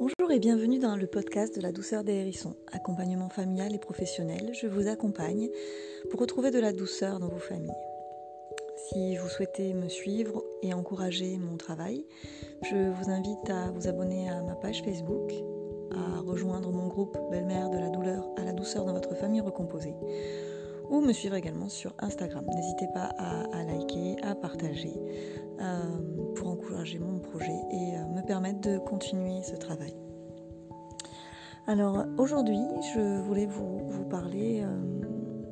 Bonjour 0.00 0.32
et 0.32 0.38
bienvenue 0.38 0.78
dans 0.78 0.96
le 0.96 1.06
podcast 1.06 1.54
de 1.54 1.60
la 1.60 1.72
douceur 1.72 2.04
des 2.04 2.14
hérissons, 2.14 2.56
accompagnement 2.72 3.28
familial 3.28 3.74
et 3.74 3.78
professionnel. 3.78 4.50
Je 4.54 4.66
vous 4.66 4.88
accompagne 4.88 5.50
pour 6.08 6.18
retrouver 6.18 6.50
de 6.50 6.58
la 6.58 6.72
douceur 6.72 7.20
dans 7.20 7.28
vos 7.28 7.36
familles. 7.36 7.76
Si 8.88 9.18
vous 9.18 9.28
souhaitez 9.28 9.74
me 9.74 9.90
suivre 9.90 10.42
et 10.62 10.72
encourager 10.72 11.36
mon 11.36 11.58
travail, 11.58 12.06
je 12.62 12.90
vous 12.90 13.10
invite 13.10 13.50
à 13.50 13.72
vous 13.72 13.88
abonner 13.88 14.30
à 14.30 14.40
ma 14.40 14.54
page 14.54 14.82
Facebook, 14.82 15.34
à 15.90 16.20
rejoindre 16.20 16.72
mon 16.72 16.86
groupe 16.86 17.18
Belle-Mère 17.30 17.68
de 17.68 17.76
la 17.76 17.90
douleur 17.90 18.26
à 18.38 18.44
la 18.44 18.54
douceur 18.54 18.86
dans 18.86 18.94
votre 18.94 19.14
famille 19.14 19.42
recomposée, 19.42 19.96
ou 20.90 21.00
me 21.00 21.12
suivre 21.12 21.36
également 21.36 21.68
sur 21.68 21.94
Instagram. 22.00 22.44
N'hésitez 22.52 22.88
pas 22.92 23.10
à, 23.16 23.62
liker, 23.64 24.16
à 24.22 24.34
partager 24.34 24.92
euh, 25.60 25.82
pour 26.34 26.48
encourager 26.48 26.98
mon 26.98 27.20
projet 27.20 27.58
et 27.70 27.96
euh, 27.96 28.06
me 28.08 28.22
permettre 28.22 28.60
de 28.60 28.78
continuer 28.78 29.42
ce 29.42 29.54
travail. 29.54 29.94
Alors 31.66 32.04
aujourd'hui, 32.18 32.60
je 32.94 33.20
voulais 33.20 33.46
vous, 33.46 34.04
parler 34.10 34.62
euh, 34.62 34.66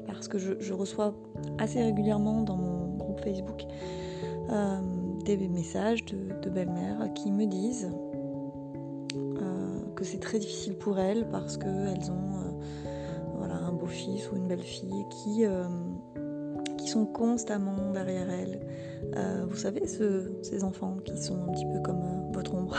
parce 0.07 0.27
que 0.27 0.39
je, 0.39 0.73
reçois 0.73 1.15
assez 1.59 1.81
régulièrement 1.81 2.43
dans 2.43 2.57
mon 2.57 2.97
groupe 2.97 3.21
Facebook 3.21 3.65
des 5.25 5.37
messages 5.49 6.05
de, 6.07 6.49
belles-mères 6.49 7.13
qui 7.15 7.31
me 7.31 7.45
disent 7.45 7.93
que 9.95 10.05
c'est 10.05 10.19
très 10.19 10.39
difficile 10.39 10.75
pour 10.75 10.99
elles 10.99 11.29
parce 11.29 11.59
qu'elles 11.59 12.11
ont 12.11 12.59
beau-fils 13.89 14.31
ou 14.31 14.37
une 14.37 14.49
belle-fille 14.49 15.05
qui, 15.11 15.45
qui 16.77 16.89
sont 16.89 17.07
constamment 17.07 17.91
derrière 17.93 18.31
elles 18.31 18.61
euh, 19.17 19.47
vous 19.49 19.57
savez, 19.57 19.87
ces 19.87 20.65
enfants 20.65 20.99
qui 21.05 21.17
sont 21.17 21.49
un 21.49 21.53
petit 21.53 21.67
peu 21.67 21.81
comme 21.81 22.03
euh, 22.03 22.33
votre 22.33 22.55
ombre, 22.55 22.77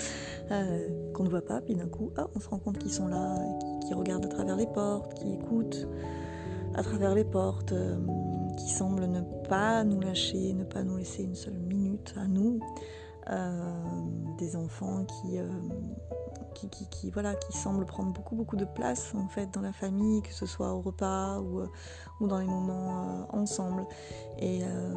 euh, 0.50 0.88
qu'on 1.12 1.24
ne 1.24 1.28
voit 1.28 1.44
pas, 1.44 1.60
puis 1.60 1.74
d'un 1.74 1.88
coup, 1.88 2.10
ah, 2.16 2.28
on 2.34 2.40
se 2.40 2.48
rend 2.48 2.58
compte 2.58 2.78
qu'ils 2.78 2.92
sont 2.92 3.08
là, 3.08 3.36
qui, 3.86 3.94
regardent 3.94 4.26
à 4.26 4.28
travers 4.28 4.56
les 4.56 4.66
portes, 4.66 5.14
qui 5.14 5.32
écoutent 5.34 5.86
à 6.74 6.82
travers 6.82 7.14
les 7.14 7.24
portes, 7.24 7.74
qui 8.56 8.70
semblent 8.70 9.06
ne 9.06 9.20
pas 9.46 9.84
nous 9.84 10.00
lâcher, 10.00 10.54
ne 10.54 10.64
pas 10.64 10.82
nous 10.82 10.96
laisser 10.96 11.22
une 11.22 11.34
seule 11.34 11.58
minute 11.58 12.14
à 12.16 12.26
nous. 12.26 12.60
Des 14.42 14.56
enfants 14.56 15.04
qui, 15.04 15.38
qui, 16.90 17.10
voilà, 17.10 17.34
qui 17.34 17.56
semble 17.56 17.84
prendre 17.86 18.12
beaucoup, 18.12 18.34
beaucoup 18.34 18.56
de 18.56 18.64
place 18.64 19.14
en 19.14 19.28
fait 19.28 19.50
dans 19.52 19.60
la 19.60 19.72
famille, 19.72 20.22
que 20.22 20.32
ce 20.32 20.46
soit 20.46 20.72
au 20.72 20.80
repas 20.80 21.38
ou, 21.40 21.60
euh, 21.60 21.66
ou 22.20 22.26
dans 22.26 22.38
les 22.38 22.46
moments 22.46 23.02
euh, 23.02 23.36
ensemble, 23.38 23.86
et, 24.38 24.62
euh, 24.62 24.94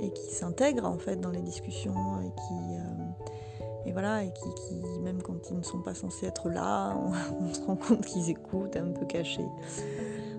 et 0.00 0.10
qui 0.12 0.30
s'intègrent 0.32 0.86
en 0.86 0.98
fait 0.98 1.16
dans 1.16 1.30
les 1.30 1.42
discussions 1.42 2.20
et 2.20 2.30
qui, 2.30 3.88
et 3.88 3.92
voilà, 3.92 4.22
et 4.24 4.32
qui, 4.32 4.54
qui, 4.54 5.00
même 5.00 5.22
quand 5.22 5.50
ils 5.50 5.56
ne 5.56 5.62
sont 5.62 5.80
pas 5.80 5.94
censés 5.94 6.26
être 6.26 6.48
là, 6.48 6.96
on, 7.40 7.54
se 7.54 7.62
rend 7.62 7.76
compte 7.76 8.04
qu'ils 8.04 8.30
écoutent 8.30 8.76
un 8.76 8.92
peu 8.92 9.06
cachés. 9.06 9.48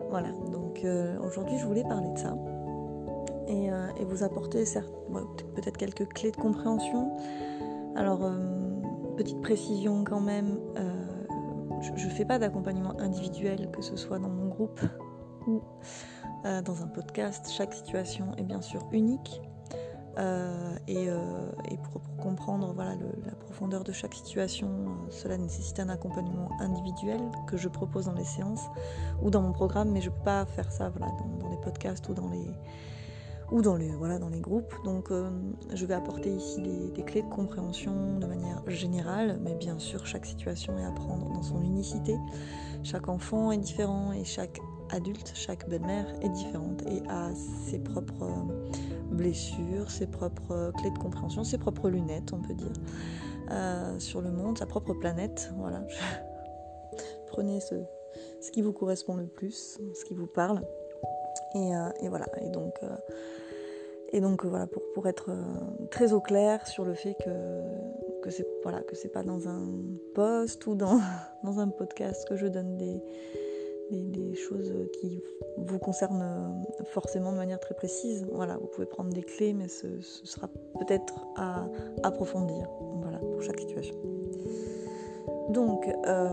Voilà, 0.10 0.32
donc 0.52 0.86
aujourd'hui 1.24 1.58
je 1.60 1.66
voulais 1.66 1.84
parler 1.84 2.10
de 2.14 2.18
ça. 2.18 2.36
Et, 3.48 3.66
et 3.66 4.06
vous 4.06 4.24
apporter 4.24 4.64
peut-être 5.56 5.78
quelques 5.78 6.08
clés 6.10 6.30
de 6.32 6.38
compréhension. 6.38 7.18
Alors, 7.96 8.22
petite 9.20 9.42
précision 9.42 10.06
quand 10.06 10.22
même, 10.22 10.58
euh, 10.78 11.06
je 11.82 12.06
ne 12.06 12.10
fais 12.10 12.24
pas 12.24 12.40
d'accompagnement 12.40 12.98
individuel, 13.02 13.70
que 13.72 13.82
ce 13.82 13.98
soit 13.98 14.18
dans 14.18 14.30
mon 14.30 14.48
groupe 14.48 14.80
ou 15.48 15.62
euh, 16.46 16.62
dans 16.62 16.84
un 16.84 16.88
podcast. 16.88 17.50
Chaque 17.52 17.74
situation 17.74 18.34
est 18.38 18.44
bien 18.44 18.62
sûr 18.62 18.82
unique. 18.94 19.42
Euh, 20.18 20.76
et, 20.88 21.08
pour, 21.92 22.02
comprendre 22.18 22.74
voilà, 22.74 22.96
la 23.26 23.32
profondeur 23.36 23.84
de 23.84 23.92
chaque 23.92 24.14
situation, 24.14 24.70
cela 25.10 25.38
nécessite 25.38 25.80
un 25.80 25.90
accompagnement 25.90 26.50
individuel 26.60 27.20
que 27.48 27.58
je 27.58 27.68
propose 27.68 28.06
dans 28.06 28.14
les 28.14 28.26
séances 28.26 28.68
ou 29.22 29.30
dans 29.30 29.42
mon 29.42 29.52
programme, 29.52 29.92
mais 29.92 30.02
je 30.02 30.10
ne 30.10 30.16
peux 30.16 30.24
pas 30.24 30.46
faire 30.46 30.72
ça 30.72 30.90
dans 30.90 31.50
les 31.50 31.58
podcasts 31.58 32.08
ou 32.10 32.14
dans 32.14 32.30
les, 32.30 32.48
ou 33.52 33.62
dans 33.62 33.76
les, 33.76 33.90
voilà, 33.90 34.20
dans 34.20 34.30
les 34.30 34.42
groupes. 34.42 34.74
Donc 34.84 35.12
euh, 35.12 35.30
je 35.74 35.86
vais 35.86 35.94
apporter 35.94 36.30
ici 36.30 36.62
des, 36.62 37.04
clés 37.04 37.22
de 37.22 37.30
compréhension 37.30 38.20
de 38.20 38.26
manière 38.26 38.62
générale, 38.68 39.40
mais 39.42 39.56
bien 39.56 39.80
sûr 39.80 40.06
chaque 40.06 40.26
situation 40.26 40.78
est 40.78 40.86
à 40.86 40.92
prendre 40.92 41.30
dans 41.32 41.42
son 41.42 41.62
unicité. 41.64 42.16
Chaque 42.84 43.10
enfant 43.10 43.52
est 43.52 43.58
différent 43.58 44.14
et 44.14 44.24
chaque 44.24 44.60
adulte, 44.92 45.32
chaque 45.36 45.68
belle-mère 45.70 46.08
est 46.22 46.30
différente 46.30 46.84
et 46.88 47.02
a 47.10 47.34
ses 47.36 47.80
propres 47.80 48.24
euh, 48.24 49.12
blessures, 49.12 49.90
ses 49.90 50.08
propres 50.08 50.52
euh, 50.52 50.72
clés 50.74 50.92
de 50.92 50.98
compréhension, 50.98 51.44
ses 51.44 51.58
propres 51.58 51.90
lunettes, 51.90 52.34
on 52.34 52.42
peut 52.42 52.54
dire, 52.54 52.74
sur 53.98 54.22
le 54.22 54.30
monde, 54.30 54.60
sa 54.60 54.68
propre 54.68 54.94
planète. 54.94 55.52
Voilà. 55.58 55.84
Prenez 57.28 57.60
ce, 57.60 57.76
ce 58.42 58.52
qui 58.52 58.62
vous 58.62 58.74
correspond 58.74 59.16
le 59.16 59.26
plus, 59.26 59.80
ce 59.96 60.06
qui 60.06 60.14
vous 60.14 60.28
parle. 60.28 60.62
Et, 61.56 61.72
et 62.02 62.10
voilà. 62.10 62.26
Et 62.42 62.50
donc, 62.50 62.80
et 64.12 64.22
donc 64.22 64.46
voilà, 64.46 64.66
pour, 64.66 64.82
pour 64.94 65.08
être 65.08 65.30
euh, 65.30 65.44
très 65.92 66.14
au 66.14 66.20
clair 66.20 66.66
sur 66.68 66.84
le 66.84 66.96
fait 66.96 67.14
que, 67.14 67.62
que 68.24 68.32
c'est 68.32 68.48
voilà, 68.64 68.82
que 68.82 69.08
pas 69.08 69.22
dans 69.22 69.48
un 69.48 69.68
post 70.16 70.66
ou 70.66 70.74
dans, 70.74 71.00
dans 71.44 71.60
un 71.60 71.68
podcast 71.68 72.28
que 72.28 72.36
je 72.36 72.48
donne 72.48 72.78
des, 72.78 73.02
des, 73.92 74.34
choses 74.36 74.74
qui 75.00 75.22
vous 75.58 75.78
concernent 75.78 76.64
forcément 76.86 77.32
de 77.32 77.38
manière 77.38 77.60
très 77.60 77.76
précise. 77.76 78.26
Voilà, 78.32 78.58
vous 78.58 78.68
pouvez 78.68 78.88
prendre 78.88 79.12
des 79.12 79.22
clés, 79.22 79.54
mais 79.54 79.68
ce, 79.68 80.02
sera 80.02 80.48
peut-être 80.80 81.26
à 81.36 81.68
approfondir 82.02 82.68
voilà, 83.02 83.20
pour 83.20 83.42
chaque 83.44 83.60
situation. 83.60 83.96
Donc, 85.50 85.88
euh, 86.08 86.30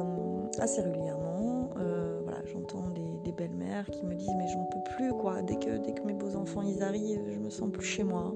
assez 0.59 0.81
régulièrement, 0.83 1.71
euh, 1.79 2.21
voilà, 2.23 2.39
j'entends 2.47 2.89
des 2.91 3.06
belles-mères 3.33 3.87
qui 3.87 4.05
me 4.05 4.15
disent 4.15 4.35
mais 4.37 4.49
j'en 4.49 4.65
peux 4.65 4.83
plus 4.97 5.13
quoi. 5.13 5.43
Dès 5.43 5.57
que, 5.57 5.79
dès 5.79 5.93
que 5.93 6.03
mes 6.03 6.15
beaux-enfants 6.15 6.63
ils 6.63 6.83
arrivent, 6.83 7.31
je 7.31 7.39
me 7.39 7.51
sens 7.51 7.71
plus 7.71 7.87
chez 7.87 8.05
moi. 8.05 8.35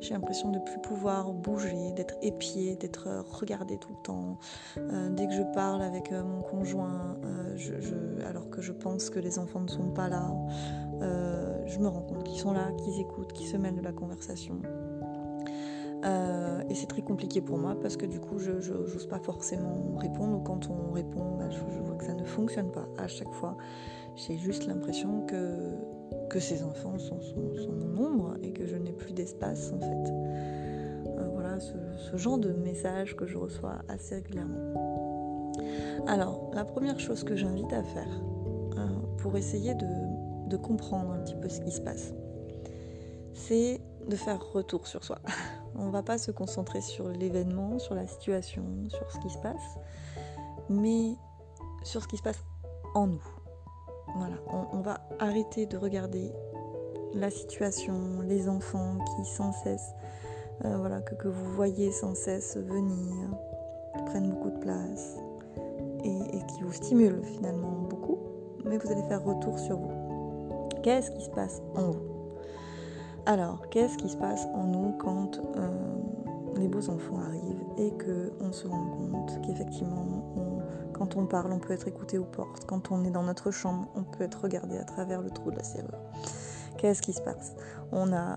J'ai 0.00 0.14
l'impression 0.14 0.50
de 0.50 0.58
plus 0.60 0.78
pouvoir 0.78 1.32
bouger, 1.32 1.92
d'être 1.92 2.14
épiée, 2.22 2.76
d'être 2.76 3.24
regardée 3.30 3.78
tout 3.78 3.90
le 3.90 4.02
temps. 4.02 4.38
Euh, 4.76 5.10
dès 5.10 5.26
que 5.26 5.32
je 5.32 5.42
parle 5.54 5.82
avec 5.82 6.12
euh, 6.12 6.22
mon 6.22 6.40
conjoint, 6.40 7.16
euh, 7.24 8.28
alors 8.28 8.48
que 8.48 8.60
je 8.60 8.72
pense 8.72 9.10
que 9.10 9.18
les 9.18 9.38
enfants 9.38 9.60
ne 9.60 9.68
sont 9.68 9.90
pas 9.90 10.08
là, 10.08 10.30
je 11.66 11.78
me 11.78 11.88
rends 11.88 12.02
compte 12.02 12.24
qu'ils 12.24 12.38
sont 12.38 12.52
là, 12.52 12.70
qu'ils 12.78 13.00
écoutent, 13.00 13.32
qu'ils 13.32 13.46
se 13.46 13.56
mêlent 13.56 13.76
de 13.76 13.82
la 13.82 13.92
conversation. 13.92 14.60
et 16.68 16.74
c'est 16.74 16.86
très 16.86 17.02
compliqué 17.02 17.40
pour 17.40 17.58
moi 17.58 17.76
parce 17.80 17.96
que 17.96 18.06
du 18.06 18.20
coup, 18.20 18.38
je 18.38 18.52
n'ose 18.52 19.06
pas 19.06 19.18
forcément 19.18 19.96
répondre. 19.96 20.38
Ou 20.38 20.40
quand 20.40 20.70
on 20.70 20.92
répond, 20.92 21.36
bah, 21.38 21.50
je, 21.50 21.80
vois 21.80 21.96
que 21.96 22.04
ça 22.04 22.14
ne 22.14 22.24
fonctionne 22.24 22.70
pas 22.70 22.88
à 22.96 23.08
chaque 23.08 23.32
fois. 23.32 23.56
J'ai 24.26 24.36
juste 24.36 24.66
l'impression 24.66 25.24
que, 25.26 25.76
que 26.28 26.40
ces 26.40 26.64
enfants 26.64 26.98
sont, 26.98 27.20
mon 27.70 28.04
ombre 28.04 28.34
et 28.42 28.52
que 28.52 28.66
je 28.66 28.74
n'ai 28.74 28.90
plus 28.92 29.12
d'espace 29.12 29.72
en 29.72 29.78
fait. 29.78 30.10
Euh, 30.10 31.28
voilà 31.32 31.60
ce, 31.60 32.16
genre 32.16 32.38
de 32.38 32.52
message 32.52 33.14
que 33.14 33.26
je 33.26 33.38
reçois 33.38 33.76
assez 33.88 34.16
régulièrement. 34.16 35.52
Alors, 36.08 36.50
la 36.52 36.64
première 36.64 36.98
chose 36.98 37.22
que 37.22 37.36
j'invite 37.36 37.72
à 37.72 37.84
faire 37.84 38.20
euh, 38.76 38.88
pour 39.18 39.36
essayer 39.36 39.76
de, 39.76 40.48
de 40.48 40.56
comprendre 40.56 41.12
un 41.12 41.18
petit 41.18 41.36
peu 41.36 41.48
ce 41.48 41.60
qui 41.60 41.70
se 41.70 41.80
passe, 41.80 42.12
c'est 43.34 43.80
de 44.08 44.16
faire 44.16 44.44
retour 44.52 44.88
sur 44.88 45.04
soi. 45.04 45.20
On 45.76 45.86
ne 45.86 45.92
va 45.92 46.02
pas 46.02 46.18
se 46.18 46.32
concentrer 46.32 46.80
sur 46.80 47.08
l'événement, 47.08 47.78
sur 47.78 47.94
la 47.94 48.08
situation, 48.08 48.64
sur 48.88 49.12
ce 49.12 49.20
qui 49.20 49.30
se 49.30 49.38
passe, 49.38 49.78
mais 50.68 51.14
sur 51.84 52.02
ce 52.02 52.08
qui 52.08 52.16
se 52.16 52.22
passe 52.22 52.42
en 52.96 53.06
nous. 53.06 53.37
On, 54.72 54.80
va 54.80 55.00
arrêter 55.18 55.66
de 55.66 55.76
regarder 55.76 56.32
la 57.14 57.30
situation, 57.30 58.20
les 58.26 58.48
enfants 58.48 58.96
qui 59.04 59.24
sans 59.24 59.52
cesse, 59.52 59.94
euh, 60.64 60.76
voilà, 60.78 61.00
que, 61.00 61.28
vous 61.28 61.52
voyez 61.54 61.90
sans 61.90 62.14
cesse 62.14 62.56
venir, 62.56 63.14
prennent 64.06 64.30
beaucoup 64.30 64.50
de 64.50 64.58
place 64.58 65.16
et, 66.04 66.38
qui 66.46 66.62
vous 66.62 66.72
stimulent 66.72 67.22
finalement 67.24 67.86
beaucoup, 67.88 68.18
mais 68.64 68.78
vous 68.78 68.90
allez 68.90 69.02
faire 69.02 69.24
retour 69.24 69.58
sur 69.58 69.76
vous. 69.76 70.68
Qu'est-ce 70.82 71.10
qui 71.10 71.22
se 71.22 71.30
passe 71.30 71.60
en 71.74 71.90
vous? 71.90 72.18
Alors, 73.26 73.68
qu'est-ce 73.70 73.98
qui 73.98 74.08
se 74.08 74.16
passe 74.16 74.46
en 74.54 74.64
nous 74.64 74.92
quand 74.98 75.38
euh, 75.56 75.68
les 76.56 76.68
beaux 76.68 76.88
enfants 76.88 77.18
arrivent 77.18 77.64
et 77.76 77.92
qu'on 77.92 78.52
se 78.52 78.66
rend 78.66 78.86
compte 78.86 79.40
qu'effectivement 79.42 80.32
quand 80.98 81.16
on 81.16 81.26
parle, 81.26 81.52
on 81.52 81.60
peut 81.60 81.72
être 81.72 81.86
écouté 81.86 82.18
aux 82.18 82.24
portes. 82.24 82.64
Quand 82.66 82.90
on 82.90 83.04
est 83.04 83.10
dans 83.10 83.22
notre 83.22 83.52
chambre, 83.52 83.88
on 83.94 84.02
peut 84.02 84.24
être 84.24 84.42
regardé 84.42 84.76
à 84.78 84.84
travers 84.84 85.22
le 85.22 85.30
trou 85.30 85.50
de 85.50 85.56
la 85.56 85.62
serrure. 85.62 86.00
Qu'est-ce 86.76 87.02
qui 87.02 87.12
se 87.12 87.22
passe? 87.22 87.54
On 87.92 88.12
a 88.12 88.36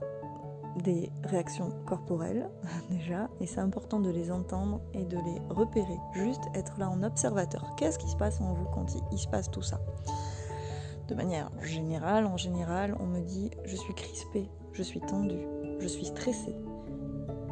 des 0.83 1.11
réactions 1.23 1.71
corporelles 1.85 2.49
déjà, 2.89 3.29
et 3.39 3.47
c'est 3.47 3.59
important 3.59 3.99
de 3.99 4.09
les 4.09 4.31
entendre 4.31 4.79
et 4.93 5.03
de 5.03 5.17
les 5.17 5.41
repérer. 5.49 5.97
Juste 6.13 6.43
être 6.53 6.77
là 6.77 6.89
en 6.89 7.01
observateur. 7.03 7.75
Qu'est-ce 7.77 7.97
qui 7.97 8.07
se 8.07 8.15
passe 8.15 8.39
en 8.39 8.53
vous 8.53 8.65
quand 8.73 8.85
il, 9.11 9.17
se 9.17 9.27
passe 9.27 9.49
tout 9.49 9.63
ça? 9.63 9.79
De 11.07 11.15
manière 11.15 11.51
générale, 11.61 12.25
en 12.25 12.37
général, 12.37 12.95
on 12.99 13.05
me 13.05 13.19
dit 13.19 13.51
je 13.65 13.75
suis 13.75 13.93
crispée, 13.95 14.49
je 14.71 14.83
suis 14.83 15.01
tendue, 15.01 15.45
je 15.79 15.87
suis 15.87 16.05
stressée. 16.05 16.55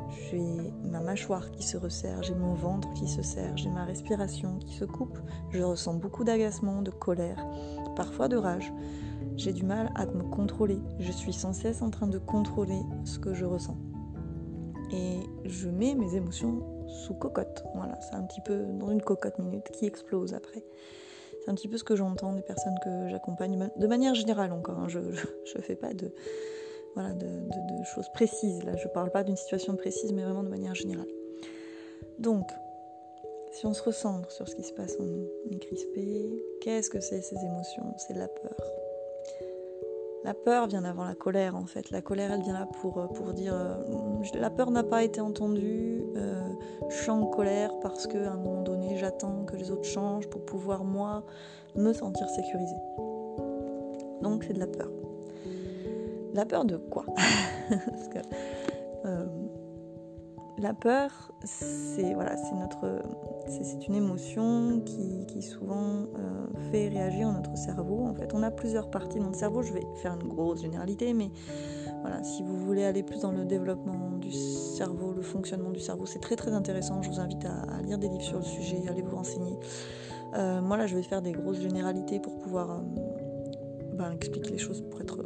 J'ai 0.10 0.72
ma 0.84 1.00
mâchoire 1.00 1.52
qui 1.52 1.64
se 1.64 1.78
resserre, 1.78 2.24
j'ai 2.24 2.36
mon 2.36 2.54
ventre 2.54 2.92
qui 2.94 3.08
se 3.08 3.22
serre, 3.22 3.56
j'ai 3.58 3.70
ma 3.70 3.86
respiration 3.86 4.58
qui 4.60 4.74
se 4.74 4.86
coupe, 4.86 5.18
je 5.52 5.62
ressens 5.62 5.96
beaucoup 5.96 6.24
d'agacement, 6.24 6.82
de 6.82 6.92
colère, 6.92 7.46
parfois 7.96 8.28
de 8.28 8.38
rage. 8.38 8.72
J'ai 9.36 9.54
du 9.54 9.64
mal 9.64 9.92
à 9.96 10.06
me 10.06 10.24
contrôler, 10.24 10.80
je 11.00 11.12
suis 11.12 11.34
sans 11.34 11.54
cesse 11.54 11.82
en 11.82 11.90
train 11.90 12.08
de 12.08 12.18
contrôler 12.18 12.82
ce 13.06 13.20
que 13.20 13.34
je 13.34 13.46
ressens. 13.46 13.78
Et 14.92 15.20
je 15.46 15.70
mets 15.70 15.94
mes 15.96 16.16
émotions 16.16 16.88
sous 16.88 17.14
cocotte. 17.14 17.64
Voilà, 17.76 18.00
c'est 18.02 18.16
un 18.16 18.24
petit 18.24 18.42
peu 18.42 18.66
dans 18.80 18.90
une 18.90 19.02
cocotte 19.02 19.38
minute 19.38 19.70
qui 19.72 19.86
explose 19.86 20.34
après. 20.34 20.64
C'est 21.42 21.52
un 21.52 21.56
petit 21.56 21.68
peu 21.68 21.78
ce 21.78 21.84
que 21.84 21.96
j'entends 21.96 22.34
des 22.34 22.42
personnes 22.42 22.76
que 22.84 23.08
j'accompagne, 23.08 23.70
de 23.78 23.88
manière 23.88 24.16
générale 24.16 24.52
encore. 24.52 24.80
Hein. 24.80 24.88
Je 24.88 25.00
ne 25.00 25.62
fais 25.62 25.76
pas 25.76 25.94
de, 25.94 26.12
voilà, 26.96 27.14
de, 27.14 27.28
choses 27.84 28.10
précises. 28.14 28.64
Là, 28.64 28.76
je 28.76 28.88
ne 28.88 28.94
parle 28.94 29.10
pas 29.10 29.24
d'une 29.24 29.38
situation 29.38 29.76
précise, 29.76 30.12
mais 30.12 30.24
vraiment 30.24 30.44
de 30.44 30.50
manière 30.50 30.76
générale. 30.76 31.08
Donc, 32.20 32.50
si 33.52 33.66
on 33.66 33.74
se 33.74 33.82
recentre 33.82 34.32
sur 34.32 34.48
ce 34.48 34.56
qui 34.56 34.64
se 34.64 34.74
passe 34.74 34.96
en 35.00 35.04
nous, 35.04 35.28
on 35.48 35.56
est 35.56 35.60
crispé, 35.60 36.44
qu'est-ce 36.62 36.90
que 36.90 37.00
c'est 37.00 37.22
ces 37.22 37.38
émotions? 37.38 37.94
C'est 37.98 38.16
la 38.16 38.28
peur. 38.28 38.56
La 40.24 40.34
peur 40.34 40.68
vient 40.68 40.84
avant 40.84 41.06
la 41.06 41.16
colère 41.16 41.56
en 41.56 41.66
fait. 41.66 41.92
La 41.92 42.02
colère 42.02 42.32
elle 42.32 42.42
vient 42.42 42.54
là 42.54 42.68
pour, 42.82 43.00
euh, 43.00 43.34
dire 43.34 43.54
euh, 43.56 44.22
la 44.34 44.50
peur 44.50 44.70
n'a 44.70 44.84
pas 44.84 45.04
été 45.04 45.22
entendue, 45.22 46.04
euh, 46.18 46.42
je 46.90 46.96
suis 46.96 47.12
colère 47.32 47.72
parce 47.82 48.06
qu'à 48.06 48.34
un 48.34 48.38
moment 48.38 48.62
donné 48.62 48.98
j'attends 48.98 49.46
que 49.46 49.56
les 49.56 49.72
autres 49.72 49.86
changent 49.86 50.28
pour 50.28 50.44
pouvoir 50.44 50.84
moi 50.84 51.24
me 51.76 51.94
sentir 51.94 52.30
sécurisée. 52.30 52.76
Donc 54.22 54.44
c'est 54.44 54.54
de 54.54 54.60
la 54.60 54.68
peur. 54.68 54.90
La 56.34 56.46
peur 56.46 56.66
de 56.66 56.78
quoi? 56.78 57.06
Euh, 59.06 59.26
La 60.58 60.74
peur, 60.74 61.32
c'est 61.46 62.14
voilà, 62.14 62.36
notre, 62.60 63.02
c'est 63.48 63.88
une 63.88 63.96
émotion 63.96 64.82
qui, 64.82 65.42
souvent 65.42 66.06
euh, 66.18 66.48
fait 66.70 66.90
réagir 66.90 67.32
notre 67.32 67.56
cerveau. 67.58 68.06
En 68.06 68.14
fait, 68.14 68.34
on 68.34 68.44
a 68.44 68.52
plusieurs 68.52 68.92
parties 68.92 69.20
dans 69.20 69.30
le 69.30 69.34
cerveau. 69.34 69.62
Je 69.62 69.72
vais 69.72 69.86
faire 70.02 70.18
une 70.22 70.28
grosse 70.28 70.62
généralité, 70.62 71.14
mais 71.14 71.32
voilà, 72.02 72.22
si 72.24 72.44
vous 72.44 72.58
voulez 72.58 72.84
aller 72.84 73.04
plus 73.04 73.22
dans 73.22 73.32
le 73.32 73.46
développement 73.46 74.18
du 74.20 74.32
cerveau, 74.32 75.14
le 75.14 75.22
fonctionnement 75.22 75.70
du 75.70 75.80
cerveau, 75.80 76.06
c'est 76.06 76.20
très 76.20 76.36
très 76.36 76.52
intéressant. 76.52 77.02
Je 77.02 77.10
vous 77.10 77.22
invite 77.22 77.46
à, 77.46 77.82
lire 77.82 77.98
des 77.98 78.10
livres 78.10 78.22
sur 78.22 78.40
le 78.40 78.44
sujet, 78.44 78.84
à 78.88 78.92
aller 78.92 79.02
vous 79.02 79.16
renseigner. 79.16 79.58
Euh, 80.36 80.62
moi 80.62 80.76
là, 80.76 80.88
je 80.88 80.96
vais 80.98 81.04
faire 81.04 81.22
des 81.22 81.32
grosses 81.32 81.62
généralités 81.62 82.20
pour 82.20 82.38
pouvoir 82.38 82.82
ben, 83.94 84.12
expliquer 84.12 84.52
les 84.52 84.58
choses 84.58 84.82
pour 84.90 85.00
être 85.00 85.24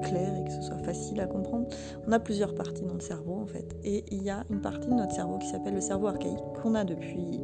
clair 0.00 0.36
et 0.36 0.44
que 0.44 0.50
ce 0.50 0.62
soit 0.62 0.78
facile 0.78 1.20
à 1.20 1.26
comprendre. 1.26 1.66
On 2.06 2.12
a 2.12 2.18
plusieurs 2.18 2.54
parties 2.54 2.82
dans 2.82 2.94
le 2.94 3.00
cerveau 3.00 3.40
en 3.40 3.46
fait. 3.46 3.76
Et 3.84 4.04
il 4.10 4.22
y 4.22 4.30
a 4.30 4.44
une 4.50 4.60
partie 4.60 4.88
de 4.88 4.94
notre 4.94 5.14
cerveau 5.14 5.38
qui 5.38 5.48
s'appelle 5.48 5.74
le 5.74 5.80
cerveau 5.80 6.08
archaïque 6.08 6.38
qu'on 6.62 6.74
a 6.74 6.84
depuis 6.84 7.40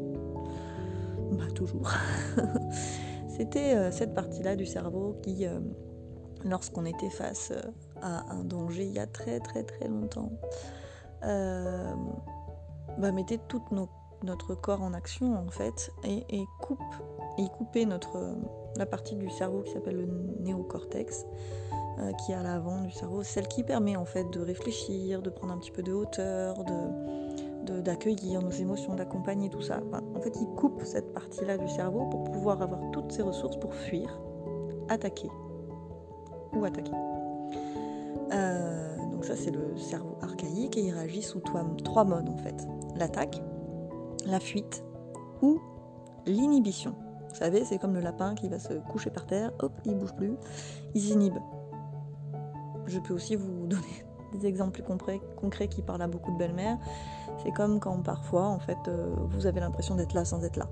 bah, 1.32 1.50
toujours. 1.54 1.90
C'était 3.28 3.74
euh, 3.74 3.90
cette 3.90 4.14
partie-là 4.14 4.56
du 4.56 4.64
cerveau 4.64 5.18
qui, 5.22 5.46
euh, 5.46 5.60
lorsqu'on 6.44 6.86
était 6.86 7.10
face 7.10 7.52
euh, 7.52 7.60
à 8.00 8.32
un 8.32 8.44
danger 8.44 8.84
il 8.84 8.92
y 8.92 8.98
a 8.98 9.06
très 9.06 9.40
très 9.40 9.62
très 9.62 9.88
longtemps, 9.88 10.32
bah, 11.22 13.12
mettait 13.12 13.40
tout 13.48 13.62
notre 14.22 14.54
corps 14.54 14.82
en 14.82 14.94
action 14.94 15.34
en 15.34 15.50
fait 15.50 15.90
et, 16.04 16.24
et 16.30 16.44
coupe 16.60 16.80
coupait 17.58 17.84
notre 17.84 18.36
la 18.76 18.86
partie 18.86 19.16
du 19.16 19.28
cerveau 19.30 19.62
qui 19.62 19.72
s'appelle 19.72 19.96
le 19.96 20.06
néocortex 20.40 21.26
euh, 21.98 22.12
qui 22.12 22.32
est 22.32 22.34
à 22.34 22.42
l'avant 22.42 22.82
du 22.82 22.90
cerveau, 22.90 23.22
celle 23.22 23.48
qui 23.48 23.62
permet 23.62 23.96
en 23.96 24.04
fait 24.04 24.28
de 24.30 24.40
réfléchir, 24.40 25.22
de 25.22 25.30
prendre 25.30 25.54
un 25.54 25.58
petit 25.58 25.70
peu 25.70 25.82
de 25.82 25.92
hauteur, 25.92 26.62
de, 26.64 27.80
d'accueillir 27.80 28.42
nos 28.42 28.50
émotions, 28.50 28.94
d'accompagner 28.94 29.48
tout 29.48 29.62
ça. 29.62 29.80
en 30.14 30.20
fait, 30.20 30.36
il 30.40 30.46
coupe 30.56 30.82
cette 30.84 31.12
partie-là 31.12 31.58
du 31.58 31.68
cerveau 31.68 32.06
pour 32.06 32.24
pouvoir 32.24 32.60
avoir 32.60 32.80
toutes 32.92 33.12
ses 33.12 33.22
ressources 33.22 33.56
pour 33.56 33.74
fuir, 33.74 34.20
attaquer 34.88 35.30
ou 36.52 36.64
attaquer. 36.64 36.92
Euh, 38.32 38.96
donc 39.10 39.24
ça, 39.24 39.34
c'est 39.34 39.50
le 39.50 39.76
cerveau 39.76 40.16
archaïque 40.20 40.76
et 40.76 40.82
il 40.82 40.92
réagit 40.92 41.22
sous 41.22 41.40
trois 41.40 42.04
modes 42.04 42.28
en 42.28 42.36
fait. 42.36 42.66
L'attaque, 42.96 43.42
la 44.26 44.40
fuite 44.40 44.84
ou 45.42 45.60
l'inhibition. 46.26 46.94
Vous 47.30 47.36
savez, 47.36 47.64
c'est 47.64 47.78
comme 47.78 47.94
le 47.94 48.00
lapin 48.00 48.34
qui 48.34 48.48
va 48.48 48.58
se 48.58 48.74
coucher 48.74 49.10
par 49.10 49.26
terre, 49.26 49.52
hop, 49.60 49.72
il 49.84 49.94
bouge 49.94 50.14
plus, 50.14 50.36
il 50.94 51.02
s'inhibe. 51.02 51.36
Je 52.86 52.98
peux 52.98 53.14
aussi 53.14 53.36
vous 53.36 53.66
donner 53.66 54.04
des 54.34 54.46
exemples 54.46 54.72
plus 54.72 54.82
concrets, 54.82 55.20
concrets 55.36 55.68
qui 55.68 55.82
parlent 55.82 56.02
à 56.02 56.08
beaucoup 56.08 56.32
de 56.32 56.38
belles-mères. 56.38 56.78
C'est 57.42 57.52
comme 57.52 57.80
quand 57.80 58.02
parfois, 58.02 58.46
en 58.46 58.58
fait, 58.58 58.78
euh, 58.88 59.14
vous 59.30 59.46
avez 59.46 59.60
l'impression 59.60 59.94
d'être 59.94 60.14
là 60.14 60.24
sans 60.24 60.44
être 60.44 60.56
là. 60.56 60.68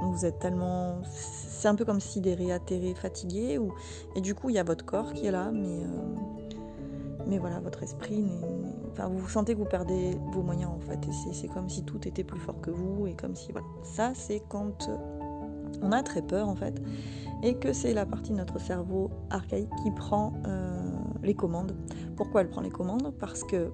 Vous 0.00 0.24
êtes 0.24 0.38
tellement. 0.38 1.00
C'est 1.02 1.68
un 1.68 1.74
peu 1.74 1.84
comme 1.84 2.00
si 2.00 2.20
des 2.20 2.34
réatterrés 2.34 2.94
fatigués, 2.94 3.58
ou... 3.58 3.72
et 4.14 4.20
du 4.20 4.34
coup, 4.34 4.48
il 4.48 4.54
y 4.54 4.58
a 4.58 4.62
votre 4.62 4.84
corps 4.84 5.12
qui 5.12 5.26
est 5.26 5.30
là, 5.32 5.50
mais. 5.52 5.82
Euh, 5.82 6.14
mais 7.26 7.36
voilà, 7.36 7.60
votre 7.60 7.82
esprit, 7.82 8.24
enfin, 8.92 9.08
vous 9.08 9.28
sentez 9.28 9.52
que 9.52 9.58
vous 9.58 9.66
perdez 9.66 10.16
vos 10.32 10.40
moyens 10.40 10.70
en 10.70 10.80
fait. 10.80 10.98
Et 11.06 11.34
c'est 11.34 11.48
comme 11.48 11.68
si 11.68 11.84
tout 11.84 12.08
était 12.08 12.24
plus 12.24 12.40
fort 12.40 12.58
que 12.62 12.70
vous, 12.70 13.06
et 13.06 13.14
comme 13.14 13.34
si. 13.34 13.52
Voilà. 13.52 13.66
Ça, 13.82 14.12
c'est 14.14 14.42
quand 14.48 14.88
on 15.82 15.92
a 15.92 16.02
très 16.02 16.22
peur 16.22 16.48
en 16.48 16.54
fait, 16.54 16.80
et 17.42 17.56
que 17.56 17.74
c'est 17.74 17.92
la 17.92 18.06
partie 18.06 18.30
de 18.30 18.36
notre 18.36 18.58
cerveau 18.58 19.10
archaïque 19.30 19.68
qui 19.82 19.90
prend. 19.90 20.32
Euh, 20.46 20.97
les 21.22 21.34
commandes. 21.34 21.76
Pourquoi 22.16 22.42
elle 22.42 22.48
prend 22.48 22.60
les 22.60 22.70
commandes? 22.70 23.12
Parce 23.18 23.44
que 23.44 23.70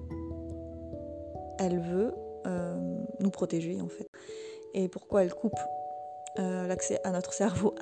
elle 1.59 1.79
veut 1.79 2.13
euh, 2.47 2.97
nous 3.19 3.29
protéger 3.29 3.81
en 3.81 3.87
fait. 3.87 4.07
Et 4.73 4.89
pourquoi 4.89 5.23
elle 5.23 5.33
coupe 5.33 5.59
euh, 6.39 6.67
l'accès 6.67 6.99
à 7.03 7.11
notre 7.11 7.33
cerveau 7.33 7.73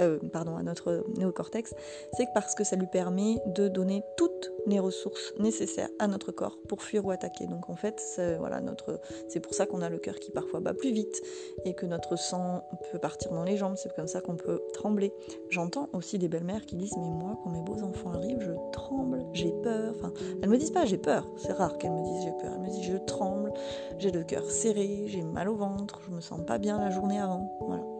euh, 0.00 0.18
pardon, 0.32 0.56
à 0.56 0.62
notre 0.62 1.04
néocortex, 1.16 1.74
c'est 2.16 2.26
parce 2.34 2.54
que 2.54 2.64
ça 2.64 2.76
lui 2.76 2.86
permet 2.86 3.36
de 3.46 3.68
donner 3.68 4.02
toutes 4.16 4.52
les 4.66 4.78
ressources 4.78 5.32
nécessaires 5.38 5.88
à 5.98 6.06
notre 6.06 6.32
corps 6.32 6.58
pour 6.68 6.82
fuir 6.82 7.04
ou 7.04 7.10
attaquer. 7.10 7.46
Donc 7.46 7.68
en 7.68 7.76
fait, 7.76 8.00
c'est 8.00 8.36
voilà, 8.36 8.60
notre, 8.60 9.00
pour 9.42 9.54
ça 9.54 9.66
qu'on 9.66 9.82
a 9.82 9.88
le 9.88 9.98
cœur 9.98 10.16
qui 10.16 10.30
parfois 10.30 10.60
bat 10.60 10.74
plus 10.74 10.92
vite 10.92 11.22
et 11.64 11.74
que 11.74 11.86
notre 11.86 12.16
sang 12.16 12.64
peut 12.90 12.98
partir 12.98 13.32
dans 13.32 13.44
les 13.44 13.56
jambes. 13.56 13.76
C'est 13.76 13.94
comme 13.94 14.06
ça 14.06 14.20
qu'on 14.20 14.36
peut 14.36 14.60
trembler. 14.72 15.12
J'entends 15.50 15.88
aussi 15.92 16.18
des 16.18 16.28
belles-mères 16.28 16.66
qui 16.66 16.76
disent 16.76 16.96
mais 16.96 17.10
moi 17.10 17.38
quand 17.42 17.50
mes 17.50 17.62
beaux 17.62 17.82
enfants 17.82 18.12
arrivent, 18.12 18.40
je 18.40 18.52
tremble, 18.72 19.24
j'ai 19.32 19.52
peur. 19.62 19.94
Enfin, 19.96 20.12
elles 20.42 20.48
me 20.48 20.56
disent 20.56 20.70
pas 20.70 20.84
j'ai 20.84 20.98
peur. 20.98 21.26
C'est 21.36 21.52
rare 21.52 21.78
qu'elles 21.78 21.92
me 21.92 22.02
disent 22.02 22.24
j'ai 22.24 22.32
peur. 22.42 22.52
Elles 22.54 22.60
me 22.60 22.68
disent 22.68 22.84
je 22.92 22.96
tremble, 22.98 23.52
j'ai 23.98 24.10
le 24.10 24.24
cœur 24.24 24.44
serré, 24.50 25.04
j'ai 25.06 25.22
mal 25.22 25.48
au 25.48 25.54
ventre, 25.54 26.00
je 26.06 26.14
me 26.14 26.20
sens 26.20 26.40
pas 26.46 26.58
bien 26.58 26.78
la 26.78 26.90
journée 26.90 27.20
avant. 27.20 27.56
Voilà. 27.60 27.91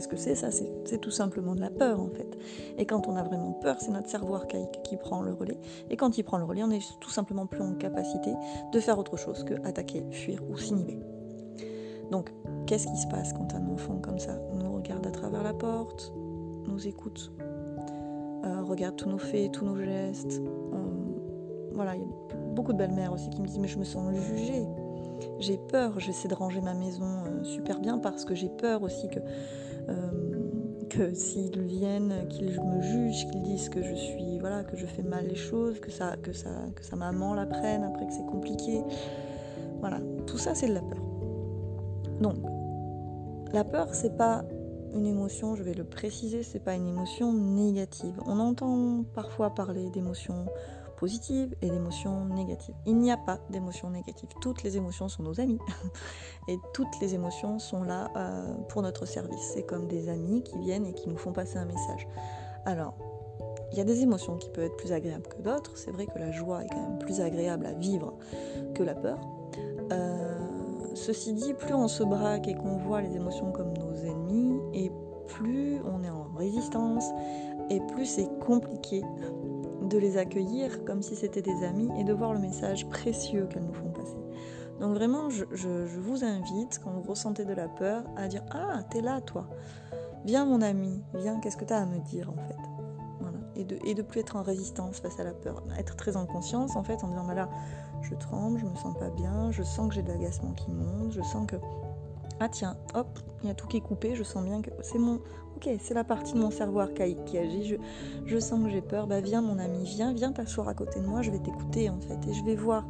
Qu'est-ce 0.00 0.08
que 0.08 0.16
c'est 0.16 0.34
ça? 0.34 0.50
C'est 0.50 0.98
tout 0.98 1.10
simplement 1.10 1.54
de 1.54 1.60
la 1.60 1.68
peur 1.68 2.00
en 2.00 2.08
fait. 2.08 2.38
Et 2.78 2.86
quand 2.86 3.06
on 3.06 3.16
a 3.16 3.22
vraiment 3.22 3.52
peur, 3.52 3.76
c'est 3.80 3.90
notre 3.90 4.08
cerveau 4.08 4.34
archaïque 4.34 4.80
qui 4.82 4.96
prend 4.96 5.20
le 5.20 5.34
relais. 5.34 5.58
Et 5.90 5.98
quand 5.98 6.16
il 6.16 6.22
prend 6.22 6.38
le 6.38 6.44
relais, 6.44 6.62
on 6.62 6.70
est 6.70 6.80
tout 7.00 7.10
simplement 7.10 7.44
plus 7.44 7.60
en 7.60 7.74
capacité 7.74 8.32
de 8.72 8.80
faire 8.80 8.98
autre 8.98 9.18
chose 9.18 9.44
que 9.44 9.52
attaquer, 9.62 10.02
fuir 10.10 10.40
ou 10.48 10.56
s'inhiber. 10.56 10.98
Donc, 12.10 12.32
qu'est-ce 12.66 12.86
qui 12.86 12.96
se 12.96 13.08
passe 13.08 13.34
quand 13.34 13.54
un 13.54 13.68
enfant 13.68 13.98
comme 13.98 14.18
ça 14.18 14.38
nous 14.54 14.72
regarde 14.72 15.06
à 15.06 15.10
travers 15.10 15.42
la 15.42 15.52
porte, 15.52 16.14
nous 16.66 16.88
écoute, 16.88 17.30
euh, 18.46 18.62
regarde 18.62 18.96
tous 18.96 19.10
nos 19.10 19.18
faits, 19.18 19.52
tous 19.52 19.66
nos 19.66 19.76
gestes? 19.76 20.40
Voilà, 21.74 21.94
il 21.94 22.00
y 22.00 22.04
a 22.04 22.36
beaucoup 22.54 22.72
de 22.72 22.78
belles-mères 22.78 23.12
aussi 23.12 23.28
qui 23.28 23.42
me 23.42 23.46
disent 23.46 23.58
mais 23.58 23.68
je 23.68 23.78
me 23.78 23.84
sens 23.84 24.14
jugée. 24.14 24.66
J'ai 25.38 25.58
peur, 25.58 26.00
j'essaie 26.00 26.28
de 26.28 26.34
ranger 26.34 26.62
ma 26.62 26.72
maison 26.72 27.04
euh, 27.04 27.44
super 27.44 27.80
bien 27.80 27.98
parce 27.98 28.24
que 28.24 28.34
j'ai 28.34 28.48
peur 28.48 28.82
aussi 28.82 29.08
que 29.08 29.20
que 30.88 31.14
s'ils 31.14 31.62
viennent, 31.62 32.26
qu'ils 32.28 32.60
me 32.60 32.80
jugent, 32.82 33.26
qu'ils 33.30 33.42
disent 33.42 33.68
que 33.68 33.82
je 33.82 33.94
suis, 33.94 34.38
voilà, 34.40 34.64
que 34.64 34.76
je 34.76 34.86
fais 34.86 35.02
mal 35.02 35.26
les 35.26 35.36
choses, 35.36 35.78
que 35.80 35.90
ça, 35.90 36.16
que 36.16 36.32
ça, 36.32 36.50
que 36.74 36.84
sa 36.84 36.96
maman 36.96 37.34
l'apprenne 37.34 37.84
après 37.84 38.06
que 38.06 38.12
c'est 38.12 38.26
compliqué. 38.26 38.82
Voilà, 39.80 40.00
tout 40.26 40.38
ça 40.38 40.54
c'est 40.54 40.68
de 40.68 40.74
la 40.74 40.80
peur. 40.80 41.02
Donc, 42.20 42.36
la 43.52 43.64
peur 43.64 43.94
c'est 43.94 44.16
pas 44.16 44.44
une 44.92 45.06
émotion, 45.06 45.54
je 45.54 45.62
vais 45.62 45.74
le 45.74 45.84
préciser, 45.84 46.42
c'est 46.42 46.58
pas 46.58 46.74
une 46.74 46.88
émotion 46.88 47.32
négative. 47.32 48.20
On 48.26 48.38
entend 48.40 49.04
parfois 49.14 49.54
parler 49.54 49.88
d'émotions 49.90 50.46
et 51.02 51.70
d'émotions 51.70 52.26
négatives. 52.26 52.74
Il 52.86 52.98
n'y 52.98 53.10
a 53.10 53.16
pas 53.16 53.38
d'émotions 53.50 53.90
négatives. 53.90 54.28
Toutes 54.40 54.62
les 54.62 54.76
émotions 54.76 55.08
sont 55.08 55.22
nos 55.22 55.40
amis. 55.40 55.58
Et 56.48 56.58
toutes 56.74 57.00
les 57.00 57.14
émotions 57.14 57.58
sont 57.58 57.82
là 57.82 58.08
euh, 58.16 58.54
pour 58.68 58.82
notre 58.82 59.06
service. 59.06 59.52
C'est 59.54 59.62
comme 59.62 59.86
des 59.86 60.08
amis 60.08 60.42
qui 60.42 60.58
viennent 60.58 60.86
et 60.86 60.92
qui 60.92 61.08
nous 61.08 61.16
font 61.16 61.32
passer 61.32 61.58
un 61.58 61.64
message. 61.64 62.08
Alors, 62.64 62.94
il 63.72 63.78
y 63.78 63.80
a 63.80 63.84
des 63.84 64.02
émotions 64.02 64.36
qui 64.36 64.50
peuvent 64.50 64.64
être 64.64 64.76
plus 64.76 64.92
agréables 64.92 65.28
que 65.28 65.40
d'autres. 65.42 65.76
C'est 65.76 65.90
vrai 65.90 66.06
que 66.06 66.18
la 66.18 66.32
joie 66.32 66.64
est 66.64 66.68
quand 66.68 66.82
même 66.82 66.98
plus 66.98 67.20
agréable 67.20 67.66
à 67.66 67.72
vivre 67.72 68.14
que 68.74 68.82
la 68.82 68.94
peur. 68.94 69.18
Euh, 69.92 70.34
ceci 70.94 71.32
dit, 71.32 71.54
plus 71.54 71.74
on 71.74 71.88
se 71.88 72.02
braque 72.02 72.48
et 72.48 72.54
qu'on 72.54 72.76
voit 72.76 73.00
les 73.00 73.14
émotions 73.14 73.52
comme 73.52 73.72
nos 73.74 73.94
ennemis, 73.94 74.60
et 74.74 74.90
plus 75.26 75.80
on 75.84 76.02
est 76.02 76.10
en 76.10 76.26
résistance, 76.36 77.04
et 77.70 77.80
plus 77.92 78.06
c'est 78.06 78.28
compliqué 78.40 79.02
de 79.90 79.98
les 79.98 80.16
accueillir 80.16 80.84
comme 80.84 81.02
si 81.02 81.16
c'était 81.16 81.42
des 81.42 81.64
amis 81.64 81.90
et 81.98 82.04
de 82.04 82.12
voir 82.12 82.32
le 82.32 82.38
message 82.38 82.88
précieux 82.88 83.46
qu'elles 83.50 83.64
nous 83.64 83.74
font 83.74 83.92
Donc 84.80 84.94
vraiment, 84.94 85.28
je, 85.28 85.98
vous 85.98 86.24
invite, 86.24 86.80
quand 86.82 86.92
vous 86.92 87.02
ressentez 87.02 87.44
de 87.44 87.52
la 87.52 87.68
peur, 87.68 88.04
à 88.16 88.28
dire 88.28 88.42
Ah, 88.52 88.82
t'es 88.90 89.02
là, 89.02 89.20
toi. 89.20 89.48
Viens, 90.24 90.46
mon 90.46 90.62
ami, 90.62 91.02
viens, 91.14 91.40
qu'est-ce 91.40 91.56
que 91.56 91.64
t'as 91.64 91.80
à 91.80 91.86
me 91.86 91.98
dire, 91.98 92.30
en 92.30 92.36
fait 92.36 92.56
voilà. 93.20 93.38
et, 93.56 93.64
de, 93.64 93.78
et 93.84 93.94
de 93.94 94.02
plus 94.02 94.20
être 94.20 94.36
en 94.36 94.42
résistance 94.42 95.00
face 95.00 95.18
à 95.18 95.24
la 95.24 95.32
peur. 95.32 95.62
Être 95.78 95.96
très 95.96 96.16
en 96.16 96.24
conscience, 96.24 96.76
en 96.76 96.82
fait, 96.82 97.02
en 97.02 97.08
disant 97.08 97.26
bah 97.26 97.34
Là, 97.34 97.48
je 98.02 98.14
tremble, 98.14 98.58
je 98.58 98.66
me 98.66 98.74
sens 98.76 98.96
pas 98.96 99.10
bien, 99.10 99.50
je 99.50 99.62
sens 99.62 99.88
que 99.88 99.94
j'ai 99.94 100.02
de 100.02 100.08
l'agacement 100.08 100.52
qui 100.52 100.70
monte, 100.70 101.12
je 101.12 101.22
sens 101.22 101.46
que 101.46 101.56
ah 102.40 102.48
tiens, 102.48 102.76
hop, 102.94 103.18
il 103.42 103.48
y 103.48 103.50
a 103.50 103.54
tout 103.54 103.66
qui 103.66 103.76
est 103.76 103.82
coupé, 103.82 104.16
je 104.16 104.22
sens 104.22 104.44
bien 104.44 104.62
que 104.62 104.70
c'est 104.82 104.98
mon... 104.98 105.20
Ok, 105.56 105.68
c'est 105.78 105.94
la 105.94 106.04
partie 106.04 106.32
de 106.32 106.38
mon 106.38 106.50
cerveau 106.50 106.80
qui 107.26 107.38
agit, 107.38 107.76
je, 108.24 108.38
sens 108.38 108.64
que 108.64 108.70
j'ai 108.70 108.80
peur, 108.80 109.06
bah 109.06 109.20
viens 109.20 109.42
mon 109.42 109.58
ami, 109.58 109.84
viens, 109.84 110.14
viens 110.14 110.32
t'asseoir 110.32 110.68
à 110.68 110.74
côté 110.74 111.00
de 111.00 111.06
moi, 111.06 111.20
je 111.20 111.30
vais 111.30 111.38
t'écouter 111.38 111.90
en 111.90 112.00
fait, 112.00 112.18
et 112.28 112.32
je 112.32 112.44
vais 112.44 112.56
voir. 112.56 112.86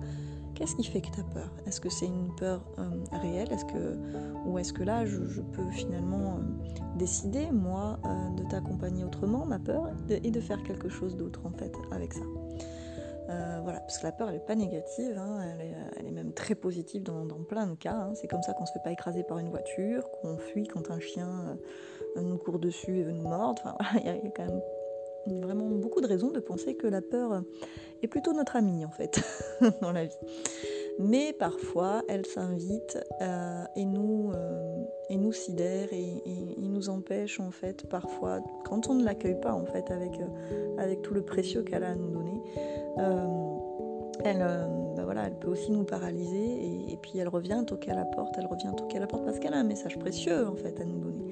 Qu'est-ce 0.55 0.77
qui 0.77 0.85
fait 0.85 1.01
que 1.01 1.11
tu 1.11 1.19
as 1.19 1.25
peur? 1.25 1.51
Est-ce 1.67 1.81
que 1.81 1.89
c'est 1.89 2.05
une 2.05 2.35
peur 2.37 2.61
euh, 2.79 2.83
réelle? 3.13 3.51
Est-ce 3.51 3.65
que, 3.65 3.97
Ou 4.45 4.59
est-ce 4.59 4.75
que 4.75 4.83
là, 4.83 5.07
je, 5.07 5.41
peux 5.41 5.71
finalement 5.71 6.37
euh, 6.37 6.99
décider, 6.99 7.51
moi, 7.51 7.99
euh, 8.05 8.31
de 8.37 8.43
t'accompagner 8.45 9.03
autrement, 9.03 9.47
ma 9.47 9.59
peur, 9.59 9.89
et 10.11 10.31
de 10.31 10.41
faire 10.41 10.63
quelque 10.63 10.91
chose 10.91 11.17
d'autre 11.17 11.41
en 11.47 11.51
fait 11.51 11.73
avec 11.91 12.13
ça? 12.13 12.21
Euh, 13.31 13.61
voilà, 13.63 13.81
parce 13.81 13.99
que 13.99 14.05
la 14.05 14.13
peur, 14.13 14.29
elle 14.29 14.35
n'est 14.35 14.41
pas 14.41 14.55
négative, 14.55 15.17
hein, 15.17 15.41
elle, 15.97 16.07
est, 16.07 16.11
même 16.11 16.33
très 16.33 16.55
positive 16.55 17.03
dans, 17.03 17.27
plein 17.49 17.67
de 17.67 17.75
cas. 17.75 17.95
Hein. 17.95 18.13
C'est 18.15 18.27
comme 18.27 18.43
ça 18.43 18.53
qu'on 18.53 18.63
ne 18.63 18.67
se 18.67 18.73
fait 18.73 18.83
pas 18.83 18.93
écraser 18.93 19.23
par 19.23 19.39
une 19.39 19.49
voiture, 19.49 20.11
qu'on 20.11 20.37
fuit 20.37 20.67
quand 20.67 20.91
un 20.91 21.01
chien 21.01 21.59
euh, 22.17 22.21
nous 22.21 22.39
court 22.39 22.59
dessus 22.59 22.99
et 22.99 23.03
veut 23.05 23.13
nous 23.13 23.29
mordre. 23.29 23.63
Enfin, 23.79 23.99
il 24.01 24.07
y, 24.07 24.09
a 24.09 24.31
quand 24.31 24.47
même 24.47 24.61
vraiment 25.43 25.69
beaucoup 25.69 26.01
de 26.01 26.07
raisons 26.07 26.31
de 26.31 26.41
penser 26.41 26.75
que 26.75 26.87
la 26.87 27.03
peur 27.03 27.43
est 28.03 28.09
plutôt 28.09 28.33
notre 28.33 28.57
amie, 28.57 28.85
en 28.85 28.91
fait, 28.91 29.21
dans 29.81 29.93
la 29.93 30.07
vie. 30.07 30.19
Mais 30.99 31.33
parfois, 31.33 32.03
elle 32.09 32.27
s'invite 32.27 32.99
euh, 33.23 33.65
et, 33.77 33.87
nous, 33.87 34.33
sidère 35.33 35.89
et, 35.93 36.23
nous 36.59 36.91
empêche, 36.91 37.41
en 37.41 37.51
fait, 37.51 37.89
parfois, 37.89 38.41
quand 38.65 38.89
on 38.89 38.95
ne 38.95 39.05
l'accueille 39.05 39.41
pas, 39.41 39.55
en 39.55 39.65
fait, 39.65 39.91
avec, 39.91 40.13
avec 40.79 41.03
tout 41.03 41.15
le 41.15 41.23
précieux 41.23 41.63
qu'elle 41.63 41.85
a 41.85 41.91
à 41.91 41.95
nous 41.95 42.11
donner, 42.11 42.41
euh, 42.57 42.80
elle, 42.97 44.43
euh, 44.43 44.67
bah 44.97 45.05
voilà, 45.05 45.27
elle 45.27 45.35
peut 45.35 45.49
aussi 45.49 45.71
nous 45.73 45.85
paralyser 45.85 46.93
et, 46.93 46.97
puis 46.97 47.19
elle 47.19 47.29
revient 47.29 47.63
toquer 47.67 47.93
à 47.93 47.95
la 47.95 48.05
porte, 48.05 48.35
elle 48.39 48.47
revient 48.47 48.73
toquer 48.77 48.99
à 48.99 49.01
la 49.01 49.07
porte 49.07 49.25
parce 49.25 49.39
qu'elle 49.39 49.55
a 49.55 49.59
un 49.59 49.65
message 49.65 49.99
précieux 49.99 50.47
en 50.49 50.57
fait 50.57 50.81
à 50.81 50.85
nous 50.85 50.99
donner. 50.99 51.25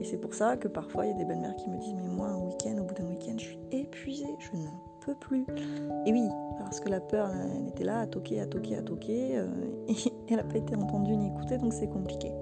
Et 0.00 0.04
c'est 0.04 0.16
pour 0.16 0.34
ça 0.34 0.56
que 0.56 0.68
parfois 0.68 1.06
il 1.06 1.12
y 1.12 1.14
a 1.14 1.18
des 1.18 1.24
belles-mères 1.24 1.56
qui 1.56 1.68
me 1.68 1.76
disent 1.78 1.94
mais 1.94 2.08
moi 2.08 2.28
un 2.28 2.38
week-end, 2.38 2.76
au 2.80 2.84
bout 2.84 2.94
d'un 2.94 3.08
week-end, 3.08 3.34
je 3.36 3.44
suis 3.44 3.58
épuisée, 3.70 4.34
je 4.38 4.56
n'en 4.56 4.72
peux 5.04 5.14
plus. 5.14 5.46
Et 6.06 6.12
oui, 6.12 6.28
parce 6.58 6.80
que 6.80 6.88
la 6.88 7.00
peur, 7.00 7.30
elle 7.30 7.68
était 7.68 7.84
là 7.84 8.00
à 8.00 8.06
toquer, 8.06 8.40
à 8.40 8.46
toquer, 8.46 8.76
à 8.76 8.82
toquer, 8.82 9.38
euh, 9.38 9.46
et 9.88 9.94
elle 10.30 10.36
n'a 10.36 10.44
pas 10.44 10.58
été 10.58 10.74
entendue 10.74 11.16
ni 11.16 11.28
écoutée, 11.28 11.58
donc 11.58 11.72
c'est 11.72 11.88
compliqué. 11.88 12.32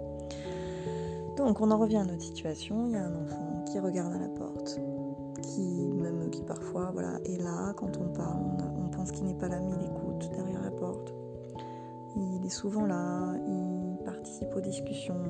Donc 1.37 1.61
on 1.61 1.71
en 1.71 1.79
revient 1.79 1.97
à 1.97 2.05
notre 2.05 2.23
situation, 2.23 2.87
il 2.87 2.93
y 2.93 2.97
a 2.97 3.05
un 3.05 3.15
enfant 3.15 3.65
qui 3.71 3.79
regarde 3.79 4.13
à 4.13 4.19
la 4.19 4.29
porte, 4.29 4.81
qui 5.43 5.89
qui 6.31 6.43
parfois 6.43 6.91
voilà 6.93 7.19
est 7.25 7.41
là 7.43 7.73
quand 7.77 7.97
on 7.99 8.09
parle, 8.13 8.41
on, 8.79 8.89
pense 8.89 9.13
qu'il 9.13 9.25
n'est 9.25 9.35
pas 9.35 9.49
là 9.49 9.61
mais 9.61 9.73
il 9.79 9.87
écoute 9.87 10.31
derrière 10.33 10.63
la 10.63 10.71
porte. 10.71 11.15
Il 12.17 12.45
est 12.45 12.51
souvent 12.51 12.87
là, 12.87 13.35
il 13.47 14.05
participe 14.05 14.55
aux 14.57 14.61
discussions, 14.61 15.23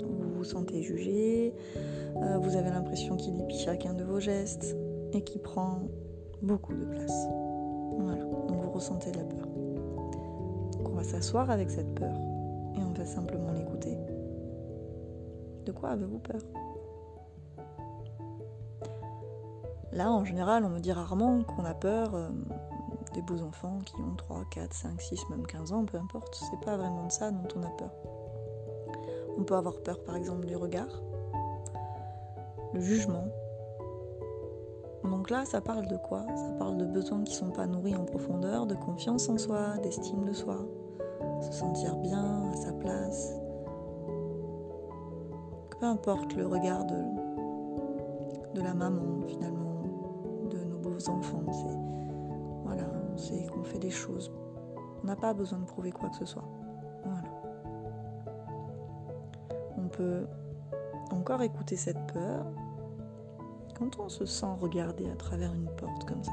vous 0.00 0.32
vous 0.36 0.44
sentez 0.44 0.82
jugé, 0.82 1.54
euh, 2.16 2.38
vous 2.38 2.56
avez 2.56 2.70
l'impression 2.70 3.16
qu'il 3.16 3.38
épie 3.40 3.58
chacun 3.58 3.94
de 3.94 4.04
vos 4.04 4.20
gestes 4.20 4.76
et 5.12 5.22
qu'il 5.22 5.40
prend 5.42 5.80
beaucoup 6.40 6.74
de 6.74 6.84
place. 6.84 7.26
Voilà, 7.98 8.24
donc 8.24 8.62
vous 8.62 8.70
ressentez 8.70 9.10
de 9.10 9.18
la 9.18 9.24
peur. 9.24 9.46
Donc 10.78 10.88
on 10.88 10.94
va 10.94 11.04
s'asseoir 11.04 11.50
avec 11.50 11.70
cette 11.70 11.94
peur 11.94 12.14
et 12.76 12.80
on 12.80 12.92
va 12.92 13.04
simplement 13.04 13.52
l'écouter. 13.52 13.96
De 15.66 15.72
quoi 15.72 15.90
avez-vous 15.90 16.18
peur? 16.18 16.40
Là, 19.94 20.10
en 20.10 20.24
général, 20.24 20.64
on 20.64 20.70
me 20.70 20.80
dit 20.80 20.90
rarement 20.90 21.44
qu'on 21.44 21.64
a 21.64 21.72
peur 21.72 22.16
euh, 22.16 22.28
des 23.14 23.22
beaux 23.22 23.40
enfants 23.42 23.78
qui 23.86 23.94
ont 24.00 24.16
3, 24.16 24.44
4, 24.50 24.74
5, 24.74 25.00
6, 25.00 25.28
même 25.30 25.46
15 25.46 25.72
ans, 25.72 25.84
peu 25.84 25.98
importe. 25.98 26.34
C'est 26.34 26.60
pas 26.64 26.76
vraiment 26.76 27.06
de 27.06 27.12
ça 27.12 27.30
dont 27.30 27.46
on 27.54 27.62
a 27.62 27.70
peur. 27.70 27.92
On 29.38 29.44
peut 29.44 29.54
avoir 29.54 29.80
peur, 29.84 30.02
par 30.02 30.16
exemple, 30.16 30.46
du 30.46 30.56
regard, 30.56 31.00
le 32.72 32.80
jugement. 32.80 33.28
Donc 35.04 35.30
là, 35.30 35.44
ça 35.44 35.60
parle 35.60 35.86
de 35.86 35.96
quoi? 35.96 36.26
Ça 36.34 36.50
parle 36.58 36.76
de 36.76 36.86
besoins 36.86 37.22
qui 37.22 37.34
sont 37.34 37.50
pas 37.50 37.68
nourris 37.68 37.94
en 37.94 38.04
profondeur, 38.04 38.66
de 38.66 38.74
confiance 38.74 39.28
en 39.28 39.38
soi, 39.38 39.76
d'estime 39.80 40.24
de 40.24 40.32
soi, 40.32 40.58
se 41.40 41.52
sentir 41.52 41.94
bien 41.98 42.50
à 42.50 42.56
sa 42.56 42.72
place. 42.72 43.32
Peu 45.78 45.86
importe 45.86 46.34
le 46.34 46.48
regard 46.48 46.84
de, 46.84 46.96
de 48.54 48.60
la 48.60 48.74
maman, 48.74 49.20
finalement 49.28 49.53
On 55.02 55.06
n'a 55.06 55.16
pas 55.16 55.34
besoin 55.34 55.58
de 55.58 55.64
prouver 55.64 55.92
quoi 55.92 56.08
que 56.08 56.16
ce 56.16 56.24
soit. 56.24 56.44
On 59.76 59.88
peut 59.88 60.26
encore 61.10 61.42
écouter 61.42 61.76
cette 61.76 62.06
peur 62.12 62.46
quand 63.78 63.98
on 63.98 64.08
se 64.08 64.24
sent 64.24 64.46
regarder 64.60 65.10
à 65.10 65.16
travers 65.16 65.52
une 65.52 65.68
porte 65.76 66.04
comme 66.04 66.22
ça. 66.24 66.32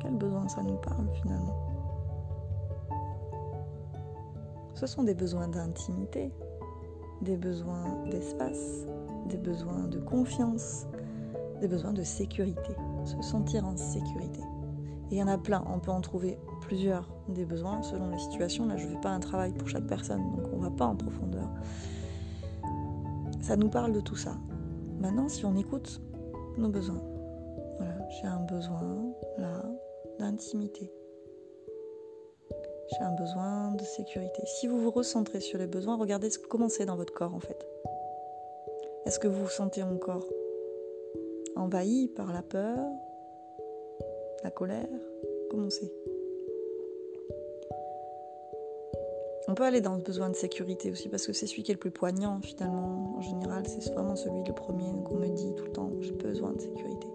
Quel 0.00 0.16
besoin 0.16 0.46
ça 0.48 0.62
nous 0.62 0.76
parle 0.76 1.08
finalement? 1.22 1.56
Ce 4.74 4.86
sont 4.86 5.04
des 5.04 5.14
besoins 5.14 5.48
d'intimité, 5.48 6.32
des 7.22 7.36
besoins 7.36 8.04
d'espace, 8.10 8.86
des 9.26 9.38
besoins 9.38 9.88
de 9.88 9.98
confiance, 10.00 10.86
des 11.60 11.68
besoins 11.68 11.94
de 11.94 12.02
sécurité 12.02 12.76
se 13.06 13.22
sentir 13.22 13.64
en 13.64 13.76
sécurité. 13.76 14.40
Et 15.10 15.16
il 15.16 15.18
y 15.18 15.22
en 15.22 15.28
a 15.28 15.38
plein, 15.38 15.64
on 15.72 15.78
peut 15.78 15.90
en 15.90 16.00
trouver 16.00 16.38
plusieurs 16.62 17.08
des 17.28 17.44
besoins 17.44 17.82
selon 17.82 18.10
les 18.10 18.18
situations. 18.18 18.66
Là, 18.66 18.76
je 18.76 18.86
ne 18.86 18.92
fais 18.92 19.00
pas 19.00 19.10
un 19.10 19.20
travail 19.20 19.52
pour 19.52 19.68
chaque 19.68 19.86
personne, 19.86 20.22
donc 20.32 20.46
on 20.52 20.56
ne 20.58 20.62
va 20.62 20.70
pas 20.70 20.86
en 20.86 20.96
profondeur. 20.96 21.48
Ça 23.40 23.56
nous 23.56 23.68
parle 23.68 23.92
de 23.92 24.00
tout 24.00 24.16
ça. 24.16 24.36
Maintenant, 24.98 25.28
si 25.28 25.44
on 25.44 25.56
écoute 25.56 26.00
nos 26.58 26.68
besoins, 26.68 27.02
voilà, 27.76 27.94
j'ai 28.08 28.26
un 28.26 28.40
besoin 28.40 29.12
là 29.38 29.62
d'intimité. 30.18 30.92
J'ai 32.90 33.04
un 33.04 33.14
besoin 33.14 33.72
de 33.72 33.82
sécurité. 33.82 34.42
Si 34.46 34.66
vous 34.66 34.80
vous 34.80 34.90
recentrez 34.90 35.40
sur 35.40 35.58
les 35.58 35.66
besoins, 35.66 35.96
regardez 35.96 36.28
comment 36.48 36.68
c'est 36.68 36.86
dans 36.86 36.96
votre 36.96 37.12
corps 37.12 37.34
en 37.34 37.40
fait. 37.40 37.66
Est-ce 39.04 39.18
que 39.18 39.28
vous 39.28 39.44
vous 39.44 39.50
sentez 39.50 39.82
encore 39.82 40.26
envahi 41.56 42.08
par 42.08 42.32
la 42.32 42.42
peur, 42.42 42.78
la 44.46 44.52
colère, 44.52 44.86
comment 45.50 45.68
c'est? 45.68 45.92
On 49.48 49.54
peut 49.54 49.64
aller 49.64 49.80
dans 49.80 49.96
le 49.96 50.02
besoin 50.02 50.30
de 50.30 50.36
sécurité 50.36 50.88
aussi 50.92 51.08
parce 51.08 51.26
que 51.26 51.32
c'est 51.32 51.48
celui 51.48 51.64
qui 51.64 51.72
est 51.72 51.74
le 51.74 51.80
plus 51.80 51.90
poignant 51.90 52.40
finalement. 52.40 53.16
En 53.16 53.20
général, 53.22 53.66
c'est 53.66 53.92
vraiment 53.92 54.14
celui 54.14 54.44
le 54.46 54.54
premier 54.54 54.92
qu'on 55.04 55.16
me 55.16 55.26
dit 55.26 55.52
tout 55.56 55.64
le 55.64 55.72
temps, 55.72 55.90
j'ai 56.00 56.12
besoin 56.12 56.52
de 56.52 56.60
sécurité. 56.60 57.08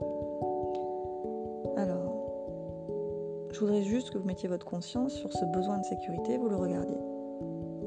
Alors, 1.77 3.47
je 3.53 3.59
voudrais 3.61 3.83
juste 3.83 4.11
que 4.11 4.17
vous 4.17 4.27
mettiez 4.27 4.49
votre 4.49 4.65
conscience 4.65 5.13
sur 5.13 5.31
ce 5.31 5.45
besoin 5.45 5.79
de 5.79 5.85
sécurité, 5.85 6.37
vous 6.37 6.49
le 6.49 6.57
regardiez. 6.57 6.99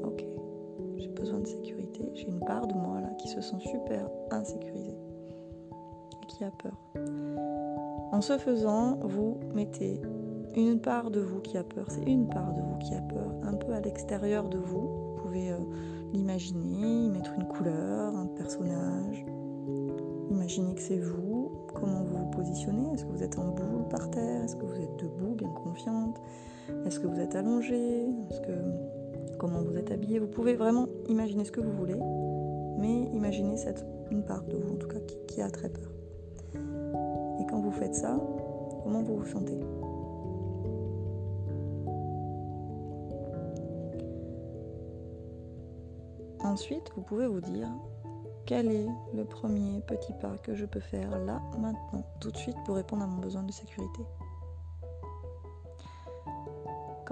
Ok, 0.03 0.25
j'ai 0.97 1.09
besoin 1.09 1.39
de 1.39 1.47
sécurité, 1.47 2.09
j'ai 2.15 2.25
une 2.27 2.43
part 2.45 2.65
de 2.65 2.73
moi 2.73 2.99
là 2.99 3.09
qui 3.19 3.27
se 3.27 3.41
sent 3.41 3.59
super 3.59 4.09
insécurisée 4.31 4.97
qui 6.27 6.43
a 6.43 6.51
peur. 6.51 6.73
En 8.15 8.21
ce 8.21 8.37
faisant, 8.37 8.97
vous 9.03 9.41
mettez 9.53 9.99
une 10.55 10.79
part 10.79 11.11
de 11.11 11.19
vous 11.19 11.41
qui 11.41 11.57
a 11.57 11.65
peur, 11.65 11.87
c'est 11.89 12.09
une 12.09 12.29
part 12.29 12.53
de 12.53 12.61
vous 12.61 12.77
qui 12.77 12.95
a 12.95 13.01
peur, 13.01 13.29
un 13.43 13.55
peu 13.55 13.73
à 13.73 13.81
l'extérieur 13.81 14.47
de 14.47 14.57
vous. 14.57 14.87
Vous 14.87 15.15
pouvez 15.21 15.51
euh, 15.51 15.57
l'imaginer, 16.13 17.07
y 17.07 17.09
mettre 17.09 17.33
une 17.37 17.45
couleur, 17.45 18.15
un 18.15 18.27
personnage. 18.27 19.25
Imaginez 20.31 20.75
que 20.75 20.81
c'est 20.81 20.97
vous, 20.97 21.51
comment 21.73 22.03
vous 22.03 22.19
vous 22.19 22.29
positionnez? 22.31 22.93
Est-ce 22.93 23.03
que 23.03 23.11
vous 23.11 23.21
êtes 23.21 23.37
en 23.37 23.49
boule 23.49 23.89
par 23.89 24.09
terre? 24.09 24.45
Est-ce 24.45 24.55
que 24.55 24.65
vous 24.65 24.81
êtes 24.81 24.95
debout, 24.97 25.35
bien 25.35 25.49
confiante? 25.49 26.21
Est-ce 26.85 27.01
que 27.01 27.07
vous 27.07 27.19
êtes 27.19 27.35
allongé? 27.35 28.05
Est-ce 28.29 28.39
que 28.39 29.37
comment 29.37 29.61
vous 29.61 29.75
êtes 29.75 29.91
habillé? 29.91 30.19
Vous 30.19 30.27
pouvez 30.27 30.55
vraiment 30.55 30.87
imaginer 31.09 31.43
ce 31.43 31.51
que 31.51 31.59
vous 31.59 31.73
voulez, 31.73 31.99
mais 32.77 33.09
imaginez 33.13 33.57
cette 33.57 33.85
une 34.09 34.23
part 34.23 34.45
de 34.45 34.55
vous 34.55 34.75
en 34.75 34.77
tout 34.77 34.87
cas 34.87 34.99
qui 35.27 35.41
a 35.41 35.49
très 35.49 35.67
peur 35.67 35.94
vous 37.59 37.71
faites 37.71 37.95
ça, 37.95 38.19
comment 38.83 39.01
vous 39.01 39.17
vous 39.17 39.25
sentez 39.25 39.59
Ensuite, 46.43 46.91
vous 46.95 47.01
pouvez 47.01 47.27
vous 47.27 47.41
dire 47.41 47.67
quel 48.45 48.71
est 48.71 48.87
le 49.13 49.25
premier 49.25 49.81
petit 49.81 50.13
pas 50.13 50.37
que 50.43 50.53
je 50.53 50.65
peux 50.65 50.79
faire 50.79 51.09
là, 51.25 51.41
maintenant, 51.57 52.03
tout 52.19 52.31
de 52.31 52.37
suite 52.37 52.57
pour 52.65 52.75
répondre 52.75 53.03
à 53.03 53.07
mon 53.07 53.17
besoin 53.17 53.43
de 53.43 53.51
sécurité. 53.51 54.05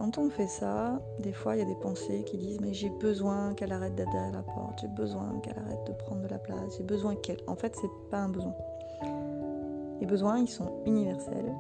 quand 0.03 0.17
on 0.17 0.29
fait 0.29 0.47
ça, 0.47 0.99
des 1.19 1.31
fois 1.31 1.55
il 1.55 1.59
y 1.59 1.61
a 1.61 1.65
des 1.65 1.75
pensées 1.75 2.23
qui 2.25 2.37
disent 2.37 2.59
mais 2.59 2.73
j'ai 2.73 2.89
besoin 2.89 3.53
qu'elle 3.53 3.71
arrête 3.71 3.95
d'être 3.95 4.13
à 4.13 4.31
la 4.31 4.41
porte, 4.41 4.79
j'ai 4.81 4.87
besoin 4.89 5.39
qu'elle 5.41 5.57
arrête 5.57 5.85
de 5.87 5.93
prendre 5.93 6.21
de 6.23 6.27
la 6.27 6.39
place, 6.39 6.77
j'ai 6.77 6.83
besoin 6.83 7.15
qu'elle. 7.15 7.37
En 7.47 7.55
fait, 7.55 7.73
c'est 7.79 8.09
pas 8.09 8.17
un 8.17 8.27
besoin. 8.29 8.53
Les 10.03 10.07
besoins, 10.07 10.37
ils 10.37 10.49
sont 10.49 10.69
universels. 10.85 11.55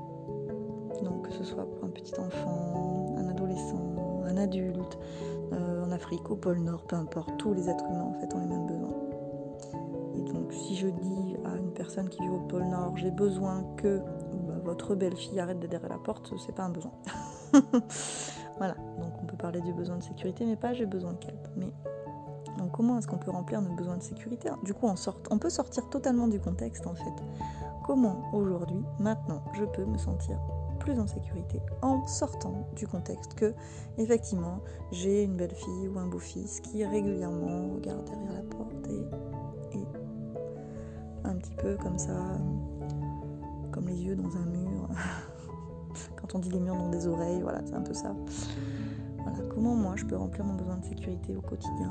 Donc 1.01 1.29
que 1.29 1.31
ce 1.31 1.45
soit 1.45 1.63
pour 1.63 1.85
un 1.85 1.91
petit 1.91 2.13
enfant, 2.19 3.15
un 3.17 3.29
adolescent, 3.29 3.95
un 4.25 4.35
adulte, 4.35 4.99
euh, 5.53 5.85
en 5.85 5.91
Afrique, 5.93 6.29
au 6.29 6.35
pôle 6.35 6.59
Nord, 6.59 6.83
peu 6.83 6.97
importe, 6.97 7.37
tous 7.37 7.53
les 7.53 7.69
êtres 7.69 7.85
humains 7.89 8.03
en 8.03 8.19
fait 8.19 8.35
ont 8.35 8.41
les 8.41 8.47
mêmes 8.47 8.67
besoins. 8.67 8.95
Et 10.17 10.23
donc 10.23 10.51
si 10.51 10.75
je 10.75 10.89
dis 10.89 11.37
à 11.45 11.55
une 11.55 11.71
personne 11.71 12.09
qui 12.09 12.21
vit 12.21 12.27
au 12.27 12.41
pôle 12.41 12.65
Nord, 12.65 12.97
j'ai 12.97 13.11
besoin 13.11 13.63
que 13.77 13.99
bah, 14.45 14.55
votre 14.61 14.93
belle-fille 14.93 15.39
arrête 15.39 15.61
de 15.61 15.67
derrière 15.67 15.91
la 15.91 15.97
porte, 15.97 16.33
c'est 16.45 16.53
pas 16.53 16.63
un 16.63 16.69
besoin. 16.69 16.91
voilà, 18.57 18.75
donc 18.99 19.13
on 19.21 19.25
peut 19.25 19.37
parler 19.37 19.61
du 19.61 19.71
besoin 19.71 19.95
de 19.95 20.03
sécurité, 20.03 20.45
mais 20.45 20.57
pas 20.57 20.73
j'ai 20.73 20.85
besoin 20.85 21.13
qu'elle. 21.13 21.39
Mais 21.55 21.71
donc 22.57 22.73
comment 22.73 22.97
est-ce 22.97 23.07
qu'on 23.07 23.19
peut 23.19 23.31
remplir 23.31 23.61
nos 23.61 23.73
besoins 23.73 23.95
de 23.95 24.03
sécurité? 24.03 24.49
Du 24.63 24.73
coup, 24.73 24.87
on, 24.87 24.97
sort, 24.97 25.19
on 25.31 25.37
peut 25.37 25.49
sortir 25.49 25.89
totalement 25.89 26.27
du 26.27 26.41
contexte 26.41 26.85
en 26.87 26.93
fait. 26.93 27.13
Comment 27.83 28.29
aujourd'hui, 28.33 28.81
maintenant, 28.99 29.43
je 29.53 29.65
peux 29.65 29.83
me 29.83 29.97
sentir 29.97 30.39
plus 30.79 30.99
en 30.99 31.07
sécurité 31.07 31.61
en 31.81 32.05
sortant 32.07 32.67
du 32.75 32.87
contexte 32.87 33.35
que 33.35 33.53
effectivement 33.97 34.59
j'ai 34.91 35.23
une 35.23 35.35
belle 35.35 35.53
fille 35.53 35.87
ou 35.87 35.97
un 35.97 36.07
beau 36.07 36.19
fils 36.19 36.59
qui 36.59 36.85
régulièrement 36.85 37.73
regarde 37.75 38.05
derrière 38.05 38.33
la 38.33 38.41
porte 38.41 38.87
et, 38.89 39.07
un 41.25 41.35
petit 41.35 41.55
peu 41.55 41.77
comme 41.77 41.97
ça, 41.97 42.37
comme 43.71 43.87
les 43.87 44.03
yeux 44.03 44.15
dans 44.15 44.35
un 44.35 44.45
mur. 44.45 44.89
Quand 46.17 46.35
on 46.35 46.39
dit 46.39 46.51
les 46.51 46.59
murs 46.59 46.75
dans 46.75 46.89
des 46.89 47.07
oreilles, 47.07 47.41
voilà, 47.41 47.61
c'est 47.65 47.75
un 47.75 47.81
peu 47.81 47.93
ça. 47.93 48.13
Voilà, 49.19 49.37
comment 49.53 49.73
moi 49.73 49.93
je 49.95 50.05
peux 50.05 50.17
remplir 50.17 50.43
mon 50.43 50.55
besoin 50.55 50.77
de 50.77 50.85
sécurité 50.85 51.35
au 51.35 51.41
quotidien 51.41 51.89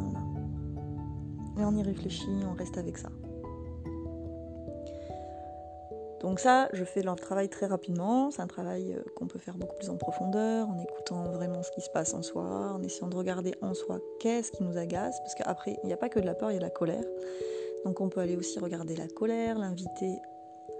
Et 1.58 1.64
on 1.64 1.74
y 1.74 1.82
réfléchit, 1.82 2.30
on 2.46 2.54
reste 2.54 2.76
avec 2.76 2.98
ça. 2.98 3.08
Donc 6.22 6.38
ça, 6.38 6.68
je 6.72 6.84
fais 6.84 7.02
leur 7.02 7.16
travail 7.16 7.48
très 7.48 7.66
rapidement. 7.66 8.30
C'est 8.30 8.42
un 8.42 8.46
travail 8.46 8.94
euh, 8.94 9.02
qu'on 9.16 9.26
peut 9.26 9.38
faire 9.40 9.56
beaucoup 9.56 9.76
plus 9.76 9.90
en 9.90 9.96
profondeur, 9.96 10.68
en 10.68 10.78
écoutant 10.78 11.24
vraiment 11.30 11.62
ce 11.62 11.70
qui 11.72 11.80
se 11.80 11.90
passe 11.90 12.14
en 12.14 12.22
soi, 12.22 12.72
en 12.74 12.82
essayant 12.82 13.08
de 13.08 13.16
regarder 13.16 13.54
en 13.60 13.74
soi 13.74 13.98
qu'est-ce 14.20 14.52
qui 14.52 14.62
nous 14.62 14.78
agace, 14.78 15.18
parce 15.20 15.34
qu'après, 15.34 15.78
il 15.82 15.86
n'y 15.88 15.92
a 15.92 15.96
pas 15.96 16.08
que 16.08 16.20
de 16.20 16.26
la 16.26 16.34
peur, 16.34 16.50
il 16.50 16.54
y 16.54 16.56
a 16.56 16.60
de 16.60 16.64
la 16.64 16.70
colère. 16.70 17.04
Donc 17.84 18.00
on 18.00 18.08
peut 18.08 18.20
aller 18.20 18.36
aussi 18.36 18.60
regarder 18.60 18.94
la 18.94 19.08
colère, 19.08 19.58
l'inviter 19.58 20.20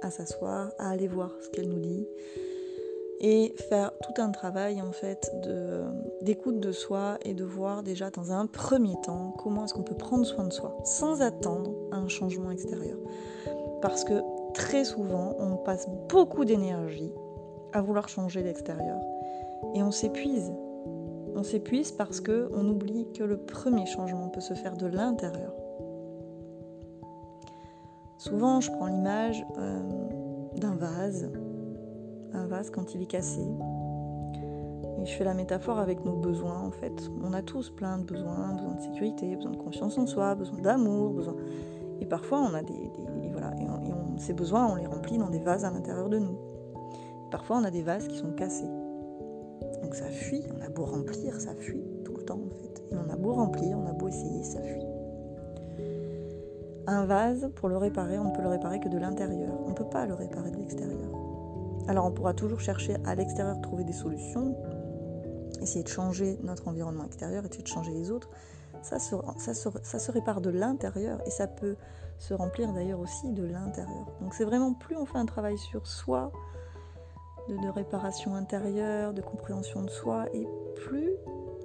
à 0.02 0.10
s'asseoir, 0.10 0.70
à 0.78 0.90
aller 0.90 1.08
voir 1.08 1.30
ce 1.42 1.48
qu'elle 1.48 1.68
nous 1.68 1.80
dit, 1.80 2.06
et 3.20 3.54
faire 3.68 3.92
tout 4.02 4.20
un 4.20 4.30
travail 4.30 4.82
en 4.82 4.92
fait 4.92 5.30
d'écoute 6.22 6.60
de, 6.60 6.72
soi 6.72 7.18
et 7.24 7.34
de 7.34 7.44
voir 7.44 7.82
déjà 7.82 8.10
dans 8.10 8.32
un 8.32 8.46
premier 8.46 8.94
temps 9.02 9.34
comment 9.38 9.64
est-ce 9.64 9.74
qu'on 9.74 9.84
peut 9.84 9.96
prendre 9.96 10.26
soin 10.26 10.44
de 10.44 10.52
soi 10.52 10.76
sans 10.84 11.22
attendre 11.22 11.72
un 11.92 12.08
changement 12.08 12.50
extérieur. 12.50 12.98
Parce 13.80 14.04
que 14.04 14.20
très 14.54 14.84
souvent, 14.84 15.34
on 15.38 15.56
passe 15.56 15.88
beaucoup 16.08 16.44
d'énergie 16.44 17.12
à 17.72 17.80
vouloir 17.80 18.08
changer 18.08 18.42
l'extérieur 18.42 19.00
et 19.74 19.82
on 19.82 19.90
s'épuise. 19.90 20.52
On 21.34 21.42
s'épuise 21.42 21.92
parce 21.92 22.20
que 22.20 22.50
on 22.54 22.68
oublie 22.68 23.06
que 23.12 23.24
le 23.24 23.38
premier 23.38 23.86
changement 23.86 24.28
peut 24.28 24.40
se 24.40 24.54
faire 24.54 24.76
de 24.76 24.86
l'intérieur. 24.86 25.52
Souvent, 28.18 28.60
je 28.60 28.70
prends 28.70 28.86
l'image 28.86 29.44
euh, 29.58 29.80
d'un 30.56 30.76
vase 30.76 31.30
un 32.34 32.46
vase 32.46 32.70
quand 32.70 32.94
il 32.94 33.02
est 33.02 33.06
cassé. 33.06 33.42
Et 35.00 35.06
je 35.06 35.12
fais 35.12 35.24
la 35.24 35.34
métaphore 35.34 35.78
avec 35.78 36.04
nos 36.04 36.16
besoins 36.16 36.60
en 36.60 36.70
fait. 36.70 37.10
On 37.22 37.32
a 37.32 37.42
tous 37.42 37.70
plein 37.70 37.98
de 37.98 38.04
besoins, 38.04 38.54
besoin 38.54 38.74
de 38.74 38.80
sécurité, 38.80 39.34
besoin 39.36 39.52
de 39.52 39.56
confiance 39.56 39.98
en 39.98 40.06
soi, 40.06 40.34
besoin 40.34 40.58
d'amour. 40.58 41.20
Et 42.00 42.06
parfois 42.06 42.40
on 42.40 42.54
a 42.54 42.62
des, 42.62 42.90
voilà, 43.32 43.51
ces 44.18 44.32
besoins 44.32 44.66
on 44.72 44.74
les 44.76 44.86
remplit 44.86 45.18
dans 45.18 45.30
des 45.30 45.40
vases 45.40 45.64
à 45.64 45.70
l'intérieur 45.70 46.08
de 46.08 46.18
nous. 46.18 46.38
parfois 47.30 47.58
on 47.58 47.64
a 47.64 47.70
des 47.70 47.82
vases 47.82 48.08
qui 48.08 48.16
sont 48.16 48.32
cassés. 48.32 48.70
Donc 49.82 49.94
ça 49.94 50.06
fuit. 50.06 50.42
On 50.56 50.64
a 50.64 50.68
beau 50.68 50.84
remplir, 50.84 51.40
ça 51.40 51.54
fuit 51.54 51.84
tout 52.04 52.14
le 52.16 52.24
temps 52.24 52.38
en 52.38 52.58
fait. 52.58 52.82
Et 52.90 52.96
on 52.96 53.12
a 53.12 53.16
beau 53.16 53.32
remplir, 53.32 53.78
on 53.78 53.86
a 53.86 53.92
beau 53.92 54.08
essayer, 54.08 54.42
ça 54.44 54.60
fuit. 54.62 54.86
Un 56.86 57.04
vase, 57.04 57.50
pour 57.54 57.68
le 57.68 57.76
réparer, 57.76 58.18
on 58.18 58.24
ne 58.24 58.34
peut 58.34 58.42
le 58.42 58.48
réparer 58.48 58.80
que 58.80 58.88
de 58.88 58.98
l'intérieur. 58.98 59.52
On 59.64 59.70
ne 59.70 59.74
peut 59.74 59.88
pas 59.88 60.06
le 60.06 60.14
réparer 60.14 60.50
de 60.50 60.56
l'extérieur. 60.56 60.98
Alors 61.88 62.06
on 62.06 62.12
pourra 62.12 62.32
toujours 62.32 62.60
chercher 62.60 62.96
à 63.04 63.14
l'extérieur 63.14 63.60
trouver 63.60 63.84
des 63.84 63.92
solutions, 63.92 64.56
essayer 65.60 65.82
de 65.82 65.88
changer 65.88 66.38
notre 66.42 66.68
environnement 66.68 67.04
extérieur, 67.04 67.44
essayer 67.44 67.62
de 67.62 67.68
changer 67.68 67.92
les 67.92 68.10
autres. 68.10 68.30
Ça 68.82 68.98
se, 68.98 69.14
ça 69.38 69.54
ça 69.54 69.98
se 69.98 70.10
répare 70.10 70.40
de 70.40 70.50
l'intérieur 70.50 71.20
et 71.26 71.30
ça 71.30 71.46
peut 71.46 71.76
se 72.18 72.34
remplir 72.34 72.72
d'ailleurs 72.72 73.00
aussi 73.00 73.30
de 73.30 73.44
l'intérieur. 73.44 74.06
Donc 74.20 74.34
c'est 74.34 74.44
vraiment 74.44 74.74
plus 74.74 74.96
on 74.96 75.06
fait 75.06 75.18
un 75.18 75.26
travail 75.26 75.58
sur 75.58 75.86
soi, 75.86 76.30
de, 77.48 77.56
de, 77.56 77.68
réparation 77.68 78.34
intérieure, 78.34 79.12
de 79.12 79.22
compréhension 79.22 79.82
de 79.82 79.90
soi, 79.90 80.26
et 80.32 80.46
plus 80.86 81.10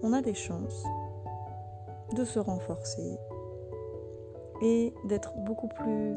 on 0.04 0.14
a 0.14 0.22
des 0.22 0.34
chances 0.34 0.84
de 2.16 2.24
se 2.24 2.40
renforcer 2.40 3.18
et 4.62 4.94
d'être 5.06 5.34
beaucoup 5.46 5.68
plus 5.68 6.16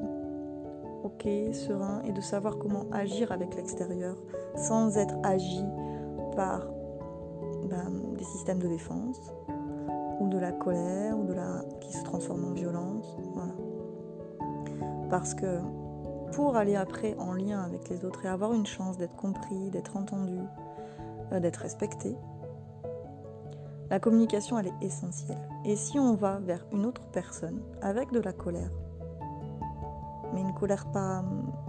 ok, 1.02 1.26
serein 1.52 2.02
et 2.04 2.12
de 2.12 2.20
savoir 2.20 2.58
comment 2.58 2.86
agir 2.92 3.32
avec 3.32 3.54
l'extérieur 3.54 4.16
sans 4.56 4.96
être 4.96 5.16
agi 5.22 5.64
par 6.36 6.66
ben, 7.68 7.90
des 8.16 8.24
systèmes 8.24 8.58
de 8.58 8.68
défense 8.68 9.32
ou 10.20 10.28
de 10.28 10.38
la 10.38 10.52
colère 10.52 11.18
ou 11.18 11.24
de 11.24 11.32
la 11.32 11.62
qui 11.80 11.92
se 11.92 12.04
transforme 12.04 12.44
en 12.44 12.52
violence. 12.52 13.18
Parce 15.08 15.34
que 15.34 15.58
pour 16.32 16.56
aller 16.56 16.76
après 16.76 17.16
en 17.18 17.32
lien 17.32 17.60
avec 17.60 17.88
les 17.88 18.04
autres 18.04 18.24
et 18.24 18.28
avoir 18.28 18.52
une 18.52 18.66
chance 18.66 18.96
d'être 18.96 19.16
compris, 19.16 19.70
d'être 19.70 19.96
entendu, 19.96 20.38
euh, 21.32 21.40
d'être 21.40 21.56
respecté, 21.56 22.16
la 23.90 23.98
communication 23.98 24.58
elle 24.58 24.68
est 24.68 24.82
essentielle. 24.82 25.40
Et 25.64 25.74
si 25.74 25.98
on 25.98 26.14
va 26.14 26.38
vers 26.38 26.64
une 26.72 26.86
autre 26.86 27.02
personne 27.10 27.60
avec 27.82 28.12
de 28.12 28.20
la 28.20 28.32
colère, 28.32 28.70
mais 30.32 30.40
une 30.40 30.54
colère 30.54 30.86
pas. 30.92 31.24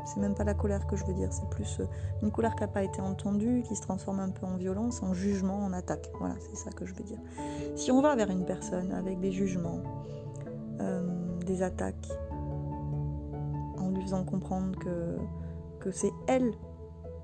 C'est 0.05 0.19
même 0.19 0.35
pas 0.35 0.43
la 0.43 0.53
colère 0.53 0.87
que 0.87 0.95
je 0.95 1.05
veux 1.05 1.13
dire, 1.13 1.31
c'est 1.31 1.49
plus 1.49 1.79
euh, 1.79 1.85
une 2.23 2.31
colère 2.31 2.55
qui 2.55 2.61
n'a 2.61 2.67
pas 2.67 2.83
été 2.83 3.01
entendue, 3.01 3.63
qui 3.63 3.75
se 3.75 3.81
transforme 3.81 4.19
un 4.19 4.29
peu 4.29 4.45
en 4.45 4.57
violence, 4.57 5.01
en 5.03 5.13
jugement, 5.13 5.59
en 5.59 5.73
attaque. 5.73 6.09
Voilà, 6.19 6.35
c'est 6.39 6.55
ça 6.55 6.71
que 6.71 6.85
je 6.85 6.93
veux 6.93 7.03
dire. 7.03 7.19
Si 7.75 7.91
on 7.91 8.01
va 8.01 8.15
vers 8.15 8.29
une 8.29 8.45
personne 8.45 8.91
avec 8.91 9.19
des 9.19 9.31
jugements, 9.31 9.81
euh, 10.79 11.39
des 11.45 11.61
attaques, 11.61 12.09
en 13.77 13.89
lui 13.91 14.01
faisant 14.01 14.23
comprendre 14.23 14.77
que, 14.79 15.17
que 15.79 15.91
c'est 15.91 16.13
elle 16.27 16.51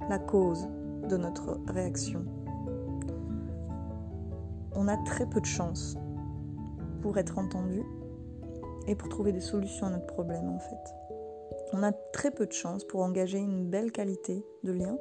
la 0.09 0.19
cause 0.19 0.67
de 1.09 1.17
notre 1.17 1.59
réaction, 1.67 2.25
on 4.75 4.87
a 4.87 4.97
très 4.97 5.25
peu 5.25 5.41
de 5.41 5.45
chance 5.45 5.97
pour 7.01 7.17
être 7.17 7.39
entendu 7.39 7.81
et 8.87 8.95
pour 8.95 9.09
trouver 9.09 9.31
des 9.31 9.41
solutions 9.41 9.87
à 9.87 9.89
notre 9.89 10.05
problème 10.05 10.49
en 10.49 10.59
fait 10.59 10.96
on 11.73 11.83
a 11.83 11.91
très 11.91 12.31
peu 12.31 12.45
de 12.45 12.51
chance 12.51 12.83
pour 12.83 13.01
engager 13.01 13.37
une 13.37 13.65
belle 13.65 13.91
qualité 13.91 14.45
de 14.63 14.71
lien 14.71 14.97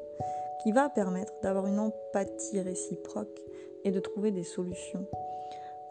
qui 0.63 0.73
va 0.73 0.89
permettre 0.89 1.33
d'avoir 1.43 1.67
une 1.67 1.79
empathie 1.79 2.61
réciproque 2.61 3.41
et 3.85 3.91
de 3.91 4.01
trouver 4.01 4.33
des 4.33 4.43
solutions 4.43 5.07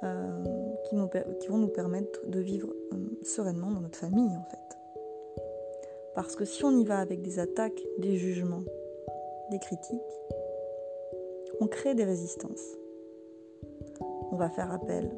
euh, 0.03 0.43
qui, 0.85 0.95
vont 1.47 1.57
nous 1.57 1.69
permettre 1.69 2.27
de 2.27 2.39
vivre 2.39 2.73
euh, 2.93 2.97
sereinement 3.23 3.71
dans 3.71 3.81
notre 3.81 3.97
famille 3.97 4.35
en 4.35 4.43
fait. 4.49 4.59
Parce 6.13 6.35
que 6.35 6.45
si 6.45 6.63
on 6.63 6.77
y 6.77 6.83
va 6.83 6.99
avec 6.99 7.21
des 7.21 7.39
attaques, 7.39 7.81
des 7.97 8.17
jugements, 8.17 8.63
des 9.51 9.59
critiques, 9.59 9.99
on 11.59 11.67
crée 11.67 11.95
des 11.95 12.03
résistances. 12.03 12.77
On 14.31 14.35
va 14.35 14.49
faire 14.49 14.71
appel 14.71 15.09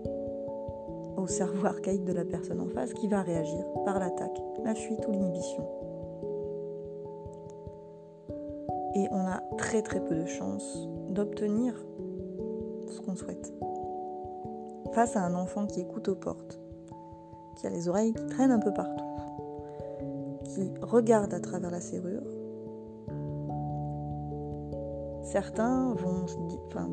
au 1.17 1.27
cerveau 1.27 1.65
archaïque 1.65 2.05
de 2.05 2.13
la 2.13 2.23
personne 2.23 2.61
en 2.61 2.67
face 2.67 2.93
qui 2.93 3.07
va 3.07 3.21
réagir 3.21 3.65
par 3.85 3.99
l'attaque, 3.99 4.41
la 4.63 4.75
fuite 4.75 5.05
ou 5.07 5.11
l'inhibition. 5.11 5.67
Et 8.95 9.07
on 9.11 9.27
a 9.27 9.41
très 9.57 9.81
très 9.81 10.03
peu 10.03 10.15
de 10.15 10.25
chances 10.25 10.87
d'obtenir 11.09 11.73
ce 12.87 13.01
qu'on 13.01 13.15
souhaite. 13.15 13.53
Face 14.93 15.15
à 15.15 15.21
un 15.21 15.35
enfant 15.35 15.65
qui 15.65 15.81
écoute 15.81 16.07
aux 16.07 16.15
portes, 16.15 16.59
qui 17.57 17.67
a 17.67 17.69
les 17.69 17.89
oreilles 17.89 18.13
qui 18.13 18.25
traînent 18.27 18.51
un 18.51 18.59
peu 18.59 18.73
partout, 18.73 19.03
qui 20.45 20.71
regarde 20.81 21.33
à 21.33 21.39
travers 21.39 21.71
la 21.71 21.81
serrure, 21.81 22.23
certains 25.23 25.93
vont, 25.93 26.25
enfin, 26.67 26.89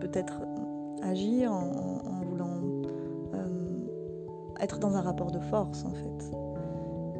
peut-être 0.00 0.40
agir 1.02 1.52
en, 1.52 2.11
être 4.62 4.78
dans 4.78 4.96
un 4.96 5.00
rapport 5.02 5.30
de 5.30 5.40
force 5.40 5.84
en 5.84 5.92
fait. 5.92 6.36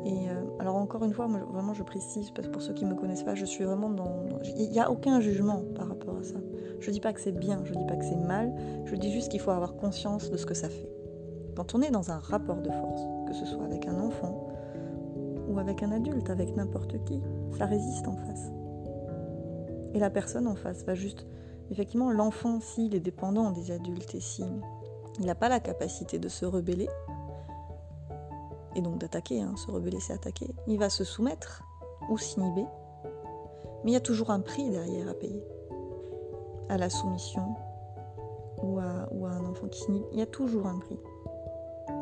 Et 0.04 0.28
euh, 0.28 0.42
alors 0.58 0.76
encore 0.76 1.04
une 1.04 1.12
fois, 1.12 1.28
moi, 1.28 1.40
vraiment 1.52 1.74
je 1.74 1.82
précise, 1.82 2.30
parce 2.30 2.48
que 2.48 2.52
pour 2.52 2.62
ceux 2.62 2.72
qui 2.72 2.84
ne 2.84 2.90
me 2.90 2.96
connaissent 2.96 3.22
pas, 3.22 3.34
je 3.34 3.44
suis 3.44 3.64
vraiment 3.64 3.90
dans... 3.90 4.26
Il 4.56 4.70
n'y 4.70 4.80
a 4.80 4.90
aucun 4.90 5.20
jugement 5.20 5.62
par 5.74 5.88
rapport 5.88 6.16
à 6.16 6.24
ça. 6.24 6.38
Je 6.80 6.88
ne 6.88 6.92
dis 6.92 7.00
pas 7.00 7.12
que 7.12 7.20
c'est 7.20 7.32
bien, 7.32 7.60
je 7.64 7.72
ne 7.72 7.78
dis 7.78 7.86
pas 7.86 7.96
que 7.96 8.04
c'est 8.04 8.16
mal, 8.16 8.52
je 8.84 8.96
dis 8.96 9.12
juste 9.12 9.30
qu'il 9.30 9.40
faut 9.40 9.52
avoir 9.52 9.76
conscience 9.76 10.30
de 10.30 10.36
ce 10.36 10.46
que 10.46 10.54
ça 10.54 10.68
fait. 10.68 10.90
Quand 11.54 11.74
on 11.74 11.82
est 11.82 11.90
dans 11.90 12.10
un 12.10 12.18
rapport 12.18 12.60
de 12.62 12.70
force, 12.70 13.02
que 13.28 13.34
ce 13.34 13.46
soit 13.46 13.64
avec 13.64 13.86
un 13.86 14.00
enfant 14.00 14.48
ou 15.48 15.58
avec 15.58 15.82
un 15.82 15.92
adulte, 15.92 16.30
avec 16.30 16.56
n'importe 16.56 17.04
qui, 17.04 17.20
ça 17.56 17.66
résiste 17.66 18.08
en 18.08 18.16
face. 18.16 18.50
Et 19.94 19.98
la 19.98 20.10
personne 20.10 20.46
en 20.46 20.54
face 20.54 20.84
va 20.84 20.94
juste... 20.94 21.26
Effectivement, 21.70 22.10
l'enfant, 22.10 22.60
s'il 22.60 22.94
est 22.94 23.00
dépendant 23.00 23.50
des 23.50 23.70
adultes 23.70 24.14
et 24.14 24.20
s'il 24.20 24.46
n'a 25.20 25.34
pas 25.34 25.48
la 25.48 25.60
capacité 25.60 26.18
de 26.18 26.28
se 26.28 26.44
rebeller, 26.44 26.88
et 28.74 28.80
donc 28.80 28.98
d'attaquer, 28.98 29.40
hein, 29.40 29.54
se 29.56 29.70
rebeller 29.70 30.00
c'est 30.00 30.12
attaquer, 30.12 30.54
il 30.66 30.78
va 30.78 30.90
se 30.90 31.04
soumettre 31.04 31.62
ou 32.10 32.18
s'inhiber, 32.18 32.66
mais 33.84 33.90
il 33.90 33.94
y 33.94 33.96
a 33.96 34.00
toujours 34.00 34.30
un 34.30 34.40
prix 34.40 34.68
derrière 34.70 35.08
à 35.08 35.14
payer. 35.14 35.44
À 36.68 36.78
la 36.78 36.88
soumission 36.88 37.54
ou 38.62 38.78
à, 38.78 39.08
ou 39.10 39.26
à 39.26 39.30
un 39.30 39.44
enfant 39.44 39.68
qui 39.68 39.80
s'inhibe, 39.80 40.04
il 40.12 40.18
y 40.18 40.22
a 40.22 40.26
toujours 40.26 40.66
un 40.66 40.78
prix. 40.78 40.98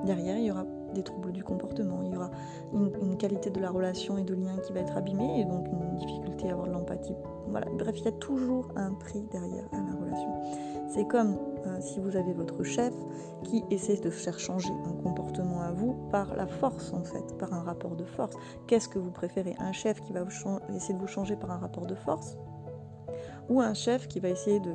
Derrière, 0.05 0.37
il 0.39 0.45
y 0.45 0.51
aura 0.51 0.65
des 0.95 1.03
troubles 1.03 1.33
du 1.33 1.43
comportement, 1.43 2.03
il 2.03 2.13
y 2.13 2.17
aura 2.17 2.31
une, 2.73 3.17
qualité 3.17 3.51
de 3.51 3.61
la 3.61 3.71
relation 3.71 4.19
et 4.19 4.25
de 4.25 4.35
lien 4.35 4.57
qui 4.65 4.73
va 4.73 4.81
être 4.81 4.97
abîmée, 4.97 5.41
et 5.41 5.45
donc 5.45 5.67
une 5.69 5.97
difficulté 5.97 6.49
à 6.49 6.53
avoir 6.53 6.67
de 6.67 6.73
l'empathie. 6.73 7.17
Voilà. 7.49 7.67
Bref, 7.79 7.99
il 7.99 8.05
y 8.05 8.09
a 8.09 8.13
toujours 8.13 8.69
un 8.77 8.93
prix 8.95 9.23
derrière 9.31 9.65
la 9.73 9.95
relation. 10.01 10.31
C'est 10.89 11.07
comme 11.07 11.37
euh, 11.67 11.81
si 11.81 12.01
vous 12.01 12.17
avez 12.17 12.33
votre 12.33 12.65
chef 12.65 12.93
qui 13.45 13.63
essaie 13.71 13.97
de 13.97 14.11
faire 14.11 14.39
changer 14.39 14.73
un 14.87 14.93
comportement 15.03 15.61
à 15.61 15.73
vous 15.73 15.95
par 16.11 16.35
la 16.35 16.47
force 16.47 16.93
en 16.93 17.05
fait, 17.05 17.37
par 17.39 17.53
un 17.53 17.63
rapport 17.63 17.95
de 17.95 18.05
force. 18.05 18.35
Qu'est-ce 18.67 18.89
que 18.89 18.99
vous 18.99 19.13
préférez? 19.13 19.55
Un 19.59 19.73
chef 19.73 20.01
qui 20.01 20.13
va 20.13 20.23
essayer 20.75 20.95
de 20.95 20.99
vous 20.99 21.07
changer 21.07 21.37
par 21.37 21.51
un 21.53 21.59
rapport 21.59 21.87
de 21.87 21.95
force? 21.95 22.37
Ou 23.49 23.61
un 23.61 23.75
chef 23.75 24.09
qui 24.09 24.21
va 24.21 24.29
essayer 24.29 24.61
de, 24.61 24.75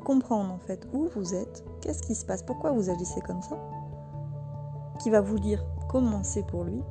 comprendre 0.00 0.52
en 0.52 0.58
fait 0.58 0.86
où 0.92 1.06
vous 1.14 1.34
êtes, 1.34 1.64
qu'est-ce 1.80 2.02
qui 2.02 2.14
se 2.14 2.24
passe, 2.26 2.42
pourquoi 2.42 2.72
vous 2.72 2.90
agissez 2.90 3.20
comme 3.20 3.42
ça, 3.42 3.56
qui 4.98 5.10
va 5.10 5.20
vous 5.20 5.38
dire 5.38 5.64
comment 5.88 6.22
c'est 6.22 6.46
pour 6.46 6.64
lui 6.64 6.82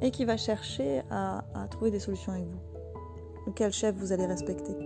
et 0.00 0.10
qui 0.10 0.24
va 0.24 0.36
chercher 0.36 1.02
à, 1.10 1.42
trouver 1.70 1.90
des 1.90 1.98
solutions 1.98 2.32
avec 2.32 2.44
vous. 2.44 3.52
Quel 3.54 3.72
chef 3.72 3.94
vous 3.96 4.12
allez 4.12 4.26
respecter 4.26 4.76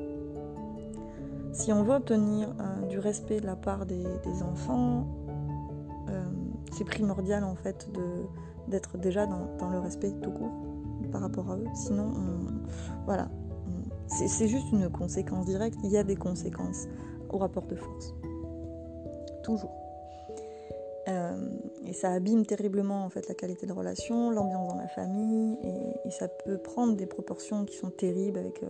si 1.52 1.70
on 1.70 1.82
veut 1.82 1.96
obtenir 1.96 2.48
euh, 2.48 2.86
du 2.86 2.98
respect 2.98 3.38
de 3.40 3.44
la 3.44 3.56
part 3.56 3.84
des, 3.84 4.06
enfants, 4.42 5.06
euh, 6.08 6.24
c'est 6.72 6.84
primordial 6.84 7.44
en 7.44 7.54
fait 7.54 7.90
d'être 8.68 8.96
déjà 8.96 9.26
dans, 9.26 9.68
le 9.70 9.78
respect 9.78 10.12
tout 10.22 10.30
court 10.30 10.52
par 11.10 11.20
rapport 11.20 11.50
à 11.50 11.56
eux. 11.56 11.66
Sinon, 11.74 12.10
voilà, 13.04 13.28
c'est 14.06 14.48
juste 14.48 14.72
une 14.72 14.88
conséquence 14.88 15.44
directe. 15.44 15.78
Il 15.84 15.90
y 15.90 15.98
a 15.98 16.04
des 16.04 16.16
conséquences 16.16 16.86
au 17.30 17.38
rapport 17.38 17.66
de 17.66 17.76
force. 17.76 18.14
Toujours. 19.42 19.81
Euh, 21.92 21.94
et 21.94 21.94
ça 21.94 22.10
abîme 22.10 22.46
terriblement 22.46 23.04
en 23.04 23.10
fait 23.10 23.28
la 23.28 23.34
qualité 23.34 23.66
de 23.66 23.72
relation, 23.72 24.30
l'ambiance 24.30 24.68
dans 24.68 24.78
la 24.78 24.88
famille, 24.88 25.58
et, 25.62 26.10
ça 26.10 26.28
peut 26.28 26.58
prendre 26.58 26.94
des 26.94 27.06
proportions 27.06 27.64
qui 27.64 27.76
sont 27.76 27.90
terribles 27.90 28.38
avec 28.38 28.62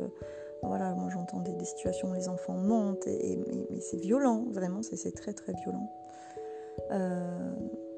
voilà, 0.63 0.95
moi 0.95 1.09
j'entends 1.11 1.41
des, 1.41 1.65
situations 1.65 2.11
où 2.11 2.15
les 2.15 2.29
enfants 2.29 2.55
montent, 2.55 3.07
et, 3.09 3.37
mais 3.71 3.81
c'est 3.81 3.97
violent, 3.97 4.45
vraiment, 4.51 4.81
c'est 4.83 5.13
très 5.13 5.33
très 5.33 5.53
violent. 5.53 5.91
Euh, 6.91 7.51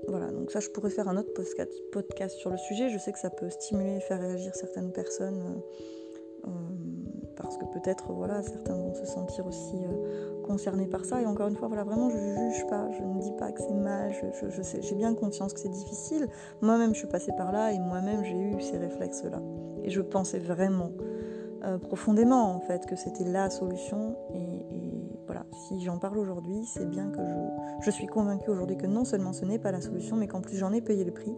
voilà, 0.08 0.30
donc 0.30 0.50
ça 0.50 0.60
je 0.60 0.68
pourrais 0.70 0.90
faire 0.90 1.08
un 1.08 1.16
autre 1.16 1.32
podcast 1.92 2.36
sur 2.36 2.50
le 2.50 2.56
sujet. 2.56 2.88
Je 2.90 2.98
sais 2.98 3.12
que 3.12 3.18
ça 3.18 3.30
peut 3.30 3.50
stimuler 3.50 3.96
et 3.96 4.00
faire 4.00 4.20
réagir 4.20 4.54
certaines 4.54 4.92
personnes. 4.92 5.62
Euh, 6.46 6.50
parce 7.36 7.56
que 7.56 7.64
peut-être 7.64 8.12
voilà 8.12 8.42
certains 8.42 8.74
vont 8.74 8.94
se 8.94 9.06
sentir 9.06 9.46
aussi 9.46 9.76
euh, 9.76 10.33
concernés 10.46 10.86
par 10.86 11.04
ça. 11.04 11.20
Et 11.20 11.26
encore 11.26 11.48
une 11.48 11.56
fois 11.56 11.68
voilà 11.68 11.84
vraiment 11.84 12.10
je 12.10 12.16
ne 12.16 12.50
juge 12.50 12.66
pas 12.66 12.88
je 12.92 13.02
ne 13.02 13.20
dis 13.20 13.32
pas 13.38 13.52
que 13.52 13.60
c'est 13.60 13.74
mal 13.74 14.12
je, 14.12 14.62
sais, 14.62 14.82
j'ai 14.82 14.94
bien 14.94 15.14
conscience 15.14 15.52
que 15.52 15.60
c'est 15.60 15.70
difficile. 15.70 16.28
Moi-même 16.60 16.94
je 16.94 17.00
suis 17.00 17.08
passée 17.08 17.32
par 17.36 17.52
là 17.52 17.72
et 17.72 17.78
moi-même 17.78 18.24
j'ai 18.24 18.36
eu 18.36 18.60
ces 18.60 18.78
réflexes 18.78 19.24
là 19.24 19.40
et 19.82 19.90
je 19.90 20.00
pensais 20.00 20.38
vraiment 20.38 20.90
euh, 21.64 21.78
profondément 21.78 22.54
en 22.54 22.60
fait 22.60 22.86
que 22.86 22.96
c'était 22.96 23.24
la 23.24 23.50
solution. 23.50 24.16
Et, 24.34 24.50
voilà 25.26 25.46
si 25.52 25.82
j'en 25.82 25.96
parle 25.96 26.18
aujourd'hui 26.18 26.66
c'est 26.66 26.84
bien 26.84 27.08
que 27.08 27.24
je, 27.26 27.86
je 27.86 27.90
suis 27.90 28.06
convaincue 28.06 28.50
aujourd'hui 28.50 28.76
que 28.76 28.86
non 28.86 29.06
seulement 29.06 29.32
ce 29.32 29.46
n'est 29.46 29.58
pas 29.58 29.72
la 29.72 29.80
solution 29.80 30.16
mais 30.16 30.26
qu'en 30.26 30.42
plus 30.42 30.58
j'en 30.58 30.72
ai 30.74 30.82
payé 30.82 31.02
le 31.02 31.12
prix. 31.12 31.34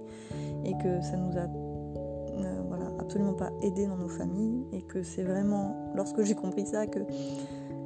Et 0.65 0.73
que 0.79 1.01
ça 1.01 1.17
nous 1.17 1.39
a 1.39 1.43
euh, 1.43 1.67
absolument 2.99 3.35
pas 3.35 3.51
aidé 3.63 3.87
dans 3.87 3.97
nos 3.97 4.09
familles. 4.09 4.67
Et 4.73 4.83
que 4.83 5.03
c'est 5.03 5.23
vraiment 5.23 5.93
lorsque 5.95 6.23
j'ai 6.23 6.35
compris 6.35 6.67
ça 6.67 6.87
que, 6.87 7.01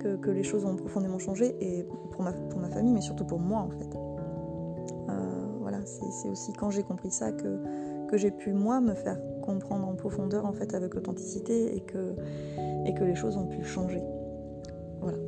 que, 0.01 0.31
les 0.31 0.43
choses 0.43 0.65
ont 0.65 0.77
profondément 0.77 1.19
changé 1.19 1.57
et 1.61 1.87
pour 2.13 2.23
ma, 2.23 2.33
famille 2.69 2.93
mais 2.93 3.01
surtout 3.01 3.25
pour 3.25 3.39
moi 3.39 3.61
en 3.61 3.71
fait 3.71 3.97
euh, 5.09 5.47
voilà 5.61 5.79
c'est 5.85 6.29
aussi 6.29 6.53
quand 6.53 6.71
j'ai 6.71 6.83
compris 6.83 7.11
ça 7.11 7.33
que, 7.33 8.07
que 8.09 8.17
j'ai 8.17 8.31
pu 8.31 8.53
moi 8.53 8.81
me 8.81 8.95
faire 8.95 9.19
comprendre 9.41 9.89
en 9.89 9.95
profondeur 9.95 10.47
en 10.47 10.53
fait 10.53 10.75
avec 10.75 10.95
authenticité 10.95 11.77
et 11.77 11.81
que, 11.81 12.15
et 12.87 12.95
que 12.95 13.05
les 13.05 13.15
choses 13.15 13.37
ont 13.37 13.47
pu 13.47 13.65
changer. 13.65 14.03
Voilà. 15.01 15.19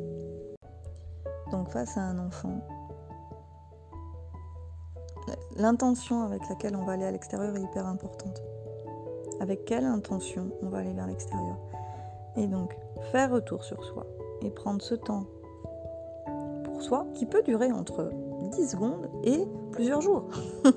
Donc 1.51 1.69
face 1.69 1.97
à 1.97 2.03
un 2.03 2.19
enfant, 2.19 2.61
l'intention 5.57 6.23
avec 6.23 6.49
laquelle 6.49 6.77
on 6.77 6.85
va 6.85 6.93
aller 6.93 7.05
à 7.05 7.11
l'extérieur 7.11 7.57
est 7.57 7.63
hyper 7.63 7.87
importante. 7.87 8.43
Avec 9.41 9.65
quelle 9.65 9.85
intention 9.85 10.51
on 10.63 10.69
va 10.69 10.79
aller 10.79 10.93
vers 10.93 11.07
l'extérieur? 11.07 11.59
Et 12.37 12.47
donc 12.47 12.77
faire 13.11 13.31
retour 13.31 13.65
sur 13.65 13.83
soi 13.85 14.07
et 14.45 14.51
prendre 14.51 14.83
ce 14.83 14.95
temps 14.95 15.25
pour 16.65 16.83
soi 16.83 17.07
qui 17.15 17.27
peut 17.27 17.43
durer 17.43 17.73
entre 17.73 18.11
10 18.53 18.71
secondes 18.71 19.09
et 19.25 19.47
plusieurs 19.71 20.01
jours. 20.01 20.29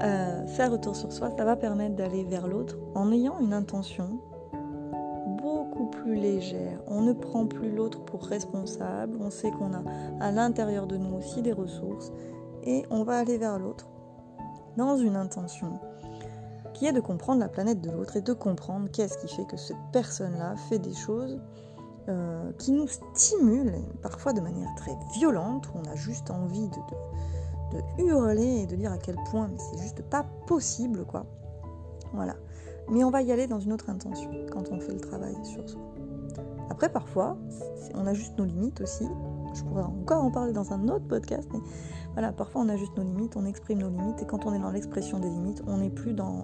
Euh, 0.00 0.46
faire 0.46 0.72
retour 0.72 0.96
sur 0.96 1.12
soi, 1.12 1.30
ça 1.36 1.44
va 1.44 1.54
permettre 1.54 1.94
d'aller 1.94 2.24
vers 2.24 2.48
l'autre 2.48 2.76
en 2.96 3.12
ayant 3.12 3.38
une 3.38 3.52
intention 3.52 4.18
beaucoup 5.40 5.86
plus 5.86 6.16
légère. 6.16 6.80
On 6.88 7.02
ne 7.02 7.12
prend 7.12 7.46
plus 7.46 7.70
l'autre 7.70 8.00
pour 8.04 8.24
responsable, 8.24 9.16
on 9.20 9.30
sait 9.30 9.52
qu'on 9.52 9.74
a 9.74 9.82
à 10.18 10.32
l'intérieur 10.32 10.88
de 10.88 10.96
nous 10.96 11.16
aussi 11.16 11.42
des 11.42 11.52
ressources 11.52 12.10
et 12.64 12.84
on 12.90 13.04
va 13.04 13.18
aller 13.18 13.38
vers 13.38 13.60
l'autre 13.60 13.86
dans 14.76 14.96
une 14.96 15.14
intention 15.14 15.78
qui 16.74 16.86
est 16.86 16.92
de 16.92 17.00
comprendre 17.00 17.40
la 17.40 17.48
planète 17.48 17.80
de 17.80 17.90
l'autre 17.90 18.16
et 18.16 18.22
de 18.22 18.32
comprendre 18.32 18.88
qu'est-ce 18.90 19.18
qui 19.18 19.32
fait 19.32 19.44
que 19.44 19.56
cette 19.56 19.76
personne-là 19.92 20.56
fait 20.68 20.78
des 20.78 20.94
choses 20.94 21.38
euh, 22.08 22.50
qui 22.58 22.72
nous 22.72 22.88
stimulent, 22.88 23.76
parfois 24.02 24.32
de 24.32 24.40
manière 24.40 24.74
très 24.74 24.90
violente, 25.14 25.68
où 25.68 25.78
on 25.78 25.88
a 25.88 25.94
juste 25.94 26.32
envie 26.32 26.68
de, 26.68 27.78
hurler 27.98 28.62
et 28.62 28.66
de 28.66 28.74
dire 28.74 28.90
à 28.90 28.98
quel 28.98 29.14
point 29.30 29.46
mais 29.48 29.56
c'est 29.58 29.80
juste 29.80 30.02
pas 30.02 30.24
possible 30.46 31.04
quoi. 31.04 31.26
Voilà. 32.12 32.34
Mais 32.90 33.04
on 33.04 33.10
va 33.10 33.22
y 33.22 33.30
aller 33.30 33.46
dans 33.46 33.60
une 33.60 33.72
autre 33.72 33.88
intention 33.88 34.30
quand 34.50 34.72
on 34.72 34.80
fait 34.80 34.92
le 34.92 35.00
travail 35.00 35.36
sur 35.44 35.68
soi. 35.68 35.80
Après 36.70 36.88
parfois, 36.90 37.38
on 37.94 38.04
a 38.08 38.14
juste 38.14 38.36
nos 38.36 38.44
limites 38.44 38.80
aussi. 38.80 39.06
Je 39.54 39.62
pourrais 39.62 39.84
encore 39.84 40.24
en 40.24 40.32
parler 40.32 40.52
dans 40.52 40.72
un 40.72 40.88
autre 40.88 41.06
podcast, 41.06 41.48
mais 41.52 41.60
voilà, 42.14 42.32
parfois 42.32 42.62
on 42.62 42.68
a 42.68 42.76
juste 42.76 42.96
nos 42.96 43.04
limites, 43.04 43.36
on 43.36 43.44
exprime 43.44 43.78
nos 43.78 43.90
limites, 43.90 44.20
et 44.22 44.26
quand 44.26 44.44
on 44.44 44.52
est 44.54 44.58
dans 44.58 44.72
l'expression 44.72 45.20
des 45.20 45.28
limites, 45.28 45.62
on 45.68 45.76
n'est 45.76 45.90
plus 45.90 46.14
dans, 46.14 46.42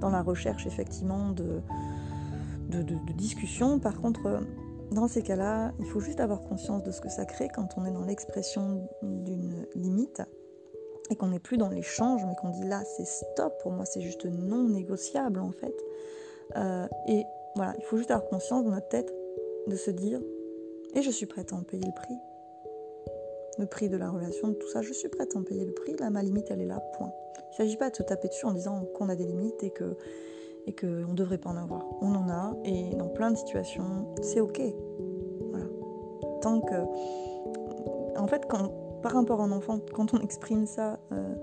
dans, 0.00 0.10
la 0.10 0.22
recherche 0.22 0.66
effectivement 0.66 1.30
de, 1.30 1.62
de 2.68 3.12
discussion. 3.12 3.78
Par 3.78 4.00
contre, 4.00 4.40
dans 4.92 5.08
ces 5.08 5.22
cas-là, 5.22 5.72
il 5.78 5.86
faut 5.86 6.00
juste 6.00 6.20
avoir 6.20 6.40
conscience 6.40 6.82
de 6.82 6.90
ce 6.90 7.00
que 7.00 7.08
ça 7.08 7.24
crée 7.24 7.48
quand 7.48 7.76
on 7.76 7.84
est 7.84 7.92
dans 7.92 8.04
l'expression 8.04 8.88
d'une 9.02 9.66
limite 9.74 10.22
et 11.10 11.16
qu'on 11.16 11.28
n'est 11.28 11.40
plus 11.40 11.56
dans 11.56 11.68
l'échange, 11.68 12.24
mais 12.26 12.34
qu'on 12.36 12.50
dit 12.50 12.64
là 12.64 12.82
c'est 12.84 13.06
stop, 13.06 13.54
pour 13.62 13.72
moi 13.72 13.84
c'est 13.84 14.00
juste 14.00 14.24
non 14.24 14.68
négociable 14.68 15.40
en 15.40 15.52
fait. 15.52 15.74
Euh, 16.56 16.86
et 17.08 17.24
voilà, 17.54 17.74
il 17.78 17.84
faut 17.84 17.96
juste 17.96 18.10
avoir 18.10 18.28
conscience 18.28 18.64
dans 18.64 18.70
notre 18.70 18.88
tête 18.88 19.12
de 19.66 19.76
se 19.76 19.90
dire, 19.90 20.20
et 20.94 21.02
je 21.02 21.10
suis 21.10 21.26
prête 21.26 21.52
à 21.52 21.56
en 21.56 21.62
payer 21.62 21.84
le 21.84 21.94
prix. 21.94 22.14
Le 23.58 23.66
prix 23.66 23.90
de 23.90 23.96
la 23.96 24.10
relation, 24.10 24.48
de 24.48 24.54
tout 24.54 24.68
ça, 24.68 24.80
je 24.80 24.92
suis 24.92 25.08
prête 25.08 25.36
à 25.36 25.38
en 25.38 25.42
payer 25.42 25.64
le 25.64 25.72
prix, 25.72 25.94
là 25.96 26.10
ma 26.10 26.22
limite 26.22 26.50
elle 26.50 26.62
est 26.62 26.66
là, 26.66 26.82
point. 26.96 27.12
Il 27.36 27.50
ne 27.50 27.56
s'agit 27.56 27.76
pas 27.76 27.90
de 27.90 27.96
se 27.96 28.02
taper 28.02 28.28
dessus 28.28 28.46
en 28.46 28.52
disant 28.52 28.84
qu'on 28.94 29.08
a 29.08 29.16
des 29.16 29.26
limites 29.26 29.62
et 29.62 29.70
que 29.70 29.96
et 30.66 30.74
qu'on 30.74 30.86
ne 30.86 31.14
devrait 31.14 31.38
pas 31.38 31.50
en 31.50 31.56
avoir. 31.56 31.86
On 32.00 32.14
en 32.14 32.28
a, 32.28 32.54
et 32.64 32.94
dans 32.94 33.08
plein 33.08 33.30
de 33.30 33.36
situations, 33.36 34.06
c'est 34.22 34.40
ok. 34.40 34.60
Voilà. 35.50 35.66
Tant 36.40 36.60
que. 36.60 38.18
En 38.18 38.26
fait, 38.26 38.46
par 39.02 39.12
rapport 39.12 39.40
à 39.40 39.44
un 39.44 39.52
enfant, 39.52 39.78
quand 39.92 40.14
on 40.14 40.20
exprime 40.20 40.66
ça 40.66 40.98
euh, 41.12 41.34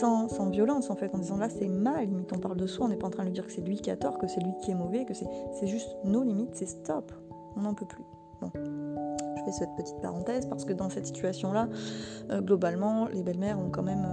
sans, 0.00 0.50
violence, 0.50 0.90
en 0.90 0.96
fait, 0.96 1.14
en 1.14 1.18
disant 1.18 1.36
là 1.36 1.48
c'est 1.48 1.68
mal, 1.68 2.06
limite 2.06 2.32
on 2.32 2.38
parle 2.38 2.56
de 2.56 2.66
soi, 2.66 2.86
on 2.86 2.88
n'est 2.88 2.96
pas 2.96 3.06
en 3.06 3.10
train 3.10 3.24
de 3.24 3.28
lui 3.28 3.34
dire 3.34 3.46
que 3.46 3.52
c'est 3.52 3.60
lui 3.60 3.76
qui 3.76 3.90
a 3.90 3.96
tort, 3.96 4.18
que 4.18 4.26
c'est 4.26 4.40
lui 4.40 4.52
qui 4.60 4.70
est 4.70 4.74
mauvais, 4.74 5.04
que 5.04 5.14
c'est 5.14 5.66
juste 5.66 5.96
nos 6.04 6.22
limites, 6.22 6.54
c'est 6.54 6.66
stop, 6.66 7.12
on 7.56 7.62
n'en 7.62 7.74
peut 7.74 7.86
plus. 7.86 8.04
Bon. 8.40 8.50
Je 8.54 9.44
fais 9.44 9.52
cette 9.52 9.74
petite 9.76 10.00
parenthèse 10.00 10.46
parce 10.46 10.64
que 10.64 10.72
dans 10.72 10.90
cette 10.90 11.06
situation-là, 11.06 11.68
euh, 12.30 12.40
globalement, 12.40 13.08
les 13.08 13.22
belles-mères 13.22 13.58
ont 13.58 13.70
quand 13.70 13.82
même. 13.82 14.06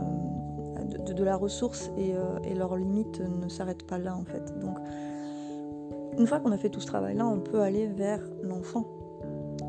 Euh, 1.09 1.13
de, 1.13 1.23
la 1.23 1.35
ressource 1.35 1.91
et, 1.97 2.13
et 2.43 2.55
leurs 2.55 2.75
limites 2.75 3.21
ne 3.21 3.47
s'arrêtent 3.49 3.85
pas 3.85 3.97
là 3.97 4.15
en 4.15 4.23
fait. 4.23 4.59
Donc 4.59 4.77
une 6.17 6.27
fois 6.27 6.39
qu'on 6.39 6.51
a 6.51 6.57
fait 6.57 6.69
tout 6.69 6.81
ce 6.81 6.87
travail-là, 6.87 7.25
on 7.25 7.39
peut 7.39 7.61
aller 7.61 7.87
vers 7.87 8.21
l'enfant 8.43 8.85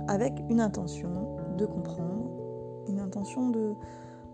avec 0.09 0.33
une 0.49 0.61
intention 0.61 1.11
de 1.57 1.67
comprendre, 1.67 2.25
une 2.89 3.01
intention 3.01 3.51
de 3.51 3.75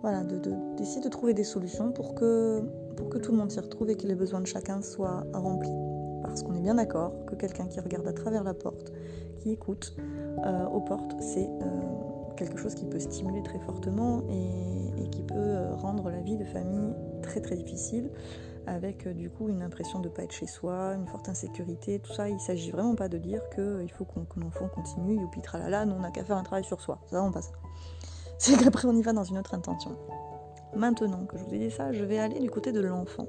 voilà, 0.02 0.22
d'essayer 0.22 1.00
de, 1.00 1.08
trouver 1.08 1.34
des 1.34 1.44
solutions 1.44 1.90
pour 1.90 2.14
que, 2.14 2.62
pour 2.96 3.08
que 3.08 3.18
tout 3.18 3.32
le 3.32 3.38
monde 3.38 3.50
s'y 3.50 3.58
retrouve 3.58 3.90
et 3.90 3.96
que 3.96 4.06
les 4.06 4.14
besoins 4.14 4.40
de 4.40 4.46
chacun 4.46 4.80
soient 4.80 5.24
remplis. 5.34 5.74
Parce 6.22 6.42
qu'on 6.42 6.54
est 6.54 6.60
bien 6.60 6.74
d'accord 6.74 7.12
que 7.26 7.34
quelqu'un 7.34 7.66
qui 7.66 7.80
regarde 7.80 8.06
à 8.06 8.12
travers 8.12 8.44
la 8.44 8.54
porte, 8.54 8.92
qui 9.38 9.50
écoute 9.50 9.96
euh, 10.44 10.66
aux 10.66 10.80
portes, 10.80 11.16
c'est 11.20 11.48
euh, 11.48 11.66
quelque 12.36 12.58
chose 12.58 12.74
qui 12.74 12.84
peut 12.84 13.00
stimuler 13.00 13.42
très 13.42 13.58
fortement 13.58 14.22
et, 14.30 14.77
et 15.00 15.08
qui 15.10 15.22
peut 15.22 15.34
euh, 15.36 15.74
rendre 15.74 16.10
la 16.10 16.20
vie 16.20 16.36
de 16.36 16.44
famille 16.44 16.94
très 17.22 17.40
très 17.40 17.56
difficile 17.56 18.10
avec 18.68 19.06
euh, 19.06 19.14
du 19.14 19.30
coup 19.30 19.48
une 19.48 19.62
impression 19.62 19.98
de 19.98 20.08
ne 20.08 20.12
pas 20.12 20.22
être 20.22 20.32
chez 20.32 20.46
soi, 20.46 20.94
une 20.94 21.06
forte 21.06 21.28
insécurité, 21.28 21.98
tout 21.98 22.12
ça. 22.12 22.28
Il 22.28 22.38
s'agit 22.38 22.70
vraiment 22.70 22.94
pas 22.94 23.08
de 23.08 23.18
dire 23.18 23.40
qu'il 23.50 23.62
euh, 23.62 23.88
faut 23.88 24.04
qu'on, 24.04 24.24
que 24.24 24.38
l'enfant 24.38 24.68
continue, 24.68 25.18
youpi 25.18 25.40
tralala, 25.40 25.86
nous 25.86 25.94
on 25.94 26.00
n'a 26.00 26.10
qu'à 26.10 26.24
faire 26.24 26.36
un 26.36 26.42
travail 26.42 26.64
sur 26.64 26.80
soi. 26.80 27.00
C'est 27.06 27.16
vraiment 27.16 27.32
pas 27.32 27.42
ça. 27.42 27.52
C'est 28.38 28.56
qu'après 28.56 28.86
on 28.86 28.94
y 28.94 29.02
va 29.02 29.12
dans 29.12 29.24
une 29.24 29.38
autre 29.38 29.54
intention. 29.54 29.96
Maintenant 30.76 31.24
que 31.24 31.38
je 31.38 31.44
vous 31.44 31.54
ai 31.54 31.58
dit 31.58 31.70
ça, 31.70 31.92
je 31.92 32.04
vais 32.04 32.18
aller 32.18 32.40
du 32.40 32.50
côté 32.50 32.72
de 32.72 32.80
l'enfant. 32.80 33.26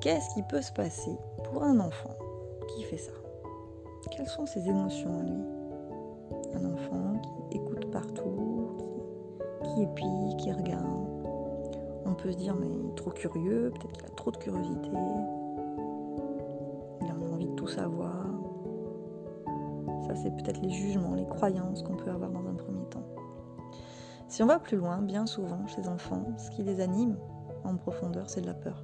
Qu'est-ce 0.00 0.34
qui 0.34 0.42
peut 0.42 0.62
se 0.62 0.72
passer 0.72 1.16
pour 1.44 1.62
un 1.62 1.80
enfant 1.80 2.16
qui 2.68 2.84
fait 2.84 2.98
ça? 2.98 3.12
Quelles 4.10 4.28
sont 4.28 4.46
ses 4.46 4.68
émotions 4.68 5.18
à 5.18 5.22
lui? 5.22 5.44
Un 6.54 6.72
enfant 6.72 7.20
qui 7.50 7.56
écoute 7.56 7.90
partout, 7.90 8.49
qui 9.74 9.82
épie, 9.82 10.36
qui 10.38 10.52
regarde, 10.52 10.86
on 12.04 12.14
peut 12.14 12.32
se 12.32 12.36
dire, 12.36 12.54
mais 12.54 12.66
il 12.68 12.90
est 12.90 12.94
trop 12.94 13.10
curieux, 13.10 13.70
peut-être 13.70 13.92
qu'il 13.92 14.06
a 14.06 14.10
trop 14.10 14.30
de 14.30 14.36
curiosité, 14.36 14.90
il 17.02 17.10
a 17.10 17.32
envie 17.32 17.46
de 17.46 17.54
tout 17.54 17.68
savoir. 17.68 18.26
Ça, 20.06 20.14
c'est 20.16 20.30
peut-être 20.30 20.60
les 20.60 20.70
jugements, 20.70 21.14
les 21.14 21.26
croyances 21.26 21.82
qu'on 21.82 21.96
peut 21.96 22.10
avoir 22.10 22.30
dans 22.30 22.46
un 22.46 22.54
premier 22.54 22.84
temps. 22.86 23.04
Si 24.28 24.42
on 24.42 24.46
va 24.46 24.58
plus 24.58 24.76
loin, 24.76 25.02
bien 25.02 25.26
souvent, 25.26 25.66
chez 25.66 25.82
les 25.82 25.88
enfants, 25.88 26.24
ce 26.36 26.50
qui 26.50 26.62
les 26.62 26.80
anime 26.80 27.16
en 27.64 27.76
profondeur, 27.76 28.28
c'est 28.30 28.40
de 28.40 28.46
la 28.46 28.54
peur. 28.54 28.82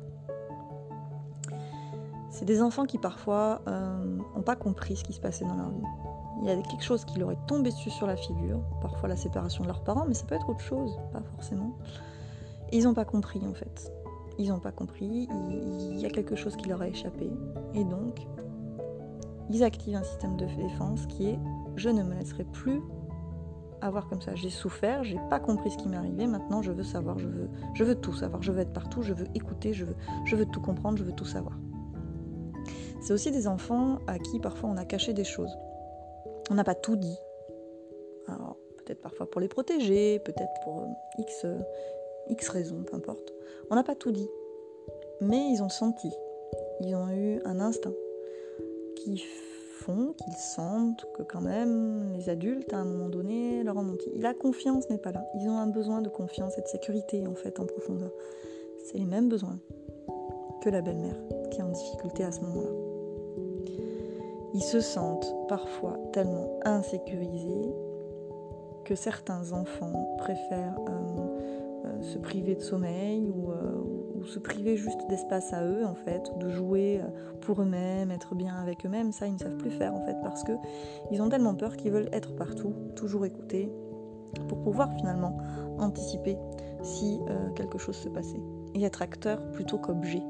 C'est 2.30 2.44
des 2.44 2.60
enfants 2.60 2.84
qui 2.84 2.98
parfois 2.98 3.62
n'ont 3.66 3.72
euh, 4.36 4.42
pas 4.44 4.56
compris 4.56 4.96
ce 4.96 5.04
qui 5.04 5.14
se 5.14 5.20
passait 5.20 5.44
dans 5.44 5.56
leur 5.56 5.70
vie. 5.70 6.05
Il 6.42 6.48
y 6.48 6.50
a 6.50 6.56
quelque 6.56 6.84
chose 6.84 7.04
qui 7.04 7.18
leur 7.18 7.32
est 7.32 7.46
tombé 7.46 7.70
dessus 7.70 7.90
sur 7.90 8.06
la 8.06 8.16
figure, 8.16 8.60
parfois 8.82 9.08
la 9.08 9.16
séparation 9.16 9.62
de 9.62 9.68
leurs 9.68 9.82
parents, 9.82 10.04
mais 10.06 10.14
ça 10.14 10.26
peut 10.26 10.34
être 10.34 10.48
autre 10.48 10.60
chose, 10.60 10.98
pas 11.12 11.22
forcément 11.34 11.76
ils 12.72 12.84
n'ont 12.84 12.94
pas 12.94 13.04
compris 13.04 13.40
en 13.46 13.54
fait. 13.54 13.92
Ils 14.38 14.48
n'ont 14.50 14.60
pas 14.60 14.72
compris, 14.72 15.28
il 15.90 15.98
y 15.98 16.04
a 16.04 16.10
quelque 16.10 16.36
chose 16.36 16.56
qui 16.56 16.68
leur 16.68 16.82
a 16.82 16.88
échappé. 16.88 17.30
Et 17.72 17.84
donc, 17.84 18.26
ils 19.50 19.64
activent 19.64 19.96
un 19.96 20.02
système 20.02 20.36
de 20.36 20.44
défense 20.44 21.06
qui 21.06 21.28
est 21.28 21.38
je 21.76 21.88
ne 21.88 22.02
me 22.02 22.14
laisserai 22.14 22.44
plus 22.44 22.82
avoir 23.80 24.08
comme 24.08 24.20
ça. 24.20 24.34
J'ai 24.34 24.50
souffert, 24.50 25.04
j'ai 25.04 25.18
pas 25.30 25.40
compris 25.40 25.70
ce 25.70 25.78
qui 25.78 25.88
m'est 25.88 25.96
arrivé, 25.96 26.26
maintenant 26.26 26.60
je 26.60 26.72
veux 26.72 26.82
savoir, 26.82 27.18
je 27.18 27.28
veux, 27.28 27.48
je 27.74 27.84
veux 27.84 27.94
tout 27.94 28.12
savoir, 28.12 28.42
je 28.42 28.52
veux 28.52 28.60
être 28.60 28.72
partout, 28.72 29.02
je 29.02 29.14
veux 29.14 29.26
écouter, 29.34 29.72
je 29.72 29.84
veux, 29.84 29.96
je 30.24 30.36
veux 30.36 30.46
tout 30.46 30.60
comprendre, 30.60 30.98
je 30.98 31.04
veux 31.04 31.12
tout 31.12 31.24
savoir. 31.24 31.58
C'est 33.00 33.12
aussi 33.12 33.30
des 33.30 33.46
enfants 33.46 34.00
à 34.06 34.18
qui 34.18 34.40
parfois 34.40 34.68
on 34.68 34.76
a 34.76 34.84
caché 34.84 35.14
des 35.14 35.24
choses. 35.24 35.56
On 36.50 36.54
n'a 36.54 36.64
pas 36.64 36.74
tout 36.74 36.96
dit. 36.96 37.18
Alors, 38.28 38.56
peut-être 38.78 39.00
parfois 39.00 39.28
pour 39.28 39.40
les 39.40 39.48
protéger, 39.48 40.18
peut-être 40.20 40.52
pour 40.64 40.82
euh, 40.82 40.86
X, 41.18 41.46
X 42.28 42.48
raisons, 42.48 42.82
peu 42.82 42.96
importe. 42.96 43.32
On 43.70 43.74
n'a 43.74 43.82
pas 43.82 43.94
tout 43.94 44.12
dit, 44.12 44.28
mais 45.20 45.50
ils 45.50 45.62
ont 45.62 45.68
senti, 45.68 46.12
ils 46.80 46.94
ont 46.94 47.08
eu 47.10 47.40
un 47.44 47.60
instinct 47.60 47.94
qui 48.96 49.24
font, 49.80 50.14
qu'ils 50.14 50.36
sentent 50.36 51.06
que 51.14 51.22
quand 51.22 51.40
même 51.40 52.12
les 52.12 52.28
adultes 52.28 52.72
à 52.72 52.78
un 52.78 52.84
moment 52.84 53.08
donné 53.08 53.62
leur 53.62 53.76
ont 53.76 53.82
menti. 53.82 54.10
La 54.16 54.34
confiance 54.34 54.88
n'est 54.90 54.98
pas 54.98 55.12
là. 55.12 55.24
Ils 55.34 55.48
ont 55.48 55.58
un 55.58 55.66
besoin 55.66 56.02
de 56.02 56.08
confiance 56.08 56.58
et 56.58 56.62
de 56.62 56.68
sécurité 56.68 57.26
en 57.26 57.34
fait 57.34 57.60
en 57.60 57.66
profondeur. 57.66 58.10
C'est 58.84 58.98
les 58.98 59.04
mêmes 59.04 59.28
besoins 59.28 59.58
que 60.62 60.70
la 60.70 60.80
belle-mère 60.80 61.16
qui 61.50 61.60
est 61.60 61.62
en 61.62 61.70
difficulté 61.70 62.24
à 62.24 62.32
ce 62.32 62.40
moment-là. 62.40 62.85
Ils 64.56 64.62
se 64.62 64.80
sentent 64.80 65.36
parfois 65.48 65.98
tellement 66.14 66.48
insécurisés 66.64 67.74
que 68.86 68.94
certains 68.94 69.52
enfants 69.52 70.16
préfèrent 70.16 70.78
euh, 70.88 71.84
euh, 71.84 72.00
se 72.00 72.16
priver 72.16 72.54
de 72.54 72.62
sommeil 72.62 73.30
euh, 73.30 74.14
ou, 74.14 74.24
se 74.24 74.38
priver 74.38 74.78
juste 74.78 75.06
d'espace 75.10 75.52
à 75.52 75.62
eux 75.62 75.84
en 75.84 75.94
fait, 75.94 76.32
de 76.38 76.48
jouer 76.48 77.02
pour 77.42 77.60
eux-mêmes, 77.60 78.10
être 78.10 78.34
bien 78.34 78.54
avec 78.54 78.86
eux-mêmes, 78.86 79.12
ça 79.12 79.26
ils 79.26 79.34
ne 79.34 79.38
savent 79.38 79.58
plus 79.58 79.70
faire 79.70 79.92
en 79.92 80.00
fait 80.06 80.16
parce 80.22 80.42
que 80.42 80.52
ils 81.10 81.20
ont 81.20 81.28
tellement 81.28 81.54
peur 81.54 81.76
qu'ils 81.76 81.92
veulent 81.92 82.08
être 82.12 82.34
partout, 82.34 82.72
toujours 82.96 83.26
écouter, 83.26 83.70
pour 84.48 84.62
pouvoir 84.62 84.90
finalement 84.94 85.36
anticiper 85.78 86.38
si 86.82 87.20
quelque 87.54 87.76
chose 87.76 87.96
se 87.96 88.08
passait 88.08 88.42
et 88.74 88.82
être 88.82 89.02
acteur 89.02 89.50
plutôt 89.52 89.78
qu'objet. 89.78 90.22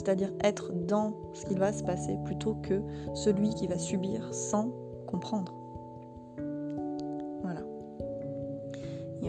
C'est-à-dire 0.00 0.32
être 0.42 0.72
dans 0.72 1.14
ce 1.34 1.46
qui 1.46 1.54
va 1.54 1.72
se 1.72 1.82
passer 1.82 2.16
plutôt 2.24 2.54
que 2.62 2.80
celui 3.14 3.50
qui 3.54 3.66
va 3.66 3.78
subir 3.78 4.32
sans 4.32 4.72
comprendre. 5.06 5.60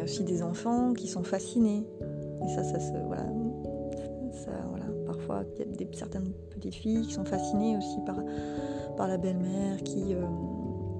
y 0.02 0.04
a 0.04 0.06
aussi 0.06 0.24
des 0.24 0.42
enfants 0.42 0.94
qui 0.94 1.08
sont 1.08 1.24
fascinés. 1.24 1.86
Et 2.44 2.50
ça, 2.50 2.64
ça 2.64 2.80
se. 2.80 2.92
Voilà. 3.06 3.26
Ça, 4.32 4.52
voilà. 4.70 4.86
Parfois, 5.06 5.44
il 5.56 5.60
y 5.60 5.62
a 5.62 5.66
des, 5.78 5.88
certaines 5.94 6.32
petites 6.50 6.74
filles 6.74 7.06
qui 7.06 7.14
sont 7.14 7.26
fascinées 7.26 7.78
aussi 7.78 8.00
par, 8.06 8.18
par 8.98 9.08
la 9.08 9.18
belle-mère 9.18 9.78
qui, 9.84 10.16
euh, 10.16 10.22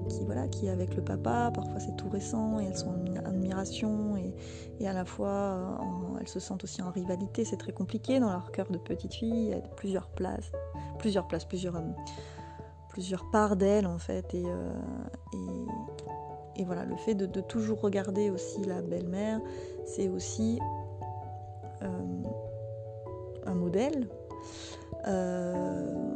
qui, 0.08 0.24
voilà, 0.24 0.48
qui 0.48 0.66
est 0.66 0.70
avec 0.70 0.94
le 0.96 1.02
papa. 1.02 1.50
Parfois, 1.54 1.80
c'est 1.80 1.96
tout 1.96 2.08
récent 2.08 2.60
et 2.60 2.64
elles 2.64 2.76
sont 2.76 2.90
en 2.90 3.26
admiration. 3.26 4.16
Et, 4.16 4.34
et 4.80 4.88
à 4.88 4.92
la 4.92 5.04
fois, 5.04 5.78
elles 6.20 6.28
se 6.28 6.40
sentent 6.40 6.64
aussi 6.64 6.82
en 6.82 6.90
rivalité. 6.90 7.44
C'est 7.44 7.56
très 7.56 7.72
compliqué 7.72 8.20
dans 8.20 8.30
leur 8.30 8.52
cœur 8.52 8.70
de 8.70 8.78
petite 8.78 9.14
fille. 9.14 9.46
Il 9.46 9.48
y 9.50 9.54
a 9.54 9.60
plusieurs 9.60 10.08
places, 10.08 10.52
plusieurs 10.98 11.26
places, 11.26 11.44
plusieurs. 11.44 11.76
Euh, 11.76 11.80
plusieurs 12.92 13.24
parts 13.30 13.56
d'elles 13.56 13.86
en 13.86 13.98
fait 13.98 14.34
et, 14.34 14.44
euh, 14.44 14.70
et, 16.56 16.64
voilà, 16.64 16.84
le 16.84 16.96
fait 16.96 17.14
de, 17.14 17.40
toujours 17.40 17.80
regarder 17.80 18.30
aussi 18.30 18.62
la 18.64 18.82
belle-mère, 18.82 19.40
c'est 19.86 20.08
aussi 20.08 20.60
euh, 21.82 21.88
un 23.46 23.54
modèle. 23.54 24.06
Euh, 25.08 26.11